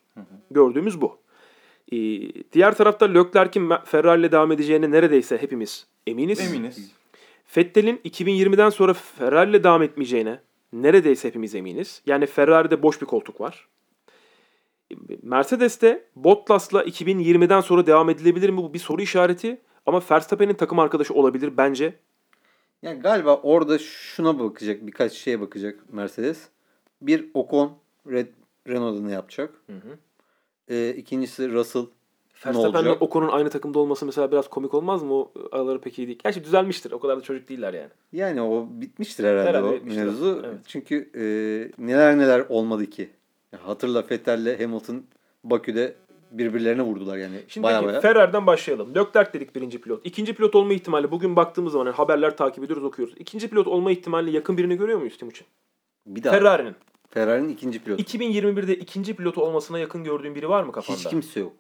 [0.51, 1.18] Gördüğümüz bu.
[1.91, 1.97] E,
[2.53, 6.39] diğer tarafta Leclerc'in Me- Ferrari ile devam edeceğine neredeyse hepimiz eminiz.
[6.39, 6.91] eminiz.
[7.57, 10.39] Vettel'in 2020'den sonra Ferrari ile devam etmeyeceğine
[10.74, 12.01] neredeyse hepimiz eminiz.
[12.05, 13.68] Yani Ferrari'de boş bir koltuk var.
[15.24, 18.57] Mercedes'te Bottas'la 2020'den sonra devam edilebilir mi?
[18.57, 19.61] Bu bir soru işareti.
[19.88, 21.94] Ama Verstappen'in takım arkadaşı olabilir bence.
[22.82, 26.48] Yani galiba orada şuna bakacak, birkaç şeye bakacak Mercedes.
[27.02, 27.72] Bir Ocon
[28.08, 28.28] Red
[28.68, 29.54] Renault'da ne yapacak?
[30.70, 31.86] Ee, ikincisi Russell
[32.46, 32.98] Verstappen'le?
[33.00, 35.14] Ocon'un aynı takımda olması mesela biraz komik olmaz mı?
[35.14, 36.20] O araları pek iyi değil.
[36.24, 36.92] Gerçi düzelmiştir.
[36.92, 37.90] O kadar da çocuk değiller yani.
[38.12, 40.04] Yani o bitmiştir herhalde, Herhalde o bitmiştir.
[40.04, 40.42] mevzu.
[40.46, 40.58] Evet.
[40.68, 41.24] Çünkü e,
[41.86, 43.10] neler neler olmadı ki.
[43.62, 45.04] Hatırla Vettel'le Hamilton
[45.44, 45.96] Bakü'de
[46.32, 47.41] birbirlerine vurdular yani.
[47.47, 48.01] Şimdi baya peki baya.
[48.01, 48.95] Ferrari'den başlayalım.
[48.95, 50.05] Leclerc dedik birinci pilot.
[50.05, 53.13] İkinci pilot olma ihtimali bugün baktığımız zaman yani haberler takip ediyoruz okuyoruz.
[53.19, 55.47] İkinci pilot olma ihtimali yakın birini görüyor muyuz Timuçin?
[56.05, 56.34] Bir daha.
[56.34, 56.75] Ferrari'nin.
[57.09, 58.03] Ferrari'nin ikinci pilotu.
[58.03, 60.99] 2021'de ikinci pilotu olmasına yakın gördüğün biri var mı kafanda?
[60.99, 61.53] Hiç kimse yok.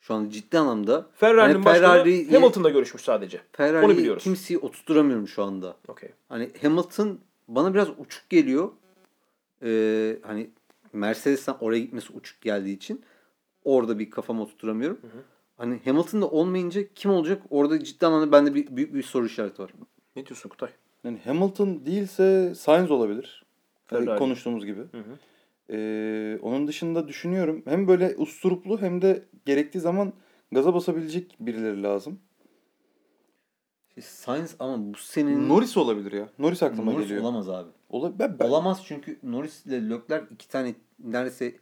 [0.00, 3.36] Şu an ciddi anlamda Ferrari'nin Yani başkanı Ferrari- Hamilton'da görüşmüş sadece.
[3.38, 4.22] Onu Ferrari'yi biliyoruz.
[4.24, 5.76] kimseyi oturtturamıyorum şu anda.
[5.88, 6.08] Okey.
[6.28, 7.18] Hani Hamilton
[7.48, 8.68] bana biraz uçuk geliyor.
[9.64, 10.50] Ee, hani
[10.92, 13.02] Mercedes'ten oraya gitmesi uçuk geldiği için
[13.64, 14.98] orada bir kafama oturtamıyorum.
[15.56, 17.42] Hani Hamilton'da olmayınca kim olacak?
[17.50, 19.70] Orada ciddi anlamda bende bir, büyük bir soru işareti var.
[20.16, 20.70] Ne diyorsun Kutay?
[21.04, 23.44] Yani Hamilton değilse Sainz olabilir.
[23.86, 24.18] Tabii Ferrari.
[24.18, 24.80] konuştuğumuz gibi.
[24.80, 25.18] Hı hı.
[25.70, 27.62] Ee, onun dışında düşünüyorum.
[27.64, 30.12] Hem böyle usturuplu hem de gerektiği zaman
[30.52, 32.18] gaza basabilecek birileri lazım.
[34.00, 36.28] Sainz ama bu senin Norris olabilir ya.
[36.38, 37.22] Norris aklıma Norris geliyor.
[37.22, 37.68] olamaz abi.
[37.90, 41.54] Ola- ben, ben- Olamaz çünkü Norris ile Leclerc iki tane neredeyse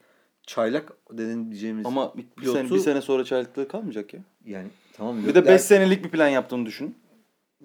[0.47, 4.21] çaylak denilebileceğimiz Ama bir, pilotu- sene, bir sene sonra çaylıklığı kalmayacak ya.
[4.47, 6.99] yani tamam Bir de Leclerc- 5 senelik bir plan yaptığını düşün.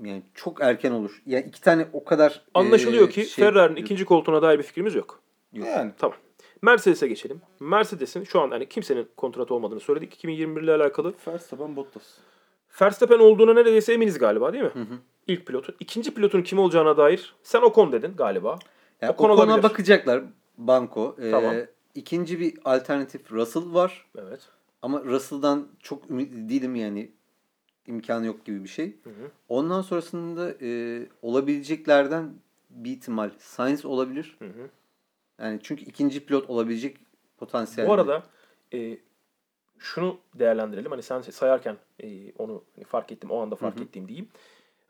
[0.03, 1.21] yani çok erken olur.
[1.25, 4.95] Yani iki tane o kadar Anlaşılıyor e, ki şey- Ferrari'nin ikinci koltuğuna dair bir fikrimiz
[4.95, 5.19] yok.
[5.53, 5.67] Yok.
[5.67, 5.91] Yani.
[5.97, 6.17] Tamam.
[6.61, 7.41] Mercedes'e geçelim.
[7.59, 10.13] Mercedes'in şu an hani kimsenin kontratı olmadığını söyledik.
[10.13, 11.13] 2021 ile alakalı.
[11.27, 12.03] Verstappen Bottas.
[12.81, 14.71] Verstappen olduğuna neredeyse eminiz galiba değil mi?
[15.27, 15.75] İlk pilotu.
[15.79, 18.59] İkinci pilotun kim olacağına dair sen Ocon dedin galiba.
[19.01, 19.63] Yani Ocon o konuya olabilir.
[19.63, 20.23] bakacaklar
[20.57, 21.15] banko.
[21.21, 21.55] Ee, Tamam.
[21.95, 24.05] İkinci bir alternatif Russell var.
[24.17, 24.49] Evet.
[24.81, 27.11] Ama Russell'dan çok ümitli değilim yani.
[27.87, 28.95] imkanı yok gibi bir şey.
[29.49, 32.33] Ondan sonrasında e, olabileceklerden
[32.69, 34.35] bir ihtimal Sainz olabilir.
[34.39, 34.69] Hı hı.
[35.39, 36.97] Yani çünkü ikinci pilot olabilecek
[37.37, 37.89] potansiyel.
[37.89, 38.23] Bu arada
[38.73, 38.97] e,
[39.79, 40.91] şunu değerlendirelim.
[40.91, 43.31] Hani sen sayarken e, onu hani fark ettim.
[43.31, 44.27] O anda fark ettiğim diyeyim.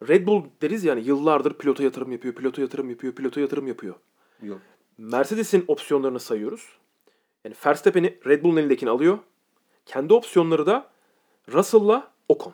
[0.07, 3.95] Red Bull deriz yani yıllardır pilota yatırım yapıyor, pilota yatırım yapıyor, pilota yatırım yapıyor.
[4.41, 4.61] yok.
[4.97, 6.69] Mercedes'in opsiyonlarını sayıyoruz.
[7.45, 9.17] Yani Verstappen'i Red Bull'un elindekini alıyor.
[9.85, 10.89] Kendi opsiyonları da
[11.53, 12.53] Russell'la Ocon.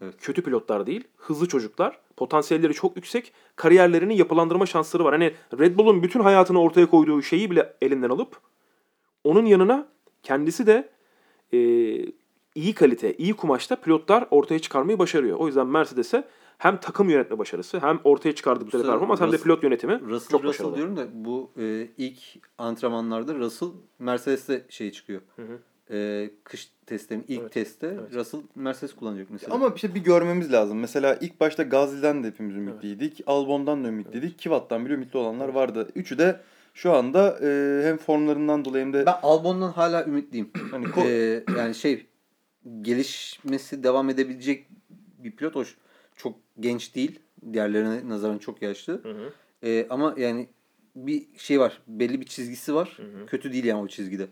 [0.00, 0.14] Evet.
[0.20, 1.04] Kötü pilotlar değil.
[1.16, 1.98] Hızlı çocuklar.
[2.16, 3.32] Potansiyelleri çok yüksek.
[3.56, 5.12] Kariyerlerini yapılandırma şansları var.
[5.12, 8.40] Hani Red Bull'un bütün hayatını ortaya koyduğu şeyi bile elinden alıp
[9.24, 9.88] onun yanına
[10.22, 10.88] kendisi de
[11.52, 11.58] e,
[12.54, 15.38] iyi kalite, iyi kumaşta pilotlar ortaya çıkarmayı başarıyor.
[15.38, 16.24] O yüzden Mercedes'e
[16.60, 20.30] hem takım yönetme başarısı hem ortaya çıkardıkları sırada performans hem de Russell- pilot yönetimi Russell
[20.30, 20.76] çok Russell başarılı.
[20.76, 22.18] diyorum da bu e, ilk
[22.58, 25.20] antrenmanlarda Russell Mercedes'te şey çıkıyor.
[25.36, 25.58] Hı hı.
[25.96, 28.14] E, kış testlerin ilk Evet, testte evet.
[28.14, 29.54] Russell Mercedes kullanacak mesela.
[29.54, 30.78] Ama işte bir görmemiz lazım.
[30.78, 33.20] Mesela ilk başta Gazi'den de hepimiz ümitliydik.
[33.26, 34.38] Albon'dan da ümitliydik.
[34.38, 35.88] Kivat'tan bile ümitli olanlar vardı.
[35.94, 36.40] Üçü de
[36.74, 40.50] şu anda e, hem formlarından dolayı hem de ben Albon'dan hala ümitliyim.
[40.70, 42.06] hani E, yani şey
[42.82, 44.66] gelişmesi devam edebilecek
[45.18, 45.76] bir pilot hoş.
[46.22, 47.18] Çok genç değil.
[47.52, 49.02] Diğerlerine nazaran çok yaşlı.
[49.02, 49.32] Hı hı.
[49.62, 50.48] E, ama yani
[50.96, 51.80] bir şey var.
[51.86, 52.92] Belli bir çizgisi var.
[52.96, 53.26] Hı hı.
[53.26, 54.26] Kötü değil yani o çizgide.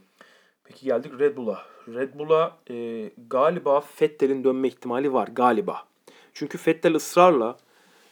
[0.64, 1.62] Peki geldik Red Bull'a.
[1.88, 5.86] Red Bull'a e, galiba Vettel'in dönme ihtimali var galiba.
[6.34, 7.58] Çünkü Vettel ısrarla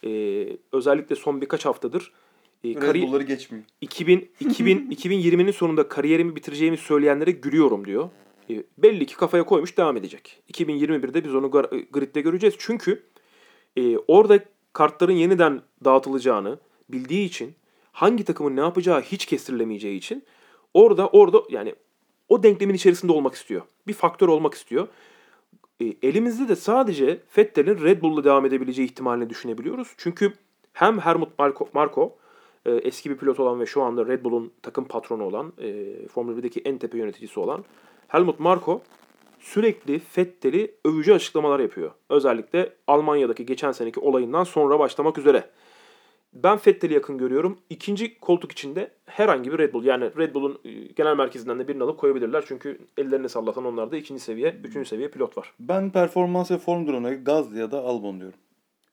[0.04, 2.12] e, özellikle son birkaç haftadır
[2.64, 3.64] e, Red Bull'ları geçmiyor.
[3.80, 8.08] 2000, 2000, 2020'nin sonunda kariyerimi bitireceğimi söyleyenlere gülüyorum diyor.
[8.50, 10.42] E, belli ki kafaya koymuş devam edecek.
[10.52, 12.54] 2021'de biz onu gar- gridde göreceğiz.
[12.58, 13.02] Çünkü
[13.76, 14.38] e, orada
[14.72, 16.58] kartların yeniden dağıtılacağını
[16.88, 17.54] bildiği için
[17.92, 20.24] hangi takımın ne yapacağı hiç kestirilemeyeceği için
[20.74, 21.74] orada orada yani
[22.28, 23.62] o denklemin içerisinde olmak istiyor.
[23.86, 24.88] Bir faktör olmak istiyor.
[25.80, 29.88] E, elimizde de sadece Vettel'in Red Bull'la devam edebileceği ihtimalini düşünebiliyoruz.
[29.96, 30.32] Çünkü
[30.72, 32.16] hem Helmut Marko, Marko
[32.66, 36.38] e, eski bir pilot olan ve şu anda Red Bull'un takım patronu olan, e, Formula
[36.38, 37.64] 1'deki en tepe yöneticisi olan
[38.08, 38.82] Helmut Marko
[39.46, 41.90] sürekli Vettel'i övücü açıklamalar yapıyor.
[42.10, 45.50] Özellikle Almanya'daki geçen seneki olayından sonra başlamak üzere.
[46.32, 47.58] Ben Vettel'i yakın görüyorum.
[47.70, 51.82] İkinci koltuk içinde herhangi bir Red Bull yani Red Bull'un e, genel merkezinden de birini
[51.82, 52.44] alıp koyabilirler.
[52.48, 55.52] Çünkü ellerini sallatan onlarda ikinci seviye, üçüncü seviye pilot var.
[55.60, 58.38] Ben performans ve form durumuna Gazli ya da Albon diyorum.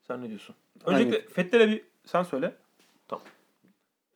[0.08, 0.56] Sen ne diyorsun?
[0.86, 0.97] Aynı.
[0.97, 2.56] Öncelikle Vettel'e bir sen söyle.
[3.08, 3.26] Tamam.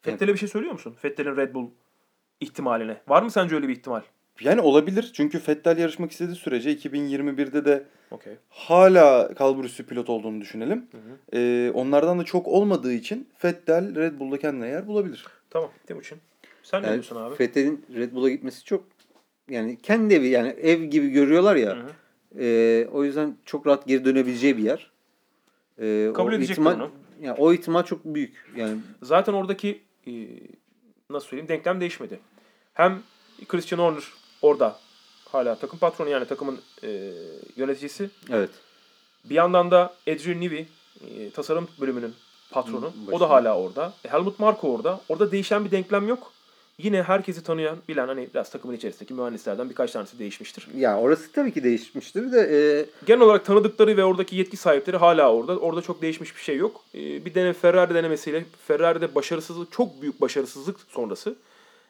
[0.08, 0.96] Vettel'e bir şey söylüyor musun?
[1.04, 1.70] Vettel'in Red Bull
[2.40, 3.02] ihtimaline.
[3.08, 4.02] Var mı sence öyle bir ihtimal?
[4.42, 5.12] Yani olabilir.
[5.14, 8.34] Çünkü Vettel yarışmak istediği sürece 2021'de de Okey.
[8.50, 10.86] hala kalburüstü pilot olduğunu düşünelim.
[11.34, 15.26] Ee, onlardan da çok olmadığı için Vettel Red Bull'da kendine yer bulabilir.
[15.50, 16.18] Tamam Timuçin.
[16.64, 17.36] Sen ne Yani diyorsun abi?
[17.40, 18.84] Vettel'in Red Bull'a gitmesi çok
[19.50, 21.76] yani kendi evi yani ev gibi görüyorlar ya.
[21.76, 22.44] Hı hı.
[22.44, 24.92] e, o yüzden çok rahat geri dönebileceği bir yer.
[25.82, 26.92] E, Kabul o edecekler ihtimal, onu.
[27.22, 28.52] Yani o ihtimal çok büyük.
[28.56, 30.12] Yani Zaten oradaki e,
[31.10, 32.20] nasıl söyleyeyim denklem değişmedi.
[32.74, 33.00] Hem
[33.48, 34.04] Christian Horner
[34.42, 34.80] orada
[35.30, 37.12] hala takım patronu yani takımın e,
[37.56, 38.10] yöneticisi.
[38.32, 38.50] evet.
[39.26, 40.66] Bir yandan da Adrian Newey
[41.10, 42.14] e, tasarım bölümünün
[42.52, 42.86] patronu.
[42.86, 43.94] Hı, O da hala orada.
[44.06, 45.02] E, Helmut Marko orada.
[45.10, 46.32] Orada değişen bir denklem yok.
[46.78, 50.68] Yine herkesi tanıyan, bilen hani biraz takımın içerisindeki mühendislerden birkaç tanesi değişmiştir.
[50.76, 52.58] Ya orası tabii ki değişmiştir de e,
[53.06, 55.58] Genel olarak tanıdıkları ve oradaki yetki sahipleri hala orada.
[55.58, 56.82] Orada çok değişmiş bir şey yok.
[56.96, 61.36] Ee, bir dene Ferrari denemesiyle Ferrari'de başarısızlık, çok büyük başarısızlık sonrası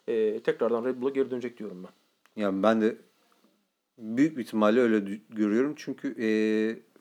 [0.07, 1.91] e, tekrardan Red Bull'a geri dönecek diyorum ben.
[2.37, 2.97] Yani ben de
[3.97, 5.73] büyük bir ihtimalle öyle görüyorum.
[5.77, 6.27] Çünkü e,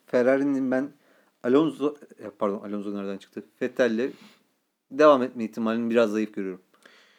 [0.07, 0.91] Ferrari'nin ben
[1.45, 3.45] Alonso e, pardon Alonso nereden çıktı?
[3.63, 4.11] Vettel'le
[4.91, 6.61] devam etme ihtimalini biraz zayıf görüyorum.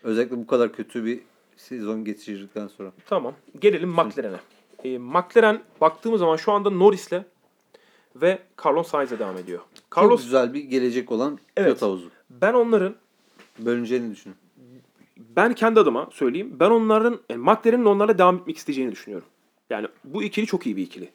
[0.03, 1.19] Özellikle bu kadar kötü bir
[1.55, 2.91] sezon geçirdikten sonra.
[3.05, 3.33] Tamam.
[3.59, 4.39] Gelelim McLaren'e.
[4.83, 7.21] E, McLaren baktığımız zaman şu anda Norris'le
[8.15, 9.59] ve Carlos Sainz'e devam ediyor.
[9.89, 11.67] Çok Carlos güzel bir gelecek olan Evet.
[11.67, 12.09] pilot havuzu.
[12.29, 12.95] ben onların
[13.59, 14.46] Bölüneceğini düşünüyorum.
[15.37, 16.57] Ben kendi adıma söyleyeyim.
[16.59, 19.27] Ben onların yani McLaren'in onlarla devam etmek isteyeceğini düşünüyorum.
[19.69, 21.09] Yani bu ikili çok iyi bir ikili.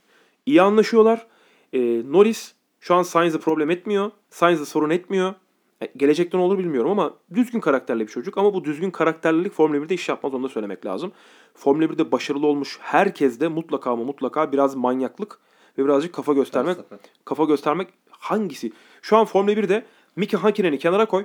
[0.46, 1.26] İyi anlaşıyorlar.
[1.72, 4.10] Ee, Norris şu an Sainz'ı problem etmiyor.
[4.30, 5.34] Sainz'ı sorun etmiyor.
[5.82, 8.38] E, gelecekten olur bilmiyorum ama düzgün karakterli bir çocuk.
[8.38, 11.12] Ama bu düzgün karakterlilik Formula 1'de iş yapmaz onu da söylemek lazım.
[11.54, 15.38] Formula 1'de başarılı olmuş herkes de mutlaka ama mutlaka biraz manyaklık
[15.78, 16.76] ve birazcık kafa göstermek
[17.24, 18.72] kafa göstermek hangisi?
[19.02, 19.84] Şu an Formula 1'de
[20.16, 21.24] Mika Hakkinen'i kenara koy.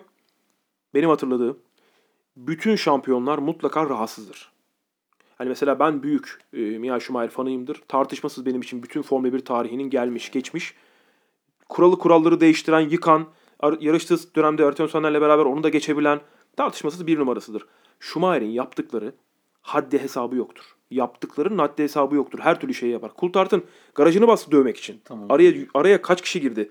[0.94, 1.60] Benim hatırladığım
[2.38, 4.52] bütün şampiyonlar mutlaka rahatsızdır.
[5.38, 7.82] Hani mesela ben büyük e, Mia Schumacher fanıyımdır.
[7.88, 10.74] Tartışmasız benim için bütün Formula 1 tarihinin gelmiş, geçmiş.
[11.70, 13.26] Kuralı kuralları değiştiren, yıkan,
[13.60, 16.20] ar- yarıştığı dönemde Ayrton Senna'yla beraber onu da geçebilen
[16.58, 17.66] tartışmasız bir numarasıdır.
[18.00, 19.14] Schumacher'in yaptıkları
[19.62, 20.64] haddi hesabı yoktur.
[20.92, 22.40] Yaptıklarının haddi hesabı yoktur.
[22.40, 23.12] Her türlü şeyi yapar.
[23.20, 23.64] Coulthard'ın
[23.96, 25.02] garajını bastı dövmek için.
[25.06, 25.32] Tamam.
[25.32, 26.70] Araya araya kaç kişi girdi?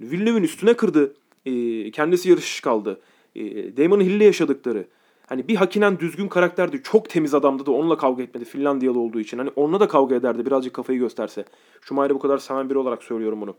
[0.00, 1.14] Villeneuve'ün üstüne kırdı.
[1.46, 3.00] E, kendisi yarış kaldı.
[3.34, 4.86] E, Damon Hill'le yaşadıkları.
[5.32, 6.82] Hani bir Hakinen düzgün karakterdi.
[6.82, 8.44] Çok temiz adamdı da onunla kavga etmedi.
[8.44, 9.38] Finlandiyalı olduğu için.
[9.38, 10.46] Hani onunla da kavga ederdi.
[10.46, 11.44] Birazcık kafayı gösterse.
[11.80, 13.56] Schumacher'i bu kadar seven biri olarak söylüyorum bunu.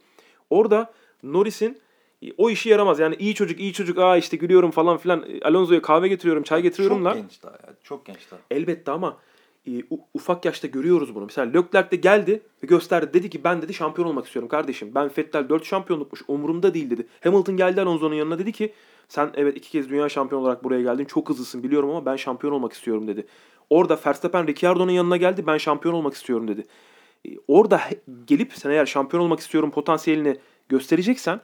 [0.49, 0.93] Orada
[1.23, 1.77] Norris'in
[2.37, 2.99] o işi yaramaz.
[2.99, 3.97] Yani iyi çocuk, iyi çocuk.
[3.97, 5.25] Aa işte gülüyorum falan filan.
[5.41, 7.75] Alonso'ya kahve getiriyorum, çay getiriyorum çok genç daha ya.
[7.83, 8.39] Çok genç daha.
[8.51, 9.17] Elbette ama
[10.13, 11.25] ufak yaşta görüyoruz bunu.
[11.25, 13.13] Mesela Leclerc de geldi ve gösterdi.
[13.13, 14.91] Dedi ki ben dedi şampiyon olmak istiyorum kardeşim.
[14.95, 17.07] Ben Vettel 4 şampiyonlukmuş umurumda değil dedi.
[17.23, 18.73] Hamilton geldi Alonso'nun yanına dedi ki
[19.13, 21.05] sen evet iki kez dünya şampiyonu olarak buraya geldin.
[21.05, 23.27] Çok hızlısın biliyorum ama ben şampiyon olmak istiyorum dedi.
[23.69, 25.47] Orada Verstappen Ricciardo'nun yanına geldi.
[25.47, 26.65] Ben şampiyon olmak istiyorum dedi.
[27.27, 27.81] E, Orada
[28.27, 30.37] gelip sen eğer şampiyon olmak istiyorum potansiyelini
[30.69, 31.41] göstereceksen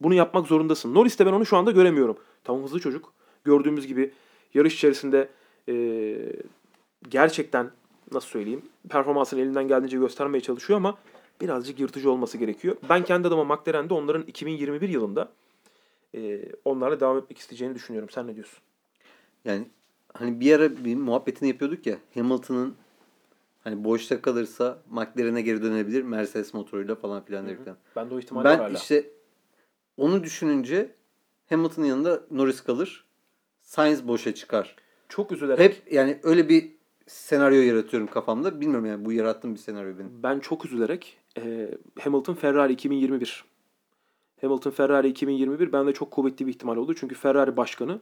[0.00, 0.94] bunu yapmak zorundasın.
[0.94, 2.16] Norris'te ben onu şu anda göremiyorum.
[2.44, 3.12] Tamam hızlı çocuk.
[3.44, 4.12] Gördüğümüz gibi
[4.54, 5.28] yarış içerisinde
[5.68, 5.74] e,
[7.08, 7.70] gerçekten
[8.12, 10.98] nasıl söyleyeyim performansını elinden geldiğince göstermeye çalışıyor ama
[11.40, 12.76] birazcık yırtıcı olması gerekiyor.
[12.88, 15.28] Ben kendi adıma McLaren'de onların 2021 yılında
[16.14, 18.10] e, onlarla devam etmek isteyeceğini düşünüyorum.
[18.10, 18.58] Sen ne diyorsun?
[19.44, 19.66] Yani
[20.14, 22.74] hani bir ara bir muhabbetini yapıyorduk ya Hamilton'ın
[23.64, 27.76] hani boşta kalırsa McLaren'e geri dönebilir Mercedes motoruyla falan filan derken.
[27.96, 28.78] Ben de o ihtimal var Ben hala.
[28.78, 29.10] işte
[29.96, 30.90] onu düşününce
[31.48, 33.04] Hamilton'ın yanında Norris kalır.
[33.62, 34.76] Sainz boşa çıkar.
[35.08, 36.70] Çok üzülerek Hep yani öyle bir
[37.06, 38.60] senaryo yaratıyorum kafamda.
[38.60, 40.22] Bilmiyorum yani bu yarattığım bir senaryo benim.
[40.22, 43.44] ben çok üzülerek e, Hamilton Ferrari 2021
[44.40, 46.94] Hamilton Ferrari 2021 bende çok kuvvetli bir ihtimal oldu.
[46.94, 48.00] Çünkü Ferrari başkanı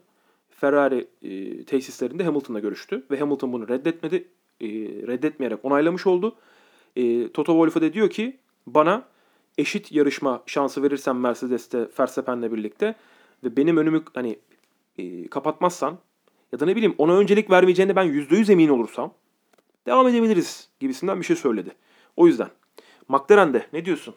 [0.51, 4.29] Ferrari e, tesislerinde Hamilton'la görüştü ve Hamilton bunu reddetmedi.
[4.61, 4.67] E,
[5.07, 6.37] reddetmeyerek onaylamış oldu.
[6.97, 8.37] E, Toto Wolff de diyor ki
[8.67, 9.05] bana
[9.59, 12.95] eşit yarışma şansı verirsen Mercedes'te Verstappen'le birlikte
[13.45, 14.39] ve benim önümü hani
[14.99, 15.99] e, kapatmazsan
[16.53, 19.15] ya da ne bileyim ona öncelik vermeyeceğine ben %100 emin olursam
[19.87, 21.71] devam edebiliriz gibisinden bir şey söyledi.
[22.17, 22.49] O yüzden
[23.09, 24.15] McLaren'de ne diyorsun?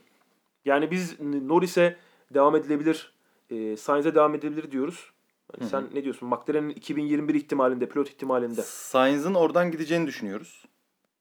[0.65, 1.97] Yani biz Norris'e
[2.34, 3.13] devam edilebilir,
[3.49, 5.11] e, Sainz'e devam edilebilir diyoruz.
[5.59, 6.29] Yani sen ne diyorsun?
[6.29, 8.61] McLaren'in 2021 ihtimalinde, pilot ihtimalinde.
[8.61, 10.65] Sainz'ın oradan gideceğini düşünüyoruz.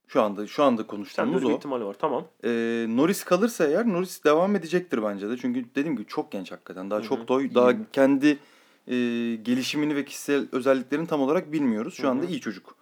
[0.07, 1.51] Şu anda şu anda konuştuğumuz o.
[1.51, 1.97] ihtimali var.
[1.99, 2.25] Tamam.
[2.45, 5.37] Ee, Norris kalırsa eğer Norris devam edecektir bence de.
[5.37, 6.91] Çünkü dediğim gibi çok genç hakikaten.
[6.91, 7.09] Daha Hı hı.
[7.09, 7.79] çok doy, daha İyi.
[7.93, 8.39] kendi
[8.87, 8.95] e,
[9.43, 11.95] gelişimini ve kişisel özelliklerini tam olarak bilmiyoruz.
[11.95, 12.77] Şu Hı anda iyi çocuk.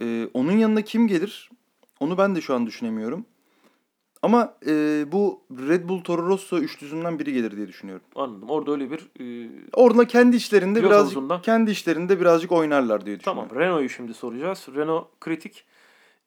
[0.00, 1.50] Ee, onun yanına kim gelir?
[2.00, 3.26] Onu ben de şu an düşünemiyorum.
[4.22, 8.02] Ama e, bu Red Bull Toro Rosso üçlüsünden biri gelir diye düşünüyorum.
[8.14, 8.50] Anladım.
[8.50, 8.98] Orada öyle bir
[9.44, 11.42] e, Orada kendi işlerinde Pilot birazcık havuzundan.
[11.42, 13.48] kendi işlerinde birazcık oynarlar diye düşünüyorum.
[13.48, 13.62] Tamam.
[13.64, 14.66] Renault'u şimdi soracağız.
[14.76, 15.64] Renault kritik.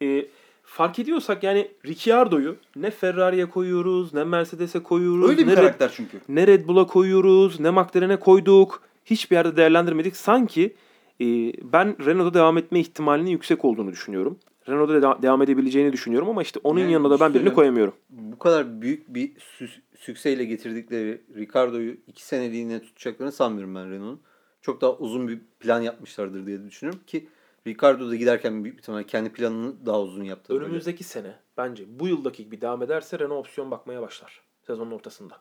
[0.01, 0.25] Ee,
[0.63, 5.91] fark ediyorsak yani Ricciardo'yu ne Ferrari'ye koyuyoruz, ne Mercedes'e koyuyoruz, Öyle bir ne, Red, karakter
[5.95, 6.17] çünkü.
[6.29, 8.83] ne Red Bull'a koyuyoruz, ne McLaren'e koyduk.
[9.05, 10.15] Hiçbir yerde değerlendirmedik.
[10.15, 10.75] Sanki
[11.21, 11.25] e,
[11.73, 14.37] ben Renault'da devam etme ihtimalinin yüksek olduğunu düşünüyorum.
[14.71, 17.93] Renault'da da devam edebileceğini düşünüyorum ama işte onun Yani yanına da ben birini koyamıyorum.
[18.09, 24.21] Bu kadar büyük bir sü- sükseyle getirdikleri Ricardo'yu iki seneliğine tutacaklarını sanmıyorum ben Renault'un.
[24.61, 27.27] Çok daha uzun bir plan yapmışlardır diye düşünüyorum ki
[27.67, 30.53] Ricardo da giderken büyük bir ihtimalle kendi planını daha uzun yaptı.
[30.53, 30.65] böyle.
[30.65, 35.37] Önümüzdeki sene bence bu yıldaki gibi devam ederse Renault opsiyon bakmaya başlar sezonun ortasında.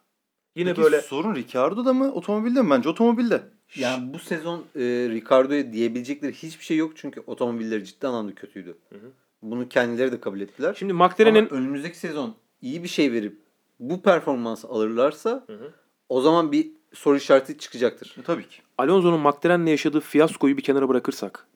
[0.55, 2.71] Yine Peki böyle sorun Ricardo'da mı otomobilde mi?
[2.71, 3.43] Bence otomobilde.
[3.75, 4.81] Yani bu sezon e,
[5.11, 8.77] Ricardo'ya diyebilecekleri hiçbir şey yok çünkü otomobilleri ciddi anlamda kötüydü.
[8.89, 9.11] Hı hı.
[9.43, 10.77] Bunu kendileri de kabul ettiler.
[10.79, 13.39] şimdi McLaren'in Ama önümüzdeki sezon iyi bir şey verip
[13.81, 15.73] bu performansı alırlarsa Hı hı.
[16.09, 18.17] o zaman bir soru işareti çıkacaktır.
[18.21, 18.63] E, tabii ki.
[18.79, 21.47] Alonso'nun McLaren'le yaşadığı fiyaskoyu bir kenara bırakırsak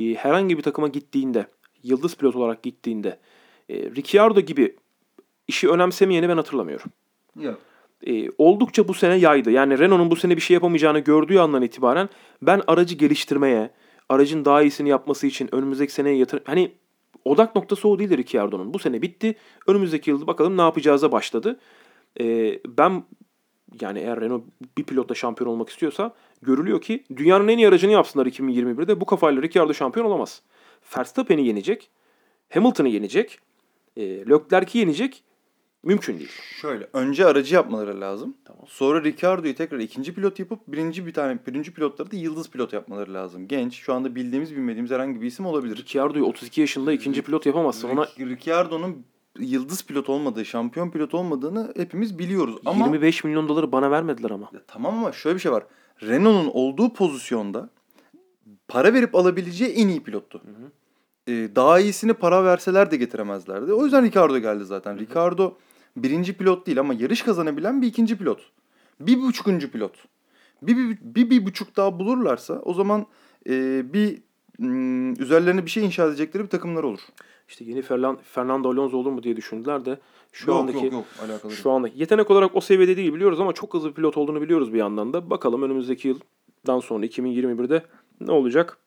[0.00, 1.46] e, herhangi bir takıma gittiğinde
[1.82, 3.18] yıldız pilot olarak gittiğinde
[3.68, 4.76] e, Ricciardo gibi
[5.48, 6.90] işi önemsemeyeni ben hatırlamıyorum.
[7.40, 7.60] Yok.
[8.06, 9.50] E, oldukça bu sene yaydı.
[9.50, 12.08] Yani Renault'un bu sene bir şey yapamayacağını gördüğü andan itibaren
[12.42, 13.70] ben aracı geliştirmeye,
[14.08, 16.42] aracın daha iyisini yapması için önümüzdeki seneye yatır...
[16.44, 16.72] Hani
[17.24, 18.74] odak noktası o değildi Ricciardo'nun.
[18.74, 19.34] Bu sene bitti.
[19.66, 21.60] Önümüzdeki yıl bakalım ne yapacağıza başladı.
[22.20, 23.04] E, ben
[23.80, 24.44] yani eğer Renault
[24.78, 29.42] bir pilotla şampiyon olmak istiyorsa görülüyor ki dünyanın en iyi aracını yapsınlar 2021'de bu kafayla
[29.42, 30.42] Ricciardo şampiyon olamaz.
[30.96, 31.90] Verstappen'i yenecek,
[32.50, 33.38] Hamilton'ı yenecek,
[33.96, 35.24] e, Leclerc'i yenecek
[35.84, 36.30] mümkün değil.
[36.60, 38.34] Şöyle önce aracı yapmaları lazım.
[38.44, 38.62] Tamam.
[38.68, 43.14] Sonra Ricardo'yu tekrar ikinci pilot yapıp birinci bir tane birinci pilotları da yıldız pilot yapmaları
[43.14, 43.48] lazım.
[43.48, 45.76] Genç şu anda bildiğimiz bilmediğimiz herhangi bir isim olabilir.
[45.76, 47.88] Ricciardo'yu 32 yaşında ikinci pilot yapamazsın.
[47.88, 49.06] Ona Ric- Ricciardo'nun
[49.38, 52.56] yıldız pilot olmadığı, şampiyon pilot olmadığını hepimiz biliyoruz.
[52.64, 54.50] Ama 25 milyon doları bana vermediler ama.
[54.52, 55.64] Ya tamam ama şöyle bir şey var.
[56.02, 57.70] Renault'un olduğu pozisyonda
[58.68, 60.42] para verip alabileceği en iyi pilottu.
[61.28, 63.72] Ee, daha iyisini para verseler de getiremezlerdi.
[63.72, 64.98] O yüzden Ricardo geldi zaten.
[64.98, 65.54] Ricardo
[65.96, 68.40] birinci pilot değil ama yarış kazanabilen bir ikinci pilot.
[69.00, 69.92] Bir buçukuncu pilot.
[70.62, 73.06] Bir, bir, bir, bir buçuk daha bulurlarsa o zaman
[73.48, 74.22] e, bir
[74.58, 77.00] mm, üzerlerine bir şey inşa edecekleri bir takımlar olur.
[77.48, 79.98] İşte yeni Ferlan- Fernando Alonso olur mu diye düşündüler de
[80.32, 80.78] şu andaki
[81.22, 81.52] alakalı.
[81.52, 84.72] şu anda yetenek olarak o seviyede değil biliyoruz ama çok hızlı bir pilot olduğunu biliyoruz
[84.72, 85.30] bir yandan da.
[85.30, 87.82] Bakalım önümüzdeki yıldan sonra 2021'de
[88.20, 88.78] ne olacak?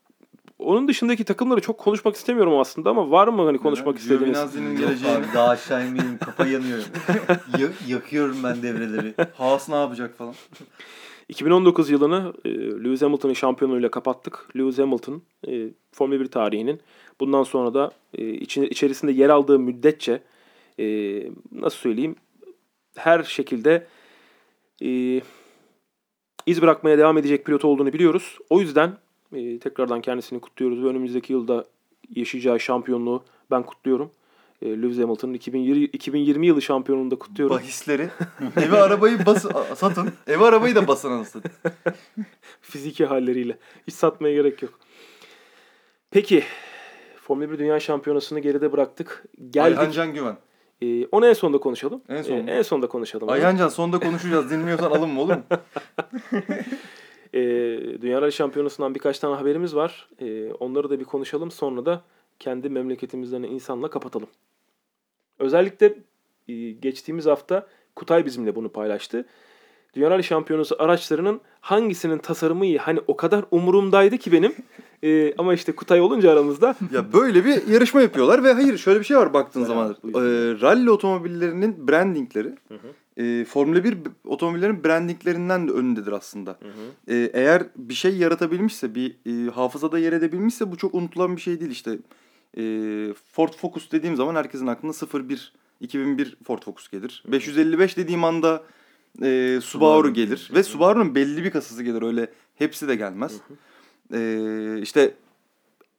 [0.60, 4.28] Onun dışındaki takımları çok konuşmak istemiyorum aslında ama var mı hani konuşmak istediğiniz?
[4.34, 5.18] Giovinazzi'nin geleceğini.
[5.18, 6.80] abi daha aşağı inmeyin kafa yanıyor.
[7.60, 9.14] Ya- yakıyorum ben devreleri.
[9.34, 10.34] Haas ne yapacak falan.
[11.30, 14.50] 2019 yılını e, Lewis Hamilton'ın şampiyonluğuyla kapattık.
[14.58, 16.82] Lewis Hamilton e, Formula 1 tarihinin
[17.20, 20.24] bundan sonra da e, içine, içerisinde yer aldığı müddetçe
[20.80, 20.86] e,
[21.52, 22.16] nasıl söyleyeyim
[22.96, 23.88] her şekilde
[24.84, 25.22] e,
[26.46, 28.38] iz bırakmaya devam edecek pilot olduğunu biliyoruz.
[28.50, 28.98] O yüzden
[29.34, 31.66] e, tekrardan kendisini kutluyoruz ve önümüzdeki yılda
[32.16, 34.12] yaşayacağı şampiyonluğu ben kutluyorum.
[34.62, 37.56] E, Lewis Hamilton'ın 2020, 2020 yılı şampiyonluğunu da kutluyorum.
[37.56, 38.10] Bahisleri.
[38.58, 39.46] Evi arabayı bas
[39.76, 40.10] satın.
[40.28, 41.42] Evi arabayı da basın anasını.
[42.62, 43.58] Fiziki halleriyle.
[43.88, 44.80] Hiç satmaya gerek yok.
[46.12, 46.44] Peki.
[47.22, 49.24] Formula 1 Dünya Şampiyonası'nı geride bıraktık.
[49.50, 49.78] Geldik.
[49.80, 50.38] Ayhan Can Güven.
[50.82, 52.02] E, onu en sonda konuşalım.
[52.10, 52.50] En son E, mu?
[52.50, 53.30] en sonda konuşalım.
[53.30, 54.52] Ayhan Can sonunda konuşacağız.
[54.52, 55.44] Dinlemiyorsan alın mı olur mu?
[57.34, 57.40] E,
[58.02, 60.10] Dünya Rally Şampiyonası'ndan birkaç tane haberimiz var.
[60.20, 61.52] E, onları da bir konuşalım.
[61.52, 62.02] Sonra da
[62.40, 64.30] kendi memleketimizden insanla kapatalım.
[65.40, 65.94] Özellikle
[66.48, 69.26] e, geçtiğimiz hafta Kutay bizimle bunu paylaştı.
[69.98, 72.78] Dünya Şampiyonası araçlarının hangisinin tasarımı iyi?
[72.78, 74.54] Hani o kadar umurumdaydı ki benim.
[75.04, 79.06] E, ama işte Kutay olunca aramızda Ya böyle bir yarışma yapıyorlar ve hayır şöyle bir
[79.06, 79.96] şey var baktığın zaman.
[80.06, 80.12] Ee,
[80.62, 82.56] rally otomobillerinin brandingleri
[83.18, 86.60] e, Formula 1 b- otomobillerin brandinglerinden de önündedir aslında.
[87.08, 91.60] Ee, eğer bir şey yaratabilmişse, bir e, hafızada yer edebilmişse bu çok unutulan bir şey
[91.60, 91.92] değil işte.
[92.58, 92.64] E,
[93.32, 94.94] Ford Focus dediğim zaman herkesin aklına
[95.30, 97.24] 01 2001 Ford Focus gelir.
[97.28, 98.64] 555 dediğim anda
[99.22, 103.34] e, Subaru Subaru gelir ve Subaru'nun belli bir kasası gelir öyle hepsi de gelmez.
[104.14, 105.14] E, işte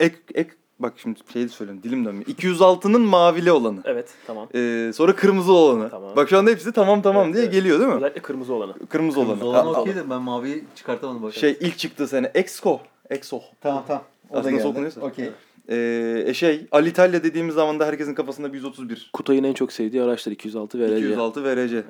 [0.01, 2.27] ek ek bak şimdi şey söyleyeyim dilim dönmüyor.
[2.27, 3.81] 206'nın mavili olanı.
[3.85, 4.49] evet tamam.
[4.55, 5.91] E, sonra kırmızı olanı.
[5.91, 6.17] Tamam.
[6.17, 7.55] Bak şu anda hepsi tamam tamam Evet, diye evet.
[7.55, 7.97] geliyor değil mi?
[7.97, 8.75] Özellikle kırmızı olanı.
[8.89, 9.29] Kırmızı olanı.
[9.39, 11.35] Kırmızı olan Ha, okey de ben maviyi çıkartamadım bak.
[11.35, 12.81] Şey ilk çıktığı sene Exco.
[13.11, 13.41] Exo.
[13.61, 14.03] tamam tamam.
[14.33, 15.01] Aslında nasıl okunuyorsa.
[15.01, 15.31] Okey.
[15.69, 19.11] Ee, e şey Alitalia dediğimiz zaman da herkesin kafasında 131.
[19.13, 20.99] Kutay'ın en çok sevdiği araçlar 206 ve RC.
[20.99, 21.85] 206 VRC.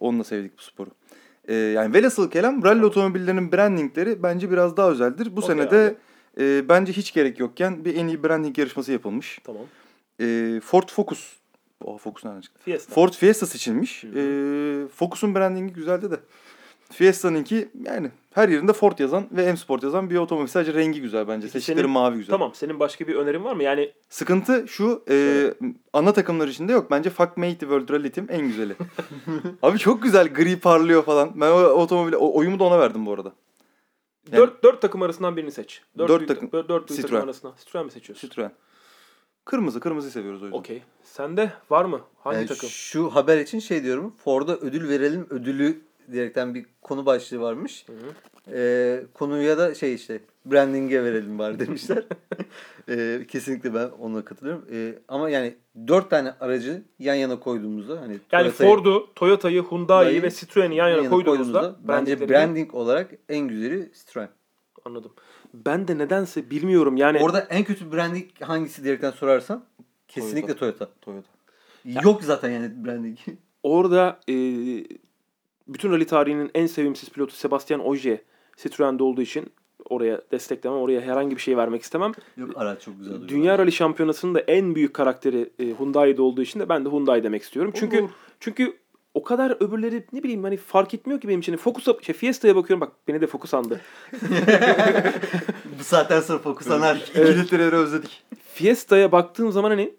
[0.00, 0.90] Onunla sevdik bu sporu.
[1.48, 5.36] Ee, yani velhasıl kelam rally otomobillerinin brandingleri bence biraz daha özeldir.
[5.36, 5.96] Bu Okey sene de
[6.40, 9.38] e, bence hiç gerek yokken bir en iyi branding yarışması yapılmış.
[9.44, 9.62] Tamam.
[10.20, 11.36] E, Ford Focus.
[11.84, 12.60] Oh, Focus nereden çıktı?
[12.64, 12.94] Fiesta.
[12.94, 14.04] Ford Fiesta seçilmiş.
[14.04, 16.16] E, Focus'un brandingi güzeldi de.
[16.90, 20.46] Fiesta'nınki yani her yerinde Ford yazan ve M Sport yazan bir otomobil.
[20.46, 21.40] Sadece rengi güzel bence.
[21.46, 22.30] Peki Seçtikleri senin- mavi güzel.
[22.30, 22.54] Tamam.
[22.54, 23.62] Senin başka bir önerin var mı?
[23.62, 25.46] Yani Sıkıntı şu e,
[25.92, 26.90] ana takımlar içinde yok.
[26.90, 28.76] Bence Fuck Mate World Rally Team en güzeli.
[29.62, 31.40] Abi çok güzel gri parlıyor falan.
[31.40, 33.32] Ben o otomobile o, oyumu da ona verdim bu arada.
[34.32, 35.82] Yani- dört, dört takım arasından birini seç.
[35.98, 36.52] Dört, Dört büyük, takım.
[36.52, 37.22] Dört, dört büyük takım Citroen.
[37.22, 37.54] arasından.
[37.58, 38.28] Citroen mi seçiyorsun?
[38.28, 38.52] Citroen.
[39.44, 40.58] Kırmızı kırmızı seviyoruz o yüzden.
[40.58, 40.82] Okey.
[41.02, 42.00] Sende var mı?
[42.24, 42.68] Hangi Yani takım?
[42.68, 44.14] Şu haber için şey diyorum.
[44.24, 45.80] Ford'a ödül verelim ödülü
[46.12, 47.84] diyerekten bir konu başlığı varmış.
[47.88, 48.12] Hı hı.
[48.56, 52.04] Ee, konuya da şey işte branding'e verelim var demişler.
[52.88, 54.66] Ee, kesinlikle ben ona katılıyorum.
[54.72, 55.54] Ee, ama yani
[55.88, 60.88] dört tane aracı yan yana koyduğumuzda hani Yani Toyota'yı Ford'u, Toyota'yı, Hyundai'yi ve Citroen'i yan
[60.88, 64.28] yana, koyduğumuzda, bence brandingleri- branding olarak en güzeli Citroen.
[64.84, 65.12] anladım.
[65.54, 67.18] Ben de nedense bilmiyorum yani.
[67.18, 69.64] Orada en kötü branding hangisi diyerekten sorarsan
[70.08, 70.88] kesinlikle Toyota.
[71.00, 71.28] Toyota.
[71.84, 73.18] Yok zaten yani branding.
[73.62, 74.34] Orada e,
[75.68, 78.18] bütün rally tarihinin en sevimsiz pilotu Sebastian Ogier
[78.56, 79.52] Citroen'de olduğu için
[79.90, 82.12] oraya desteklemem, oraya herhangi bir şey vermek istemem.
[82.36, 83.28] Yok araç çok güzel.
[83.28, 87.22] Dünya Rally Şampiyonası'nın da en büyük karakteri e, Hyundai'de olduğu için de ben de Hyundai
[87.24, 87.72] demek istiyorum.
[87.74, 88.10] Çünkü Olur.
[88.40, 88.76] çünkü
[89.14, 91.56] o kadar öbürleri ne bileyim hani fark etmiyor ki benim için.
[91.56, 93.80] Focus'a, şey, Fiesta'ya bakıyorum bak beni de Focus andı.
[95.78, 96.96] Bu saatten sonra fokuslanar.
[97.10, 98.22] İki litreleri özledik.
[98.54, 99.94] Fiesta'ya baktığım zaman hani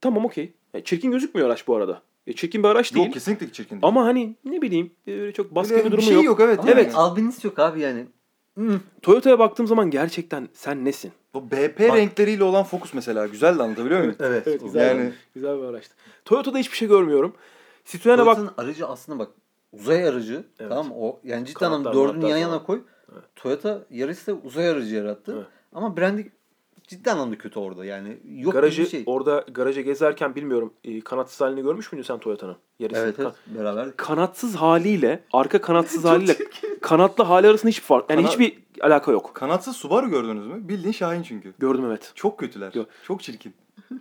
[0.00, 0.52] tamam okey.
[0.74, 2.02] Yani çirkin gözükmüyor araç bu arada.
[2.28, 3.06] E, çirkin bir araç değil.
[3.06, 3.82] Yok kesinlikle çirkin değil.
[3.84, 6.24] Ama hani ne bileyim öyle çok baskı Öyle bir durumu şey yok.
[6.24, 6.40] yok.
[6.40, 6.58] evet.
[6.58, 6.86] Ama Evet.
[6.86, 6.96] yani.
[6.96, 8.06] Albinist yok abi yani.
[8.54, 8.80] Hmm.
[9.02, 11.12] Toyota'ya baktığım zaman gerçekten sen nesin?
[11.34, 14.16] Bu BP renkleriyle olan Focus mesela güzel de anlatabiliyor muyum?
[14.20, 14.42] Evet.
[14.46, 14.88] Evet, güzel.
[14.88, 15.94] Yani Güzel bir araçtı.
[16.24, 17.34] Toyota'da hiçbir şey görmüyorum.
[17.84, 18.36] Citroen'e bak.
[18.36, 19.28] Toyota'nın aracı aslında bak
[19.72, 20.70] uzay aracı Evet.
[20.70, 22.80] tamam o yani cidden anlamda dördünü yan yana koy.
[23.36, 25.34] Toyota Yaris'te uzay aracı yarattı.
[25.36, 25.46] Evet.
[25.72, 26.26] Ama branding
[26.88, 28.18] ciddi anlamda kötü orada yani.
[28.34, 29.02] Yok garajı bir şey.
[29.06, 32.56] orada garaja gezerken bilmiyorum e, kanatsız halini görmüş müydün sen Toyota'nın?
[32.78, 33.04] Yarısını.
[33.04, 33.96] Evet evet Kan- beraber.
[33.96, 36.36] kanatsız haliyle arka kanatsız haliyle
[36.82, 39.30] kanatlı hali arasında hiçbir fark yani Kana- hiçbir alaka yok.
[39.34, 40.68] kanatsız Subaru gördünüz mü?
[40.68, 41.52] Bildiğin Şahin çünkü.
[41.58, 42.12] Gördüm evet.
[42.14, 42.72] Çok kötüler.
[42.74, 42.86] Yok.
[43.06, 43.54] Çok çirkin.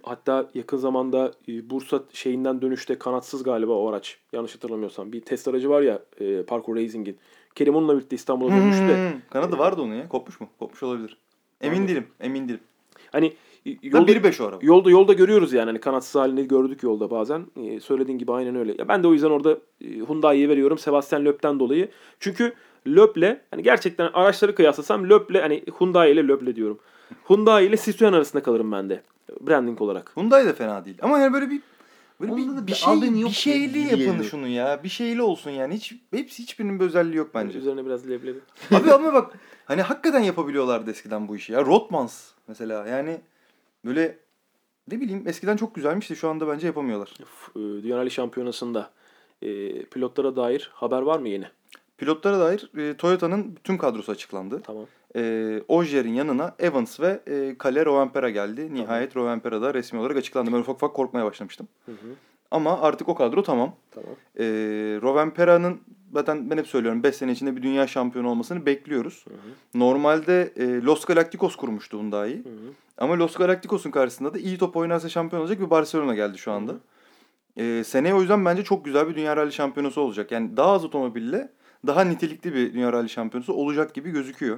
[0.03, 4.17] Hatta yakın zamanda e, Bursa şeyinden dönüşte kanatsız galiba o araç.
[4.33, 5.11] Yanlış hatırlamıyorsam.
[5.11, 7.17] Bir test aracı var ya e, Parkour Racing'in.
[7.55, 9.11] Kerim onunla birlikte İstanbul'a dönmüştü de.
[9.11, 10.09] Hmm, Kanadı vardı onun ya.
[10.09, 10.47] Kopmuş mu?
[10.59, 11.17] Kopmuş olabilir.
[11.61, 11.87] Emin Vardı.
[11.87, 12.07] değilim.
[12.19, 12.59] Emin değilim.
[13.11, 13.33] Hani
[13.83, 14.59] Yolda, yolda, 1.5 o araba.
[14.61, 17.45] yolda yolda görüyoruz yani hani kanatsız halini gördük yolda bazen.
[17.63, 18.75] Ee, söylediğin gibi aynen öyle.
[18.79, 21.89] Ya ben de o yüzden orada e, Hyundai'ye veriyorum Sebastian Loeb'den dolayı.
[22.19, 22.53] Çünkü
[22.87, 26.79] Loeb'le hani gerçekten araçları kıyaslasam Loeb'le hani Hyundai ile Loeb'le diyorum.
[27.29, 29.01] Hyundai ile Citroen arasında kalırım ben de
[29.41, 30.11] branding olarak.
[30.17, 30.97] Hyundai de fena değil.
[31.01, 31.61] Ama yani böyle bir
[32.21, 34.23] böyle Onda bir, bir şey bir şeyli yapın geliyor.
[34.23, 34.79] şunu ya.
[34.83, 35.73] Bir şeyli olsun yani.
[35.75, 37.59] Hiç hepsi hiçbirinin bir özelliği yok bence.
[37.59, 38.39] Üzerine biraz leblebi.
[38.71, 39.33] Abi ama bak
[39.67, 41.65] hani hakikaten yapabiliyorlardı eskiden bu işi ya.
[41.65, 43.21] Rotmans mesela yani
[43.87, 44.17] Böyle
[44.91, 47.13] ne bileyim eskiden çok güzelmişti şu anda bence yapamıyorlar.
[47.55, 48.89] E, Dünya Rally Şampiyonası'nda
[49.41, 51.45] e, pilotlara dair haber var mı yeni?
[51.97, 54.61] Pilotlara dair e, Toyota'nın tüm kadrosu açıklandı.
[54.63, 54.85] Tamam.
[55.15, 58.73] E, Ogier'in yanına Evans ve e, Kale Rovanpera geldi.
[58.73, 60.51] Nihayet Rovanpera da resmi olarak açıklandı.
[60.53, 61.67] Ben ufak ufak korkmaya başlamıştım.
[61.85, 61.95] Hı hı.
[62.51, 63.75] Ama artık o kadro tamam.
[63.91, 64.11] Tamam.
[64.39, 64.43] E,
[65.01, 65.81] Rovanpera'nın
[66.13, 69.25] zaten ben hep söylüyorum 5 sene içinde bir dünya şampiyonu olmasını bekliyoruz.
[69.27, 69.79] Hı hı.
[69.79, 72.35] Normalde e, Los Galacticos kurmuştu Hyundai'yi.
[72.35, 72.73] Hı hı.
[72.97, 76.71] Ama Los Galacticos'un karşısında da iyi top oynarsa şampiyon olacak bir Barcelona geldi şu anda.
[76.71, 76.77] Hı
[77.57, 80.31] E, seneye o yüzden bence çok güzel bir Dünya Rally şampiyonası olacak.
[80.31, 81.49] Yani daha az otomobille
[81.87, 84.57] daha nitelikli bir Dünya Rally şampiyonası olacak gibi gözüküyor.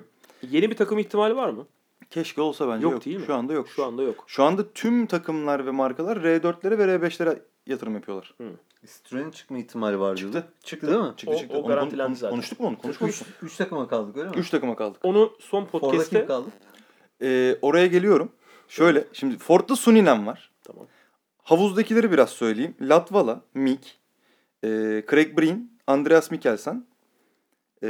[0.49, 1.67] Yeni bir takım ihtimali var mı?
[2.09, 3.05] Keşke olsa bence Yok yok.
[3.05, 3.23] değil mi?
[3.25, 3.67] Şu anda yok.
[3.75, 4.23] Şu anda yok.
[4.27, 7.37] Şu anda tüm takımlar ve markalar R4'lere ve R5'lere
[7.69, 8.35] yatırım yapıyorlar.
[8.85, 10.47] Citroen'in çıkma ihtimali var Çıktı.
[10.63, 11.13] Çıktı değil mi?
[11.17, 11.55] Çıktı O- çıktı.
[11.57, 12.29] o Onu- garantilendi onu- zaten.
[12.35, 12.93] Konuştuk mu onu?
[13.01, 13.09] Mı?
[13.41, 14.35] üç takıma kaldık öyle mi?
[14.37, 15.01] Üç takıma kaldık.
[15.05, 16.25] Onu son Ford'da kim podcast'te...
[16.25, 16.49] kaldı?
[17.21, 18.31] Ee, oraya geliyorum.
[18.67, 20.51] Şöyle şimdi Ford'da Suninen var.
[20.63, 20.87] Tamam.
[21.43, 22.75] Havuzdakileri biraz söyleyeyim.
[22.81, 23.97] Latvala, Mick,
[24.63, 24.67] e,
[25.09, 26.85] Craig Breen, Andreas Mikkelsen,
[27.83, 27.87] e,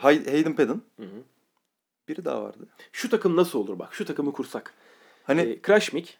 [0.00, 0.82] Hay- Hayden Paddon.
[0.96, 1.22] Hı hı.
[2.08, 2.66] Biri daha vardı.
[2.92, 3.94] Şu takım nasıl olur bak?
[3.94, 4.74] Şu takımı kursak.
[5.24, 6.18] Hani Ee, Crash Mick.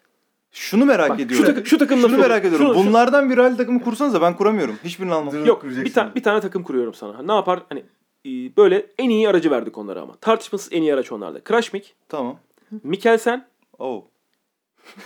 [0.52, 1.46] Şunu merak Bak, şu, ediyorum.
[1.46, 2.28] takım, şu takım şunu nasıl olur?
[2.28, 2.66] merak ediyorum.
[2.66, 4.78] Şunu- şu- Bunlardan bir rally takımı kursanız da ben kuramıyorum.
[4.84, 5.44] Hiçbirini almam.
[5.44, 7.22] Yok bir, tane bir tane takım kuruyorum sana.
[7.22, 7.62] Ne yapar?
[7.68, 7.80] Hani
[8.26, 10.16] e, böyle en iyi aracı verdik onlara ama.
[10.16, 11.40] Tartışmasız en iyi araç onlarda.
[11.48, 12.38] Crash Mick, Tamam.
[12.82, 13.46] Mikkelsen,
[13.78, 14.04] Oh.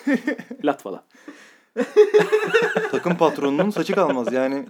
[0.65, 1.05] Latvala.
[2.91, 4.67] Takım patronunun saçı kalmaz yani.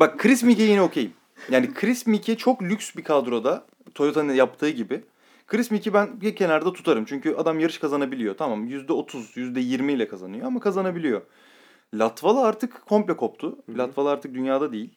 [0.00, 1.12] Bak Chris Mick'e yine okeyim.
[1.50, 5.04] Yani Chris Mick'e çok lüks bir kadroda Toyota'nın yaptığı gibi.
[5.46, 7.04] Chris Mick'i ben bir kenarda tutarım.
[7.04, 8.36] Çünkü adam yarış kazanabiliyor.
[8.36, 11.22] Tamam %30, %20 ile kazanıyor ama kazanabiliyor.
[11.94, 13.58] Latvala artık komple koptu.
[13.78, 14.94] Latvala artık dünyada değil.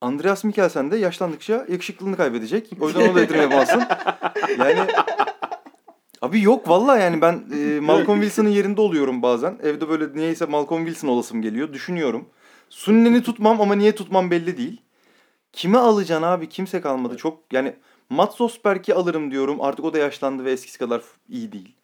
[0.00, 2.70] Andreas Mikkelsen de yaşlandıkça yakışıklılığını kaybedecek.
[2.80, 3.82] O yüzden onu da yapamazsın.
[4.58, 4.86] Yani
[6.24, 9.58] Abi yok vallahi yani ben e, Malcolm Wilson'ın yerinde oluyorum bazen.
[9.62, 11.72] Evde böyle niyeyse Malcolm Wilson olasım geliyor.
[11.72, 12.28] Düşünüyorum.
[12.70, 14.80] Sunnen'i tutmam ama niye tutmam belli değil.
[15.52, 16.48] Kime alacaksın abi?
[16.48, 17.16] Kimse kalmadı.
[17.16, 17.76] Çok yani
[18.10, 19.60] Mats Osberg'i alırım diyorum.
[19.60, 21.74] Artık o da yaşlandı ve eskisi kadar iyi değil.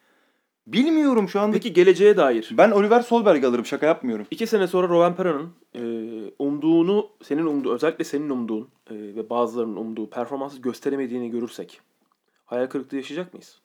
[0.67, 1.53] Bilmiyorum şu anda.
[1.53, 2.51] Peki geleceğe dair.
[2.53, 3.67] Ben Oliver Solberg'i alırım.
[3.67, 4.27] Şaka yapmıyorum.
[4.31, 5.83] İki sene sonra Rovanpera'nın e,
[6.39, 11.81] umduğunu, senin umduğu, özellikle senin umduğun e, ve bazılarının umduğu performansı gösteremediğini görürsek
[12.47, 13.59] hayal kırıklığı yaşayacak mıyız?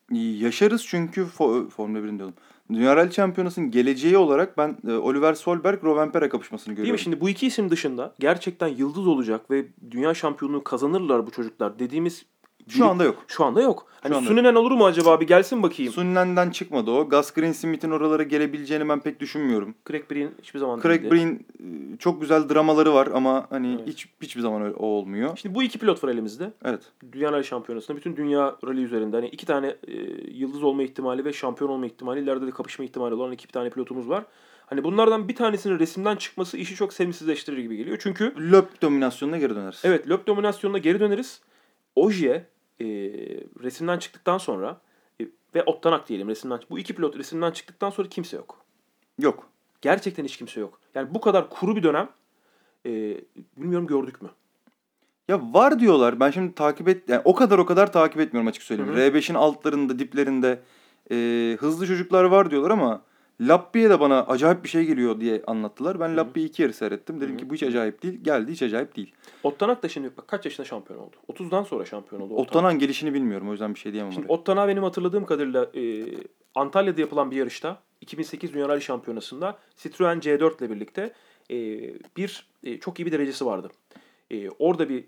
[0.44, 2.36] Yaşarız çünkü fo- Formula 1'in diyordum.
[2.74, 6.94] Dünya Rally Şampiyonası'nın geleceği olarak ben e, Oliver Solberg Rovanpera kapışmasını Değil görüyorum.
[6.94, 7.04] mi?
[7.04, 12.26] Şimdi bu iki isim dışında gerçekten yıldız olacak ve dünya şampiyonluğu kazanırlar bu çocuklar dediğimiz
[12.70, 13.24] Şu anda yok.
[13.28, 13.88] şu anda yok.
[14.02, 15.20] Hani anda Suninen olur mu acaba?
[15.20, 15.94] Bir gelsin bakayım.
[15.94, 17.10] Sunnen'den çıkmadı o.
[17.10, 19.76] Gus Greensmith'in oralara gelebileceğini ben pek düşünmüyorum.
[19.90, 21.16] Craig Breen hiçbir zaman Craig değildi.
[21.16, 21.46] Breen
[21.94, 23.88] e, çok güzel dramaları var ama hani Evet.
[23.88, 25.38] hiç hiçbir zaman öyle, o olmuyor.
[25.38, 26.52] Şimdi bu iki pilot var elimizde.
[26.66, 26.82] Evet.
[27.12, 29.94] Dünya Rally Şampiyonası'nda bütün dünya rally üzerinde hani iki tane e,
[30.32, 34.10] yıldız olma ihtimali ve şampiyon olma ihtimali ileride de kapışma ihtimali olan iki tane pilotumuz
[34.10, 34.24] var.
[34.66, 37.98] Hani bunlardan bir tanesinin resimden çıkması işi çok sevimsizleştirir gibi geliyor.
[38.02, 39.82] Çünkü Löp dominasyonuna geri döneriz.
[39.84, 41.42] evet löp dominasyonuna geri döneriz.
[41.96, 42.46] Ojiye
[42.82, 42.86] e,
[43.64, 44.82] resimden çıktıktan sonra
[45.22, 48.62] e, ve Ottanak diyelim resimden bu iki pilot resimden çıktıktan sonra kimse yok.
[49.20, 49.50] Yok.
[49.82, 50.80] Gerçekten hiç kimse yok.
[50.96, 52.10] Yani bu kadar kuru bir dönem
[52.86, 53.18] e,
[53.58, 54.30] bilmiyorum gördük mü?
[55.28, 56.20] Ya var diyorlar.
[56.20, 58.92] Ben şimdi takip et yani o kadar o kadar takip etmiyorum açık söyleyeyim.
[58.92, 59.00] Hı hı.
[59.00, 60.62] R5'in altlarında, diplerinde
[61.12, 61.16] e,
[61.60, 63.02] hızlı çocuklar var diyorlar ama
[63.42, 66.00] Lappi'ye de bana acayip bir şey geliyor diye anlattılar.
[66.00, 66.18] Ben hı.
[66.18, 67.22] Lappi'yi iki kere seyrettim.
[67.22, 67.38] Dedim Hı hı.
[67.38, 68.20] ki bu hiç acayip değil.
[68.24, 69.14] Geldi hiç acayip değil.
[69.44, 71.16] Ottanak da şimdi bak kaç yaşında şampiyon oldu?
[71.34, 72.34] 30'dan sonra şampiyon oldu.
[72.34, 72.50] Ottanak.
[72.50, 73.50] Ottanan gelişini bilmiyorum.
[73.50, 74.34] O yüzden bir şey diyemem Şimdi oraya.
[74.34, 76.06] Ottana benim hatırladığım kadarıyla e,
[76.56, 81.14] Antalya'da yapılan bir yarışta 2008 Dünya Rally Şampiyonası'nda Citroen C4 ile birlikte
[81.52, 81.56] e,
[82.18, 83.70] bir e, çok iyi bir derecesi vardı.
[84.32, 85.04] E, orada bir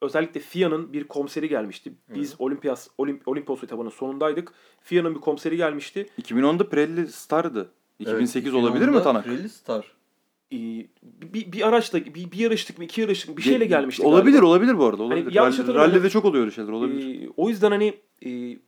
[0.00, 1.92] özellikle FIA'nın bir komiseri gelmişti.
[2.14, 4.52] Biz Olimpiyas Olimp Olimpos etabının sonundaydık.
[4.80, 6.06] FIA'nın bir komiseri gelmişti.
[6.22, 7.70] 2010'da Pirelli Star'dı.
[7.98, 9.24] 2008 Evet, olabilir mi 2010'da Tanak?
[9.24, 9.96] Pirelli Star.
[10.52, 10.56] E,
[11.02, 14.02] bir, bir araçla bir, bir yarıştık mı iki yarıştık mı bir şeyle gelmişti.
[14.02, 14.46] Olabilir galiba.
[14.46, 15.02] olabilir bu arada.
[15.02, 15.32] Olabilir.
[15.32, 15.94] yanlış Rally- hatırlamıyorum.
[15.94, 16.72] Rally'de çok oluyor öyle şeyler.
[16.72, 17.26] Olabilir.
[17.26, 17.94] Ee, o yüzden hani
[18.26, 18.58] e,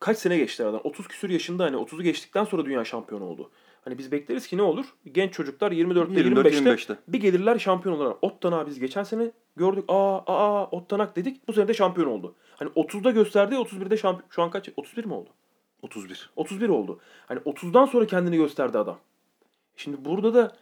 [0.00, 0.86] kaç sene geçti aradan?
[0.86, 3.50] 30 küsür yaşında hani 30'u geçtikten sonra dünya şampiyonu oldu.
[3.84, 4.86] Hani biz bekleriz ki ne olur?
[5.12, 6.96] Genç çocuklar 24'te 25'te 24-25'te.
[7.08, 8.16] bir gelirler şampiyon olarak.
[8.22, 9.84] Ottanak biz geçen sene gördük.
[9.88, 11.48] Aa aa Ottanak dedik.
[11.48, 12.34] Bu sene de şampiyon oldu.
[12.56, 14.28] Hani 30'da gösterdi 31'de şampiyon.
[14.30, 14.68] Şu an kaç?
[14.76, 15.30] 31 mi oldu?
[15.82, 16.30] 31.
[16.36, 17.00] 31 oldu.
[17.26, 18.98] Hani 30'dan sonra kendini gösterdi adam.
[19.76, 20.52] Şimdi burada da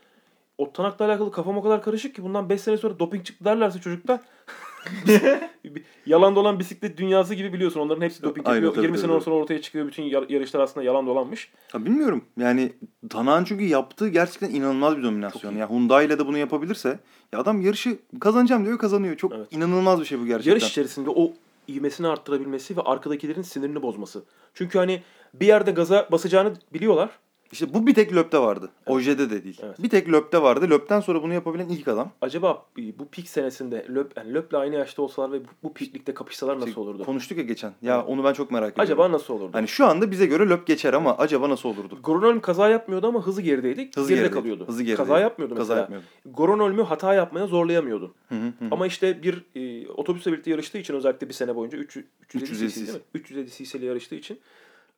[0.58, 4.22] Ottanak'la alakalı kafam o kadar karışık ki bundan 5 sene sonra doping çıktı derlerse çocukta
[6.06, 7.80] yalan dolan bisiklet dünyası gibi biliyorsun.
[7.80, 8.74] Onların hepsi doping Aynen, yapıyor.
[8.74, 9.20] tabii, 20 sene tabii.
[9.24, 9.86] sonra ortaya çıkıyor.
[9.86, 11.52] Bütün yar- yarışlar aslında yalan dolanmış.
[11.72, 12.24] Ha, bilmiyorum.
[12.40, 12.72] Yani
[13.10, 15.56] Tanak'ın çünkü yaptığı gerçekten inanılmaz bir dominasyon.
[15.56, 16.98] Ya Hyundai ile de bunu yapabilirse
[17.32, 19.16] ya adam yarışı kazanacağım diyor kazanıyor.
[19.16, 19.52] Çok Evet.
[19.52, 20.50] inanılmaz bir şey bu gerçekten.
[20.50, 21.32] Yarış içerisinde o
[21.68, 24.24] ivmesini arttırabilmesi ve arkadakilerin sinirini bozması.
[24.54, 25.02] Çünkü hani
[25.34, 27.10] bir yerde gaza basacağını biliyorlar.
[27.52, 28.70] İşte bu bir tek Löp'te vardı.
[28.86, 29.60] Oje'de de değil.
[29.62, 29.82] Evet.
[29.82, 30.70] Bir tek Löp'te vardı.
[30.70, 32.10] Löp'ten sonra bunu yapabilen ilk adam.
[32.20, 32.66] Acaba
[32.98, 36.80] bu pik senesinde Löp, yani Löp'le aynı yaşta olsalar ve bu, bu piklikte kapışsalar nasıl
[36.80, 37.04] olurdu?
[37.04, 37.72] Konuştuk ya geçen.
[37.82, 38.04] Ya Evet.
[38.08, 38.82] onu ben çok merak ediyorum.
[38.82, 39.50] Acaba nasıl olurdu?
[39.52, 41.98] Hani şu anda bize göre Löp geçer ama acaba nasıl olurdu?
[42.02, 43.90] Goronolm kaza yapmıyordu ama hızı gerideydi.
[43.94, 44.64] Hızı geride kalıyordu.
[44.66, 44.96] Hızı gerideydi.
[45.08, 45.80] Kaza yapmıyordu Kaza mesela.
[45.80, 46.06] yapmıyordu.
[46.26, 48.12] Goronolm'ü hata yapmaya zorlayamıyordun.
[48.28, 48.68] Hı hı hı.
[48.70, 52.04] Ama işte bir e, otobüsle birlikte yarıştığı için özellikle bir sene boyunca 300,
[52.34, 53.02] 350 350 cc değil mi?
[53.14, 54.38] 350 cc'li yarıştığı için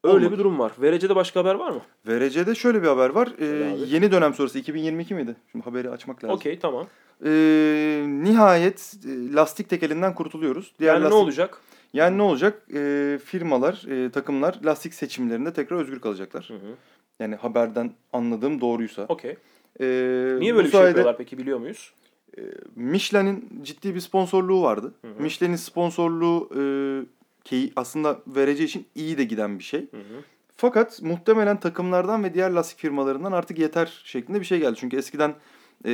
[0.05, 0.19] Olmadı.
[0.25, 0.73] öyle bir durum var.
[0.79, 1.81] VRC'de başka haber var mı?
[2.07, 3.29] VRC'de şöyle bir haber var.
[3.39, 3.47] Ee,
[3.89, 5.37] yeni dönem sonrası 2022 miydi?
[5.53, 6.37] Şimdi haberi açmak lazım.
[6.37, 6.87] Okey tamam.
[7.25, 10.73] Ee, nihayet e, lastik tekelinden kurtuluyoruz.
[10.79, 11.61] Diğer yani lastik- ne olacak?
[11.93, 12.63] Yani ne olacak?
[12.75, 16.45] Ee, firmalar, e, takımlar lastik seçimlerinde tekrar özgür kalacaklar.
[16.49, 16.75] Hı hı.
[17.21, 19.03] Yani haberden anladığım doğruysa.
[19.09, 19.37] Okey.
[19.81, 19.87] Ee,
[20.41, 21.93] Niye böyle bir şey yapıyorlar peki biliyor muyuz?
[22.77, 24.93] Michelin'in ciddi bir sponsorluğu vardı.
[25.03, 25.23] Hı hı.
[25.23, 26.61] Michelin'in sponsorluğu e,
[27.51, 29.81] ki aslında vereceği için iyi de giden bir şey.
[29.81, 30.23] Hı hı.
[30.57, 34.77] Fakat muhtemelen takımlardan ve diğer lastik firmalarından artık yeter şeklinde bir şey geldi.
[34.81, 35.35] Çünkü eskiden
[35.85, 35.91] e,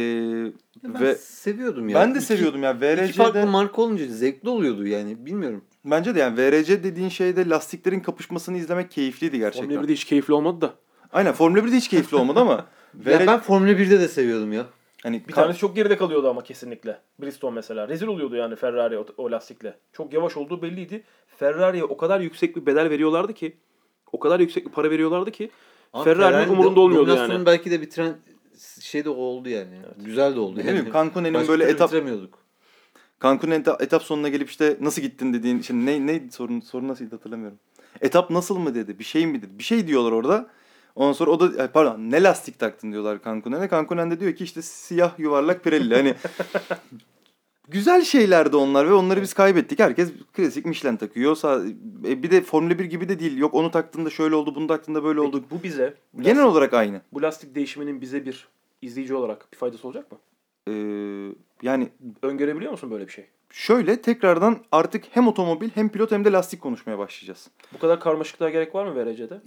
[0.85, 1.95] Ben ve seviyordum ya.
[2.01, 5.65] ben de İki- seviyordum ya İki farklı VRC'de marka olunca zevkli oluyordu yani bilmiyorum.
[5.85, 9.69] bence de yani VRC dediğin şeyde lastiklerin kapışmasını izlemek keyifliydi gerçekten.
[9.71, 10.75] Formula 1'de hiç keyifli olmadı da.
[11.13, 12.53] Aynen Formula 1'de hiç keyifli olmadı ama
[13.07, 14.67] Ya VRC ben Formula 1'de de seviyordum ya.
[15.05, 16.99] Hani Bir ka- tanesi çok geride kalıyordu ama kesinlikle.
[17.23, 17.89] Bristol mesela.
[17.89, 19.79] Rezil oluyordu yani Ferrari o, o lastikle.
[19.93, 21.05] Çok yavaş olduğu belliydi.
[21.27, 23.57] Ferrari'ye o kadar yüksek bir bedel veriyorlardı ki.
[24.13, 25.51] O kadar yüksek bir para veriyorlardı ki.
[25.93, 27.47] Ama Ferrari'nin Ferrari'nin umurunda olmuyordu yani.
[27.47, 28.17] belki de bitiren
[28.81, 29.79] şey de o oldu yani.
[30.05, 30.61] Güzel de oldu.
[30.65, 30.93] ne yani.
[30.93, 31.93] Cancun'un Başka böyle etap.
[33.23, 37.11] Cancun'un etap, etap sonuna gelip işte nasıl gittin dediğin şimdi ne ne sorun sorun nasıl
[37.11, 37.59] hatırlamıyorum.
[38.01, 38.99] Etap nasıl mı dedi?
[38.99, 39.59] Bir şey mi dedi?
[39.59, 40.47] Bir şey diyorlar orada.
[40.95, 43.69] Ondan sonra o da pardon ne lastik taktın diyorlar Cancun'e.
[43.71, 45.95] Cancun'en de diyor ki işte siyah yuvarlak Pirelli.
[45.95, 46.15] Hani
[47.69, 49.79] güzel şeylerdi onlar ve onları biz kaybettik.
[49.79, 51.37] Herkes klasik Michelin takıyor.
[52.09, 53.37] E, Bir de Formula 1 gibi de değil.
[53.37, 55.43] Yok onu taktığında şöyle oldu, bunu taktığında böyle oldu.
[55.43, 57.01] Peki bu bize bu Genel lastik, olarak aynı.
[57.13, 58.49] bu lastik değişiminin bize bir
[58.83, 60.19] izleyici olarak bir faydası olacak mı?
[60.69, 60.73] Ee,
[61.63, 61.89] yani
[62.23, 63.27] Öngörebiliyor musun böyle bir şey?
[63.55, 67.51] Şöyle tekrardan artık hem otomobil hem pilot hem de lastik konuşmaya başlayacağız.
[67.75, 69.41] Bu kadar karmaşıklığa gerek var mı VRC'de?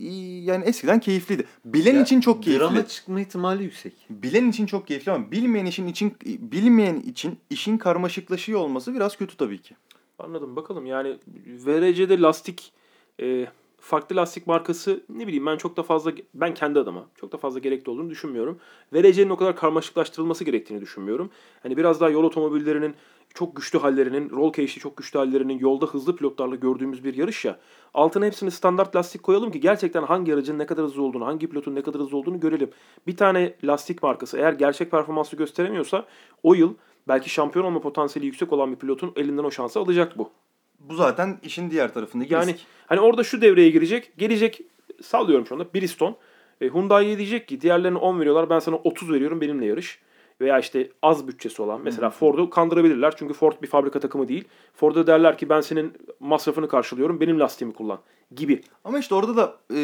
[0.51, 1.45] Yani eskiden keyifliydi.
[1.65, 2.63] Bilen Ya, için çok keyifli.
[2.63, 3.93] Drama çıkma ihtimali yüksek.
[4.09, 9.37] Bilen için çok keyifli ama bilmeyen için için bilmeyen için işin karmaşıklaşıyor olması biraz kötü
[9.37, 9.75] tabii ki.
[10.19, 11.17] Anladım bakalım yani
[11.65, 12.73] VRC'de lastik
[13.21, 13.47] e,
[13.77, 17.59] farklı lastik markası ne bileyim ben çok da fazla ben kendi adıma çok da fazla
[17.59, 18.59] gerekli olduğunu düşünmüyorum.
[18.93, 21.29] VRC'nin o kadar karmaşıklaştırılması gerektiğini düşünmüyorum.
[21.63, 22.95] Hani biraz daha yol otomobillerinin
[23.33, 27.59] çok güçlü hallerinin, roll cage'li çok güçlü hallerinin yolda hızlı pilotlarla gördüğümüz bir yarış ya.
[27.93, 31.75] Altına hepsini standart lastik koyalım ki gerçekten hangi aracın ne kadar hızlı olduğunu, hangi pilotun
[31.75, 32.69] ne kadar hızlı olduğunu görelim.
[33.07, 36.05] Bir tane lastik markası eğer gerçek performansı gösteremiyorsa
[36.43, 36.73] o yıl
[37.07, 40.31] belki şampiyon olma potansiyeli yüksek olan bir pilotun elinden o şansı alacak bu.
[40.79, 42.65] Bu zaten işin diğer tarafındaki Yani risk.
[42.87, 44.11] hani orada şu devreye girecek.
[44.17, 44.61] Gelecek
[45.01, 46.15] sallıyorum şu anda Bridgestone.
[46.61, 49.99] E, Hyundai'ye diyecek ki diğerlerine 10 veriyorlar ben sana 30 veriyorum benimle yarış.
[50.41, 53.13] Veya işte az bütçesi olan mesela Ford'u kandırabilirler.
[53.17, 54.43] Çünkü Ford bir fabrika takımı değil.
[54.73, 57.99] Ford'a derler ki ben senin masrafını karşılıyorum benim lastiğimi kullan
[58.35, 58.61] gibi.
[58.83, 59.77] Ama işte orada da e,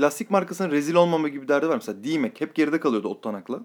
[0.00, 1.74] lastik markasının rezil olmama gibi derdi var.
[1.74, 3.60] Mesela D-Mac hep geride kalıyordu Ottanak'la.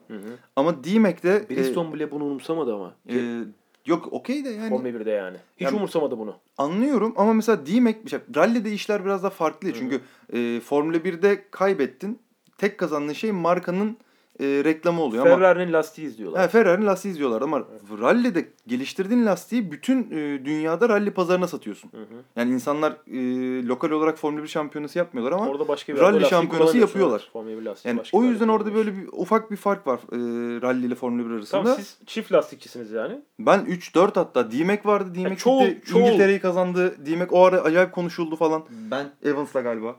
[0.55, 2.93] Ama D-Mac'de e, Bridgestone bile bunu umursamadı ama.
[3.09, 3.41] e,
[3.85, 5.37] yok okey de yani Formula 1'de yani.
[5.57, 6.35] Hiç Yani- umursamadı bunu.
[6.57, 9.73] anlıyorum ama mesela D-Mac şey, rally'de işler biraz daha farklı.
[9.73, 10.01] Çünkü
[10.33, 12.19] e, Formula 1'de kaybettin.
[12.57, 13.97] Tek kazandığın şey markanın
[14.41, 16.41] e, reklamı oluyor ama Ferrari'nin lastiği izliyorlar.
[16.41, 17.63] Ha, Ferrari'nin lastiği izliyorlar ama
[18.01, 21.91] rally'de geliştirdiğin lastiği bütün e, dünyada rally pazarına satıyorsun.
[21.91, 22.05] Hı hı.
[22.35, 26.77] Yani insanlar e, lokal olarak Formula 1 şampiyonası yapmıyorlar ama Orada başka bir rally şampiyonası
[26.77, 27.19] yapıyorlar.
[27.21, 27.31] evet.
[27.33, 30.17] Formula 1 lastiği yani başka o yüzden orada böyle bir ufak bir fark var e,
[30.61, 31.61] rally ile Formula 1 arasında.
[31.63, 33.21] Tamam siz çift lastikçisiniz yani.
[33.39, 35.15] Ben 3-4 hatta D-Mac vardı.
[35.15, 35.91] D-Mac çoğu- gitti.
[35.91, 37.05] çoğu- İngiltere'yi kazandı.
[37.05, 38.63] D-Mac o ara acayip konuşuldu falan.
[38.91, 39.95] Ben Evans'la galiba.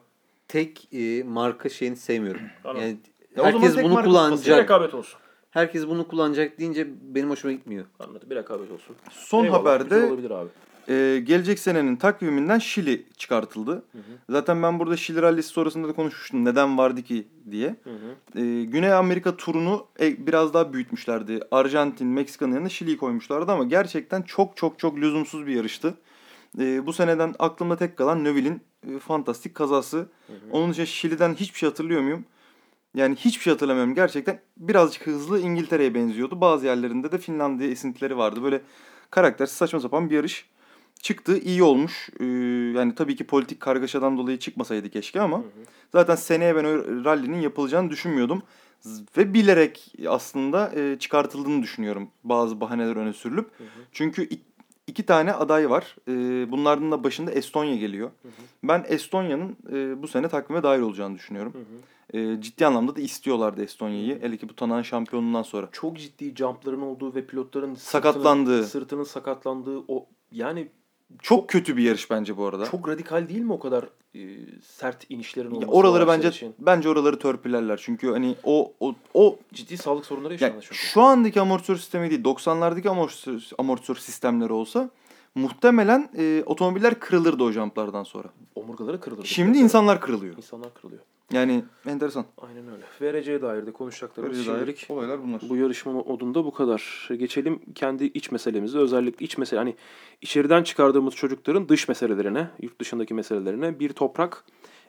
[0.48, 2.40] tek e, marka şeyini sevmiyorum.
[2.64, 2.82] Anladım.
[2.82, 2.96] Yani
[3.36, 4.58] Ya herkes bunu kullanacak.
[4.58, 5.20] rekabet olsun.
[5.50, 7.84] Herkes bunu kullanacak deyince benim hoşuma gitmiyor.
[8.00, 8.30] Anladım.
[8.30, 8.96] Bir rekabet olsun.
[9.10, 10.48] Son Eyvallah, haberde olabilir abi.
[10.88, 13.82] e, gelecek senenin takviminden Şili çıkartıldı.
[14.30, 16.44] Zaten ben burada Şili rallisi sonrasında da konuşmuştum.
[16.44, 17.76] Neden vardı ki diye.
[17.84, 18.40] Hı hı.
[18.40, 21.40] Ee, Güney Amerika turunu e, biraz daha büyütmüşlerdi.
[21.50, 25.94] Arjantin, Meksika'nın yanına Şili'yi koymuşlardı ama gerçekten çok çok çok lüzumsuz bir yarıştı.
[26.58, 30.06] Ee, bu seneden aklımda tek kalan Neville'in e, fantastik kazası.
[30.50, 32.24] Onun için Şili'den hiçbir şey hatırlıyor muyum?
[32.94, 33.94] Yani hiçbir şey hatırlamıyorum.
[33.94, 36.40] Gerçekten birazcık hızlı İngiltere'ye benziyordu.
[36.40, 38.42] Bazı yerlerinde de Finlandiya esintileri vardı.
[38.42, 38.60] Böyle
[39.10, 40.48] karakter saçma sapan bir yarış.
[41.02, 42.10] Çıktı iyi olmuş.
[42.20, 42.24] Ee,
[42.76, 45.42] yani tabii ki politik kargaşadan dolayı çıkmasaydı keşke ama
[45.92, 48.42] zaten seneye ben o rally'nin yapılacağını düşünmüyordum.
[49.16, 53.50] Ve bilerek aslında e, çıkartıldığını düşünüyorum bazı bahaneler öne sürülüp.
[53.92, 54.40] Çünkü ik-
[54.86, 55.96] iki tane aday var.
[56.08, 56.12] E,
[56.50, 58.10] bunlardan da başında Estonya geliyor.
[58.62, 61.52] Ben Estonya'nın e, bu sene takvime dahil olacağını düşünüyorum.
[62.12, 64.22] E, ciddi anlamda da istiyorlardı Estonya'yı.
[64.22, 65.68] Hele ki bu Tanan şampiyonundan sonra.
[65.72, 68.64] Çok ciddi jumpların olduğu ve pilotların Sakatlandığı.
[68.64, 70.68] Sırtının, sırtının sakatlandığı o yani
[71.22, 72.64] Çok kötü bir yarış bence bu arada.
[72.64, 73.84] çok radikal değil mi o kadar
[74.14, 74.20] e,
[74.62, 75.72] sert inişlerin Ya olması?
[75.72, 76.54] oraları o araçlar bence için?
[76.58, 77.80] bence oraları törpülerler.
[77.84, 80.74] Çünkü hani o o o ciddi sağlık sorunları yani yaşandı çünkü.
[80.74, 84.90] şu andaki amortisör sistemi değil 90'lardaki amortisör, amortisör sistemleri olsa
[85.34, 88.28] muhtemelen e, otomobiller kırılırdı o jumplardan sonra.
[88.54, 89.24] Omurgaları kırılır.
[89.24, 90.36] Şimdi insanlar kırılıyor.
[90.36, 91.02] insanlar kırılıyor.
[91.32, 92.24] Yani enteresan.
[92.38, 92.84] Aynen öyle.
[93.00, 95.40] VRC'ye dair de konuşacaklarımız şimdilik olaylar bunlar.
[95.48, 97.08] bu yarışma modunda bu kadar.
[97.18, 98.78] Geçelim kendi iç meselemize.
[98.78, 99.74] Özellikle iç mesele hani
[100.22, 104.44] içeriden çıkardığımız çocukların dış meselelerine, yurt dışındaki meselelerine bir toprak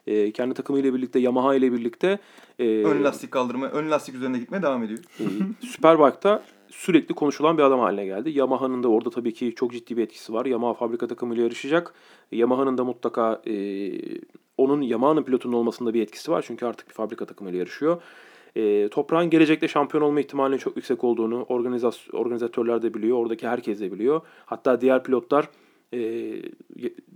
[0.06, 2.18] e, kendi takımıyla birlikte Yamaha ile birlikte
[2.58, 4.98] e, Ön lastik kaldırma, ön lastik üzerinde gitmeye devam ediyor.
[5.20, 5.24] e,
[5.66, 8.30] Superbike'da sürekli konuşulan bir adam haline geldi.
[8.30, 10.46] Yamaha'nın da orada tabii ki çok ciddi bir etkisi var.
[10.46, 11.94] Yamaha fabrika takımıyla yarışacak.
[12.32, 13.54] Yamaha'nın da mutlaka e,
[14.58, 16.44] onun Yamaha'nın pilotunun olmasında bir etkisi var.
[16.46, 18.02] Çünkü artık bir fabrika takımıyla yarışıyor.
[18.56, 23.18] E, toprağın gelecekte şampiyon olma ihtimalinin çok yüksek olduğunu organizas- organizatörler de biliyor.
[23.18, 24.20] Oradaki herkes de biliyor.
[24.46, 25.48] Hatta diğer pilotlar
[25.94, 26.32] e,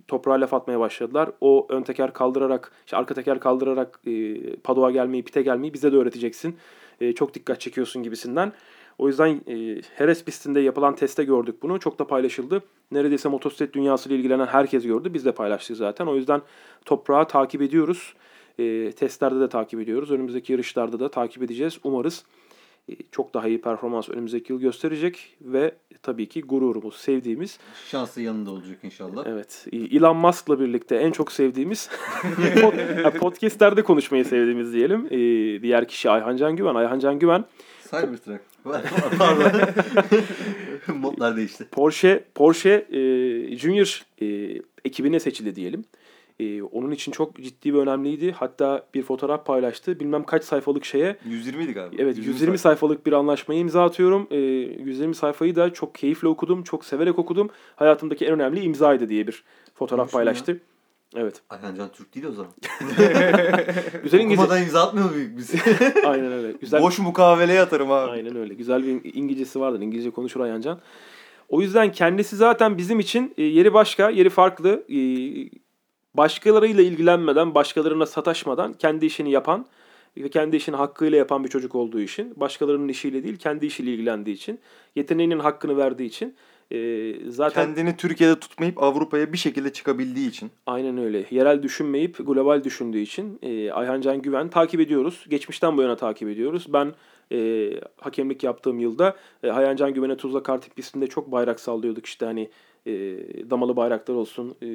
[0.09, 1.31] toprağa laf atmaya başladılar.
[1.41, 5.97] O ön teker kaldırarak, işte arka teker kaldırarak e, padoğa gelmeyi, pite gelmeyi bize de
[5.97, 6.57] öğreteceksin.
[7.01, 8.53] E, çok dikkat çekiyorsun gibisinden.
[8.99, 11.81] O yüzden e, Heres pistinde yapılan teste gördük bunu.
[11.81, 12.63] Çok da paylaşıldı.
[12.91, 15.15] Neredeyse motosiklet dünyasıyla ilgilenen herkes gördü.
[15.15, 16.07] Biz de paylaştık zaten.
[16.07, 16.43] O yüzden
[16.85, 18.15] toprağı takip ediyoruz.
[18.59, 20.11] E, testlerde de takip ediyoruz.
[20.11, 21.79] Önümüzdeki yarışlarda da takip edeceğiz.
[21.85, 22.25] Umarız
[22.89, 27.59] e, çok daha iyi performans önümüzdeki yıl gösterecek ve tabii ki gururumuz, sevdiğimiz,
[27.91, 29.25] Şansı yanında olacak inşallah.
[29.27, 31.91] evet Elon Musk'la birlikte en çok sevdiğimiz
[33.21, 35.07] podcastlerde konuşmayı sevdiğimiz diyelim.
[35.11, 35.19] E,
[35.63, 36.75] diğer kişi Ayhan Can Güven.
[36.75, 37.45] Ayhan Can Güven
[37.91, 38.41] Cybertruck.
[39.19, 39.61] Pardon.
[40.95, 41.67] Modlar değişti.
[41.73, 43.01] Porsche Porsche e,
[43.57, 45.85] Junior e, ekibine seçildi diyelim.
[46.41, 48.33] E, onun için çok ciddi ve önemliydi.
[48.33, 50.01] Hatta bir fotoğraf paylaştı.
[50.01, 52.03] Bilmem kaç sayfalık şeye 120 idi galiba.
[52.03, 54.27] Evet 120 sayfalık bir anlaşmaya imza atıyorum.
[54.31, 57.51] Ee, 120 sayfayı da çok keyifle okudum, çok severek okudum.
[57.77, 59.45] Hayatımdaki en önemli imzaydı diye bir
[59.75, 60.61] fotoğraf bu paylaştı.
[61.17, 61.43] Evet.
[61.51, 62.53] Ayhan Can Türk değil o zaman.
[64.03, 64.43] Güzel İngilizce.
[64.43, 65.55] Okumadan imza atmıyor muyuz biz?
[66.05, 66.53] Aynen öyle.
[66.53, 66.83] Güzel.
[66.83, 68.11] Boş mukaveleye atarım abi.
[68.11, 68.55] Aynen öyle.
[68.55, 69.81] Güzel bir İngilizcesi vardır.
[69.81, 70.81] İngilizce konuşur Ayhancan.
[71.49, 74.85] O yüzden kendisi zaten bizim için e, yeri başka, yeri farklı.
[74.91, 74.99] E,
[76.15, 79.67] başkalarıyla ilgilenmeden, başkalarına sataşmadan kendi işini yapan
[80.17, 84.37] ve kendi işini hakkıyla yapan bir çocuk olduğu için, başkalarının işiyle değil, kendi işiyle ilgilendiği
[84.37, 84.61] için,
[84.97, 86.37] yeteneğinin hakkını verdiği için
[86.71, 90.51] e, zaten Kendini Türkiye'de tutmayıp Avrupa'ya bir şekilde çıkabildiği için.
[90.67, 91.25] Aynen öyle.
[91.31, 95.27] Yerel düşünmeyip global düşündüğü için e, Ayhan Can Güven takip ediyoruz.
[95.29, 96.67] Geçmişten bu yana takip ediyoruz.
[96.69, 96.95] Ben
[97.33, 97.71] e,
[98.01, 102.07] hakemlik yaptığım yılda e, Ayhan Can Güven'e Tuzla Kartik pistinde çok bayrak sallıyorduk.
[102.07, 102.51] İşte hani
[102.87, 102.93] e,
[103.51, 104.55] damalı bayraklar olsun.
[104.63, 104.67] E,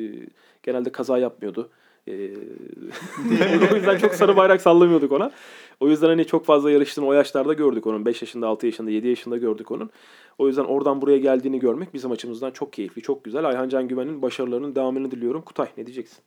[0.63, 1.69] genelde kaza yapmıyordu.
[3.71, 5.31] O yüzden çok sarı bayrak sallamıyorduk ona.
[5.79, 8.05] O yüzden hani çok fazla yarıştığını o yaşlarda gördük onun.
[8.05, 9.89] 5 yaşında, 6 yaşında, 7 yaşında gördük onun.
[10.37, 13.45] O yüzden oradan buraya geldiğini görmek bizim açımızdan çok keyifli, çok güzel.
[13.45, 15.41] Ayhan Can Güven'in başarılarının devamını diliyorum.
[15.41, 16.17] Kutay ne diyeceksin?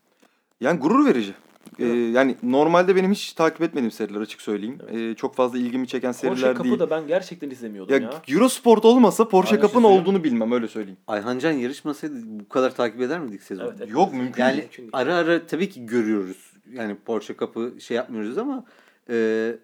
[0.61, 1.35] Yani gurur verici.
[1.79, 4.79] Ee, yani normalde benim hiç takip etmediğim seriler açık söyleyeyim.
[4.93, 6.79] Ee, çok fazla ilgimi çeken Porsche seriler Cup'ı değil.
[6.79, 8.23] da ben gerçekten izlemiyordum Ya, ya.
[8.29, 10.99] Eurosport olmasa Porsche Cup'ın şey olduğunu bilmem öyle söyleyeyim.
[11.07, 13.65] Ayhan Can yarışmasaydı bu kadar takip eder miydik sezon?
[13.65, 13.91] Evet, evet.
[13.93, 14.63] Yok mümkün Yani değil.
[14.63, 14.91] Mümkün değil.
[14.93, 16.53] ara ara tabii ki görüyoruz.
[16.73, 18.65] Yani Porsche kapı şey yapmıyoruz ama
[19.11, 19.57] e,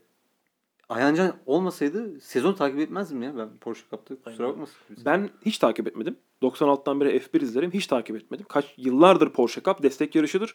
[0.89, 4.23] Ayhan Can olmasaydı sezon takip etmezdim ya ben Porsche kaptı.
[4.23, 4.77] Kusura bakmasın.
[5.05, 6.17] Ben hiç takip etmedim.
[6.43, 7.71] 96'dan beri F1 izlerim.
[7.73, 8.47] Hiç takip etmedim.
[8.49, 10.55] Kaç yıllardır Porsche Cup destek yarışıdır.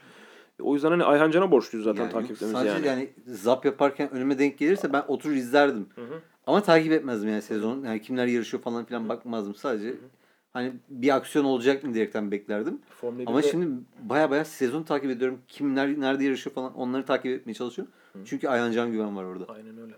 [0.62, 2.86] O yüzden hani Ayhan Can'a borçluyuz zaten Yani takip etmemiz sadece yani.
[2.88, 3.10] yani.
[3.28, 5.88] zap yaparken önüme denk gelirse ben oturur izlerdim.
[5.96, 6.22] Hı hı.
[6.48, 7.84] Ama takip etmezdim yani sezon.
[7.84, 9.96] Yani kimler yarışıyor falan filan bakmazdım sadece.
[10.54, 12.80] Hani bir aksiyon olacak mı diyerekten beklerdim.
[12.90, 13.68] Formula Ama 1'de şimdi
[14.02, 15.40] baya baya sezon takip ediyorum.
[15.48, 17.94] Kimler nerede yarışıyor falan onları takip etmeye çalışıyorum.
[18.26, 19.46] Çünkü Ayhan Can Güven var orada.
[19.54, 19.94] Aynen öyle.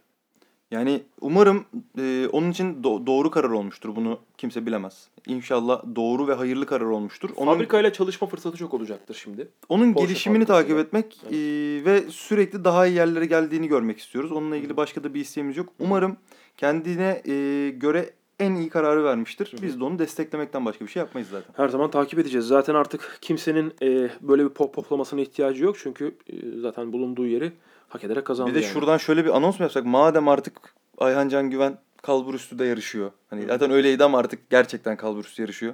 [0.71, 1.65] Yani umarım
[1.99, 3.95] e, onun için do- doğru karar olmuştur.
[3.95, 5.07] Bunu kimse bilemez.
[5.27, 7.29] İnşallah doğru ve hayırlı karar olmuştur.
[7.35, 9.47] Onun, Fabrikayla çalışma fırsatı çok olacaktır şimdi.
[9.69, 11.37] onun Porsche gelişimini takip etmek e,
[11.85, 14.31] ve sürekli daha iyi yerlere geldiğini görmek istiyoruz.
[14.31, 15.69] Onunla ilgili başka da bir isteğimiz yok.
[15.79, 16.17] Umarım
[16.57, 18.09] kendine e, göre
[18.39, 19.55] en iyi kararı vermiştir.
[19.61, 21.53] Biz de onu desteklemekten başka bir şey yapmayız zaten.
[21.63, 22.47] Her zaman takip edeceğiz.
[22.47, 25.75] Zaten artık kimsenin e, böyle bir pop poplamasına ihtiyacı yok.
[25.79, 27.51] Çünkü e, zaten bulunduğu yeri
[27.89, 28.73] hak ederek kazandı Bir de yani.
[28.73, 29.85] şuradan şöyle bir anons mu yapsak?
[29.85, 30.53] Madem artık
[30.97, 33.11] Ayhan Can Güven kalbur üstü de yarışıyor.
[33.29, 35.73] Hani zaten öyleydi ama artık gerçekten kalbur üstü yarışıyor.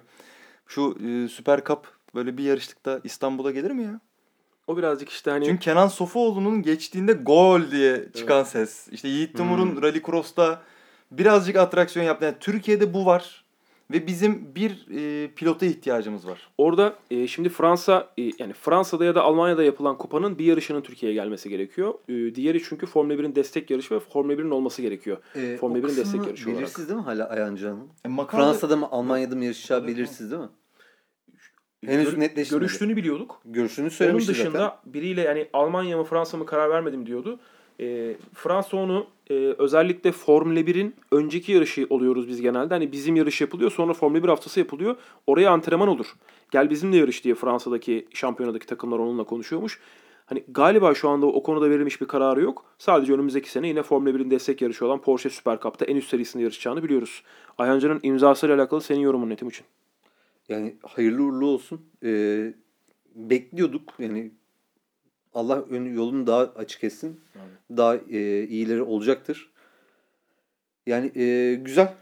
[0.67, 3.99] Şu e, Süper Cup böyle bir yarışlıkta İstanbul'a gelir mi ya?
[4.67, 8.87] O birazcık işte hani Çünkü Kenan Sofuoğlu'nun geçtiğinde gol diye çıkan ses.
[8.91, 10.61] İşte Yiğit Timur'un Rally Cross'ta
[11.11, 12.25] birazcık atraksiyon yaptı.
[12.25, 13.44] Yani Türkiye'de bu var.
[13.91, 16.47] Ve bizim bir e, pilota ihtiyacımız var.
[16.57, 21.13] Orada e, şimdi Fransa e, yani Fransa'da ya da Almanya'da yapılan kupanın bir yarışının Türkiye'ye
[21.13, 21.93] gelmesi gerekiyor.
[22.09, 25.17] E, diğeri çünkü Formula 1'in destek yarışı ve Formula 1'in olması gerekiyor.
[25.35, 26.59] Ee, Formula o 1'in destek yarışı olarak.
[26.61, 27.87] Belirsiz değil mi hala Ayancı'nın?
[28.05, 30.49] E, Makarna- Fransa'da mı Almanya'da mı yarışacağı belirsiz değil mi?
[31.85, 32.59] Henüz Gör- netleşmedi.
[32.59, 33.41] Görüştüğünü biliyorduk.
[33.45, 34.93] Görüşünü Onun söylemişti dışında zaten.
[34.93, 37.39] biriyle yani Almanya mı Fransa mı karar vermedim diyordu.
[37.79, 42.73] E, Fransa onu e, özellikle Formula 1'in önceki yarışı oluyoruz biz genelde.
[42.73, 44.95] Hani bizim yarış yapılıyor sonra Formula 1 haftası yapılıyor.
[45.27, 46.15] Oraya antrenman olur.
[46.51, 49.79] Gel bizimle yarış diye Fransa'daki şampiyonadaki takımlar onunla konuşuyormuş.
[50.25, 52.65] Hani galiba şu anda o konuda verilmiş bir kararı yok.
[52.77, 56.43] Sadece önümüzdeki sene yine Formula 1'in destek yarışı olan Porsche Super Cup'ta en üst serisinde
[56.43, 57.23] yarışacağını biliyoruz.
[57.57, 59.65] Ayhancı'nın imzasıyla alakalı senin yorumun netim için.
[60.49, 61.81] Yani hayırlı uğurlu olsun.
[62.03, 62.53] Ee,
[63.15, 63.93] bekliyorduk.
[63.99, 64.31] Yani
[65.35, 67.19] Allah ön yolunu daha açık etsin.
[67.77, 69.49] Daha e, iyileri olacaktır.
[70.87, 71.93] Yani e, güzel.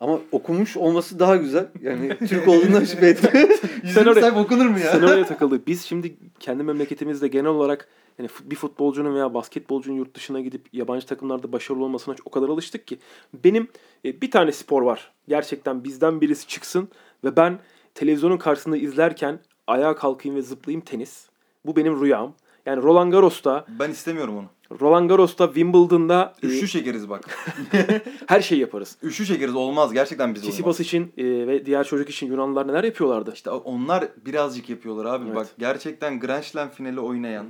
[0.00, 1.68] Ama okumuş olması daha güzel.
[1.82, 3.50] Yani Türk olduğundan şüphe etmiyorum.
[3.94, 4.92] Sen oraya- sayfa okunur mu ya?
[4.92, 5.66] Sen oraya takıldık.
[5.66, 7.88] Biz şimdi kendi memleketimizde genel olarak
[8.18, 12.86] yani bir futbolcunun veya basketbolcunun yurt dışına gidip yabancı takımlarda başarılı olmasına o kadar alıştık
[12.86, 12.98] ki.
[13.44, 13.68] Benim
[14.04, 15.12] e, bir tane spor var.
[15.28, 16.88] Gerçekten bizden birisi çıksın
[17.24, 17.58] ve ben
[17.94, 21.26] televizyonun karşısında izlerken ayağa kalkayım ve zıplayayım tenis.
[21.66, 22.34] Bu benim rüyam.
[22.68, 24.78] Yani Roland Garros'ta, Ben istemiyorum onu.
[24.80, 27.38] Roland Garros'ta, Wimbledon'da e, Üçlü çekeriz bak.
[28.26, 28.96] her şey yaparız.
[29.02, 29.92] Üçlü çekeriz olmaz.
[29.92, 30.48] Gerçekten biz olmaz.
[30.54, 33.32] Tsitsipas için e, ve diğer çocuk için Yunanlılar neler yapıyorlardı?
[33.34, 35.24] İşte onlar birazcık yapıyorlar abi.
[35.26, 35.36] Evet.
[35.36, 37.46] Bak gerçekten Grand Slam finali oynayan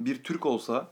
[0.00, 0.88] bir Türk olsa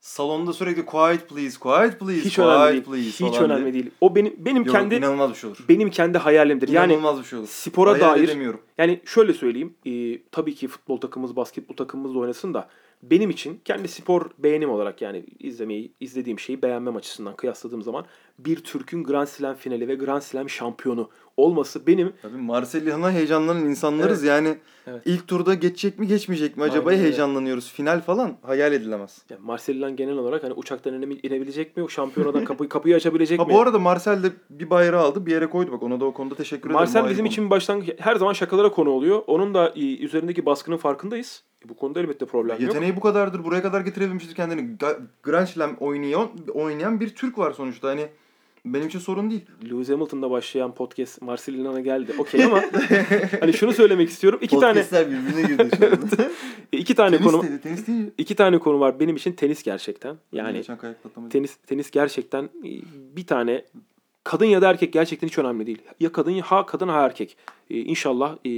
[0.00, 2.84] salonda sürekli quiet please, quiet please, Hiç quiet önemli değil.
[2.84, 3.72] please Hiç önemli diye.
[3.74, 3.90] değil.
[4.00, 5.58] O benim benim Yok, kendi inanılmaz bir şey olur.
[5.68, 6.68] benim kendi hayalimdir.
[6.68, 7.48] Yani İnanılmaz bir şey olur.
[7.48, 8.60] spora Hayal dair edemiyorum.
[8.78, 9.74] yani şöyle söyleyeyim.
[9.86, 12.68] e, tabii ki futbol takımımız, basketbol takımımız da oynasın da
[13.02, 18.06] benim için kendi spor beğenim olarak yani izlemeyi, izlediğim şeyi beğenmem açısından kıyasladığım zaman
[18.38, 24.24] bir Türk'ün Grand Slam finali ve Grand Slam şampiyonu olması benim Tabii Marsilya'na heyecanlanan insanlarız
[24.24, 24.58] yani.
[24.86, 25.02] Evet.
[25.04, 27.72] ilk turda geçecek mi geçmeyecek mi acaba Aynen heyecanlanıyoruz.
[27.72, 29.18] Final falan hayal edilemez.
[29.30, 31.82] yani Marceli'den genel olarak hani uçaktan ine- inebilecek mi?
[31.82, 33.52] O şampiyonadan kapıyı, kapıyı açabilecek Ha mi?
[33.52, 36.34] bu arada Marcel de bir bayrağı aldı bir yere koydu bak ona da o konuda
[36.34, 36.76] teşekkür ederim.
[36.76, 37.32] O Marcel bizim konu.
[37.32, 39.22] için başlangıç her zaman şakalara konu oluyor.
[39.26, 41.42] Onun da üzerindeki baskının farkındayız.
[41.64, 42.60] E, bu konuda elbette problem yok.
[42.60, 43.44] Yeteneği bu kadardır.
[43.44, 44.76] Buraya kadar getirebilmiştir kendini.
[45.22, 47.88] Grand Slam oynayan, oynayan bir Türk var sonuçta.
[47.88, 48.06] Hani
[48.74, 49.44] benim için sorun değil.
[49.70, 52.14] Lewis Hamilton'da başlayan podcast Marcelina'na geldi.
[52.18, 52.62] Okey ama
[53.40, 54.38] hani şunu söylemek istiyorum.
[54.42, 56.30] İki tane Podcastler birbirine girdi şu anda.
[56.72, 58.10] iki tane tenis konu dedi, tenis değil.
[58.18, 60.16] iki tane konu var benim için tenis gerçekten.
[60.32, 60.64] Yani
[61.30, 62.70] tenis tenis gerçekten e,
[63.16, 63.64] bir tane
[64.24, 65.82] kadın ya da erkek gerçekten hiç önemli değil.
[66.00, 67.36] Ya kadın ya ha kadın ha erkek.
[67.70, 68.50] E, inşallah e,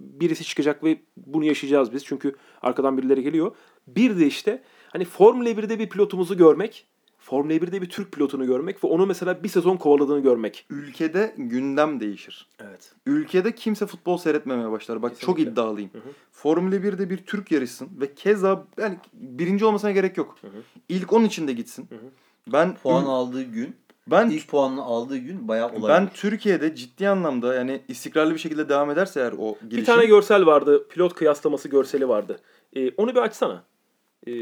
[0.00, 2.04] birisi çıkacak ve bunu yaşayacağız biz.
[2.04, 3.56] Çünkü arkadan birileri geliyor.
[3.86, 6.86] Bir de işte hani Formula 1'de bir pilotumuzu görmek,
[7.24, 10.66] Formula 1'de bir Türk pilotunu görmek ve onu mesela bir sezon kovaladığını görmek.
[10.70, 12.48] Ülkede gündem değişir.
[12.60, 12.92] Evet.
[13.06, 15.02] Ülkede kimse futbol seyretmemeye başlar.
[15.02, 15.52] Bak çok Kesinlikle.
[15.52, 15.90] iddialıyım.
[15.92, 16.12] Hı hı.
[16.32, 20.36] Formula 1'de bir Türk yarışsın ve keza yani birinci olmasına gerek yok.
[20.40, 20.62] Hı hı.
[20.88, 21.86] İlk onun içinde gitsin.
[21.88, 22.08] Hı hı.
[22.52, 23.76] Ben Puan aldığı gün,
[24.06, 25.92] ben ilk puanını aldığı gün bayağı olay.
[25.92, 29.78] ben Türkiye'de ciddi anlamda yani istikrarlı bir şekilde devam ederse eğer o gelişim.
[29.78, 30.88] Bir tane görsel vardı.
[30.88, 32.38] Pilot kıyaslaması görseli vardı.
[32.76, 33.64] E, onu bir açsana.
[34.26, 34.32] E,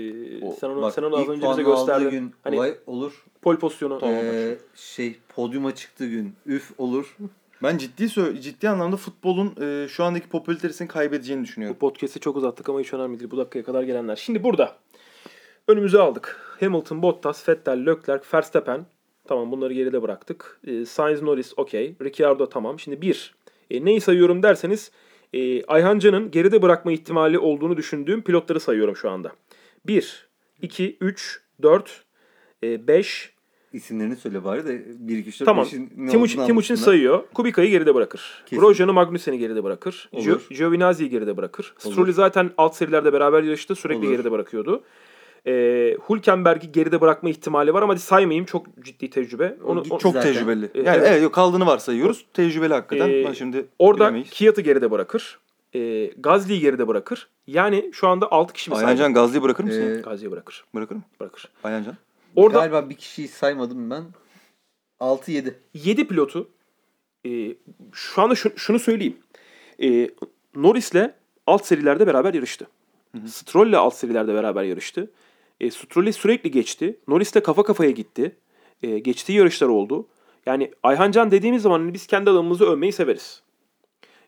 [0.46, 2.10] O- sen onu bak, sen onu az ilk önce bize gösterdin.
[2.10, 3.24] gün Hani olay olur.
[3.42, 3.98] pol pozisyonu.
[3.98, 4.14] Tamam.
[4.16, 7.16] Ee, şey podyuma çıktığı gün üf olur.
[7.62, 8.08] Ben ciddi
[8.40, 11.76] ciddi anlamda futbolun e, şu andaki popülaritesini kaybedeceğini Bu düşünüyorum.
[11.80, 13.30] podcast'i çok uzattık ama hiç önemli değil.
[13.30, 14.16] Bu dakikaya kadar gelenler.
[14.16, 14.76] Şimdi burada
[15.68, 16.40] önümüze aldık.
[16.60, 18.86] Hamilton, Bottas, Vettel, Leclerc, Verstappen.
[19.28, 20.60] Tamam bunları geride bıraktık.
[20.66, 21.94] E, Sainz, Norris okey.
[22.02, 22.78] Ricciardo tamam.
[22.80, 23.34] Şimdi bir.
[23.70, 24.90] E, neyi sayıyorum derseniz
[25.32, 29.32] e, Ayhancan'ın geride bırakma ihtimali olduğunu düşündüğüm pilotları sayıyorum şu anda.
[29.86, 30.28] 1,
[30.62, 32.04] 2, 3, 4,
[32.62, 33.32] 5,
[33.72, 35.64] İsimlerini söyle bari de 1 2 3 4 Tamam.
[35.66, 37.22] 5'in ne Timuçin, olduğunu Timuçin sayıyor.
[37.34, 38.44] Kubica'yı geride bırakır.
[38.52, 40.08] Grosjean'ı Magnussen'i geride bırakır.
[40.12, 41.74] Gio- Giovinazzi'yi geride bırakır.
[41.84, 41.92] Olur.
[41.92, 43.74] Stroll'ü zaten alt serilerde beraber yarıştı.
[43.74, 44.10] Sürekli Olur.
[44.10, 44.84] geride bırakıyordu.
[45.46, 48.44] Ee, Hulkenberg'i geride bırakma ihtimali var ama hadi saymayayım.
[48.44, 49.56] Çok ciddi tecrübe.
[49.64, 50.32] O Onu, gitti o- Çok zaten.
[50.32, 50.64] tecrübeli.
[50.74, 51.08] E, Yani evet.
[51.22, 52.26] evet, kaldığını varsayıyoruz.
[52.34, 53.08] Tecrübeli hakikaten.
[53.10, 54.30] Ee, ben şimdi orada bilemeyiz.
[54.30, 55.38] Kiat'ı geride bırakır.
[55.74, 57.28] Ee, Gazli'yi geride bırakır.
[57.46, 58.86] Yani şu anda 6 kişi mi saydı?
[58.86, 59.98] Ayhancan Gazlı'yı bırakır mısın?
[59.98, 60.00] Ee?
[60.00, 60.64] Gazli'yi bırakır.
[60.74, 61.02] Bırakır mı?
[61.20, 61.48] Bırakır.
[61.64, 61.96] Ayhancan.
[62.36, 64.04] Orada Galiba bir kişiyi saymadım ben.
[65.00, 65.58] 6 7.
[65.74, 66.48] 7 pilotu
[67.26, 67.54] e,
[67.92, 69.16] şu anda şu- şunu söyleyeyim.
[69.82, 70.10] E,
[70.56, 71.10] Norris'le
[71.46, 72.66] alt serilerde beraber yarıştı.
[73.26, 75.10] Stroll'le alt serilerde beraber yarıştı.
[75.60, 76.96] E, Stroll'i sürekli geçti.
[77.08, 78.36] Norris'le kafa kafaya gitti.
[78.82, 80.06] E, geçtiği yarışlar oldu.
[80.46, 83.42] Yani Ayhancan dediğimiz zaman hani biz kendi adamımızı övmeyi severiz.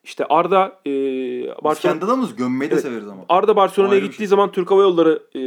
[0.05, 2.83] İşte Arda e, Biz Barcelona- kendi adamımız gömmeyi de Evet.
[2.85, 3.25] severiz ama.
[3.29, 4.27] Arda Barcelona'ya gittiği şey.
[4.27, 5.41] zaman Türk Hava Yolları e,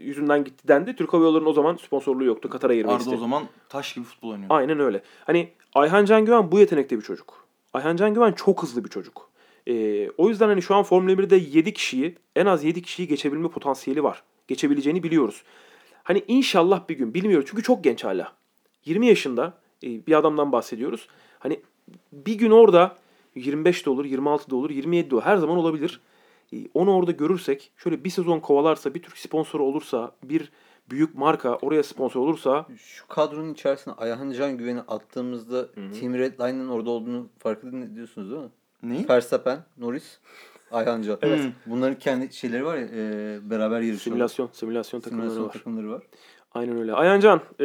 [0.00, 0.96] yüzünden gitti dendi.
[0.96, 2.48] Türk Hava Yolları'nın o zaman sponsorluğu yoktu.
[2.50, 3.10] Katar Airways'ti.
[3.10, 4.46] Arda o zaman taş gibi futbol oynuyor.
[4.50, 5.02] Aynen öyle.
[5.24, 7.44] Hani Ayhan Can Güven bu yetenekte bir çocuk.
[7.72, 9.30] Ayhan Can Güven çok hızlı bir çocuk.
[9.66, 13.48] Ee, o yüzden hani şu an Formula 1'de 7 kişiyi en az 7 kişiyi geçebilme
[13.48, 14.22] potansiyeli var.
[14.48, 15.42] Geçebileceğini biliyoruz.
[16.02, 18.32] Hani inşallah bir gün bilmiyoruz çünkü çok genç hala.
[18.84, 19.52] 20 yaşında
[19.84, 21.08] e, bir adamdan bahsediyoruz.
[21.38, 21.60] Hani
[22.12, 22.96] bir gün orada
[23.34, 25.24] 25 de olur, 26 da olur, 27 de olur.
[25.24, 26.00] Her zaman olabilir.
[26.52, 30.52] E, onu orada görürsek, şöyle bir sezon kovalarsa, bir Türk sponsoru olursa, bir
[30.90, 36.90] büyük marka oraya sponsor olursa Şu kadronun içerisine Ayhan Can Güven'i attığımızda Team Redline'ın orada
[36.90, 38.48] olduğunu fark ediyorsunuz değil mi?
[38.82, 39.08] Neyi?
[39.08, 40.18] Verstappen, Norris,
[40.70, 41.18] Ayhan Can.
[41.22, 41.40] Evet.
[41.66, 44.00] Bunların kendi şeyleri var ya e, beraber yarışıyorlar.
[44.28, 45.52] simülasyon, simülasyon takımları Simülasyon var.
[45.52, 46.02] takımları var.
[46.54, 46.92] Aynen öyle.
[46.92, 47.64] Ayhancan e,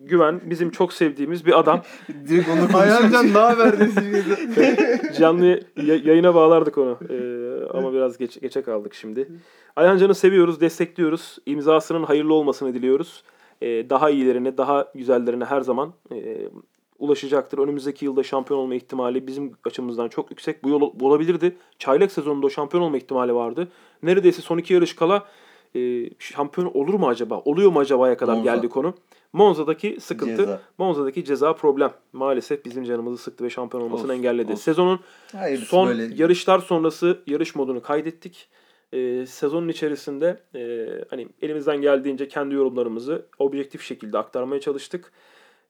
[0.00, 1.82] Güven bizim çok sevdiğimiz bir adam.
[2.28, 3.74] Direkt onu Ayhancan ne haber
[5.18, 5.46] Canlı
[5.82, 6.98] ya- yayına bağlardık onu.
[7.10, 7.16] E,
[7.78, 9.28] ama biraz geç, geçe kaldık şimdi.
[9.76, 11.38] Ayhancan'ı seviyoruz, destekliyoruz.
[11.46, 13.22] İmzasının hayırlı olmasını diliyoruz.
[13.62, 16.48] E, daha iyilerine, daha güzellerine her zaman e,
[16.98, 17.58] ulaşacaktır.
[17.58, 20.64] Önümüzdeki yılda şampiyon olma ihtimali bizim açımızdan çok yüksek.
[20.64, 21.56] Bu yol bu olabilirdi.
[21.78, 23.68] Çaylak sezonunda o şampiyon olma ihtimali vardı.
[24.02, 25.24] Neredeyse son iki yarış kala
[25.76, 27.40] e, şampiyon olur mu acaba?
[27.44, 28.54] Oluyor mu acaba'ya kadar Monza.
[28.54, 28.94] geldi konu.
[29.32, 30.60] Monza'daki sıkıntı, Ceza.
[30.78, 31.92] Monza'daki ceza problem.
[32.12, 34.52] Maalesef bizim canımızı sıktı ve şampiyon olmasını Olsun, engelledi.
[34.52, 34.62] olsun.
[34.62, 35.00] Sezonun
[35.32, 36.14] Hayırlısı son böyle.
[36.22, 38.48] yarışlar sonrası yarış modunu kaydettik.
[38.92, 45.12] Ee, sezonun içerisinde e, hani elimizden geldiğince kendi yorumlarımızı objektif şekilde aktarmaya çalıştık.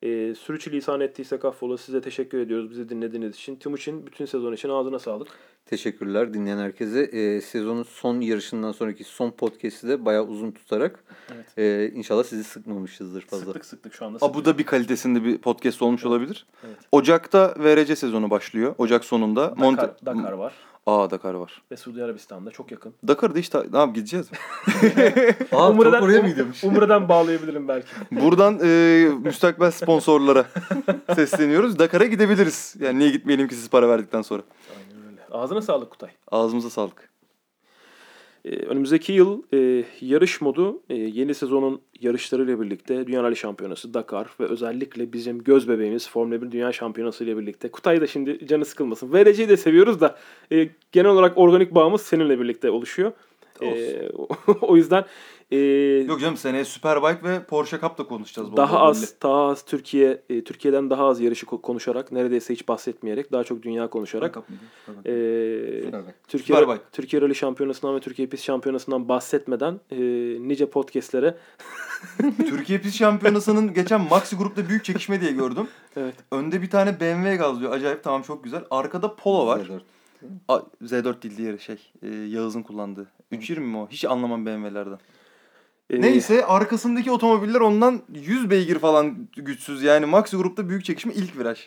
[0.02, 3.56] E, sürçülisan ettiysek affola size teşekkür ediyoruz bizi dinlediğiniz için.
[3.56, 5.28] Timuçin bütün sezon için ağzına sağlık.
[5.66, 7.00] Teşekkürler dinleyen herkese.
[7.12, 11.04] Ee, sezonun son yarışından sonraki son podcast'i de bayağı uzun tutarak
[11.34, 11.58] Evet.
[11.58, 13.44] e, inşallah sizi sıkmamışızdır fazla.
[13.46, 14.18] Sıktık sıktık şu anda.
[14.20, 16.46] Abu Dhabi kalitesinde bir podcast olmuş olabilir.
[16.66, 16.76] Evet.
[16.92, 18.74] Ocak'ta VRC sezonu başlıyor.
[18.78, 19.50] Ocak sonunda.
[19.50, 20.52] Dakar, Monte- Dakar var
[20.86, 21.62] Aa Dakar var.
[21.70, 22.94] ve Suudi Arabistan'da çok yakın.
[23.08, 24.38] Dakar'da işte ne yap gideceğiz mi?
[25.52, 26.64] Aa, Umre'den, oraya mı gidiyormuş?
[26.64, 27.86] Umre'den bağlayabilirim belki.
[28.12, 30.44] Buradan e, müstakbel sponsorlara
[31.14, 31.78] sesleniyoruz.
[31.78, 32.74] Dakar'a gidebiliriz.
[32.80, 34.42] Yani niye gitmeyelim ki siz para verdikten sonra.
[34.76, 34.93] Aynen.
[35.34, 36.10] Ağzına sağlık Kutay.
[36.30, 37.10] Ağzımıza sağlık.
[38.44, 44.28] Ee, önümüzdeki yıl e, yarış modu e, yeni sezonun yarışlarıyla birlikte Dünya Rally Şampiyonası, Dakar
[44.40, 47.70] ve özellikle bizim göz bebeğimiz Formula 1 Dünya Şampiyonası ile birlikte.
[47.70, 49.12] Kutay da şimdi canı sıkılmasın.
[49.12, 50.18] VRC'yi de seviyoruz da
[50.52, 53.12] e, genel olarak organik bağımız seninle birlikte oluşuyor.
[53.62, 54.00] E,
[54.60, 55.04] o yüzden
[55.50, 55.56] e,
[56.08, 58.56] Yok canım seneye Superbike ve Porsche Cup da konuşacağız.
[58.56, 63.32] daha az daha az Türkiye e, Türkiye'den daha az yarışı ko- konuşarak neredeyse hiç bahsetmeyerek
[63.32, 63.90] daha çok dünya belli.
[63.90, 64.40] konuşarak e,
[65.84, 66.14] Superbike.
[66.28, 66.84] Türkiye, Superbike.
[66.92, 69.96] Türkiye Rally Şampiyonası'ndan ve Türkiye Pist Şampiyonası'ndan bahsetmeden e,
[70.48, 71.34] nice podcastlere
[72.38, 75.68] Türkiye Pist Şampiyonası'nın geçen Maxi Grup'ta büyük çekişme diye gördüm.
[75.96, 77.72] evet Önde bir tane BMW gazlıyor.
[77.72, 78.64] Acayip tamam çok güzel.
[78.70, 79.60] Arkada Polo var.
[79.60, 79.80] Z4.
[80.48, 81.76] A, Z4 değil diğeri şey.
[82.02, 83.06] e, Yağız'ın kullandığı.
[83.32, 83.88] 320 mi o?
[83.90, 84.98] Hiç anlamam BMW'lerden.
[85.90, 89.82] E, Neyse arkasındaki otomobiller ondan 100 beygir falan güçsüz.
[89.82, 91.58] Yani Maxi Grup'ta büyük çekişme ilk viraj.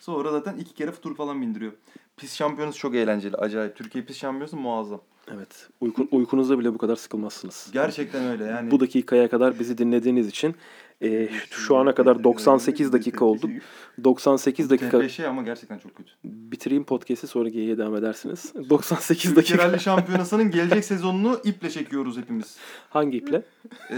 [0.00, 1.72] Sonra zaten iki kere tur falan bindiriyor.
[2.16, 3.36] Pist şampiyonası çok eğlenceli.
[3.36, 3.76] Acayip.
[3.76, 5.00] Türkiye pist şampiyonası muazzam.
[5.34, 5.68] Evet.
[5.80, 7.70] Uyku, uykunuzda bile bu kadar sıkılmazsınız.
[7.72, 8.70] Gerçekten öyle yani.
[8.70, 10.54] Bu dakikaya kadar bizi dinlediğiniz için
[11.02, 13.50] e, şu ana kadar 98 dakika oldu.
[14.04, 16.10] 98 dakika TP şey ama gerçekten çok kötü.
[16.24, 18.52] bitireyim podcast'i sonra G'ye devam edersiniz.
[18.70, 22.56] 98 Türkiye dakika Rally Şampiyonası'nın gelecek sezonunu iple çekiyoruz hepimiz.
[22.90, 23.42] hangi iple?
[23.90, 23.94] Ee,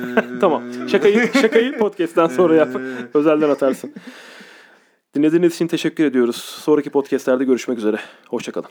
[0.40, 0.88] Tamam.
[0.88, 2.76] Şakayı şakayı podcast'ten sonra yap.
[2.76, 3.92] Ee, Özelden atarsın.
[5.14, 6.36] Dinlediğiniz için teşekkür ediyoruz.
[6.36, 7.96] Sonraki podcast'lerde görüşmek üzere.
[8.28, 8.70] Hoşçakalın.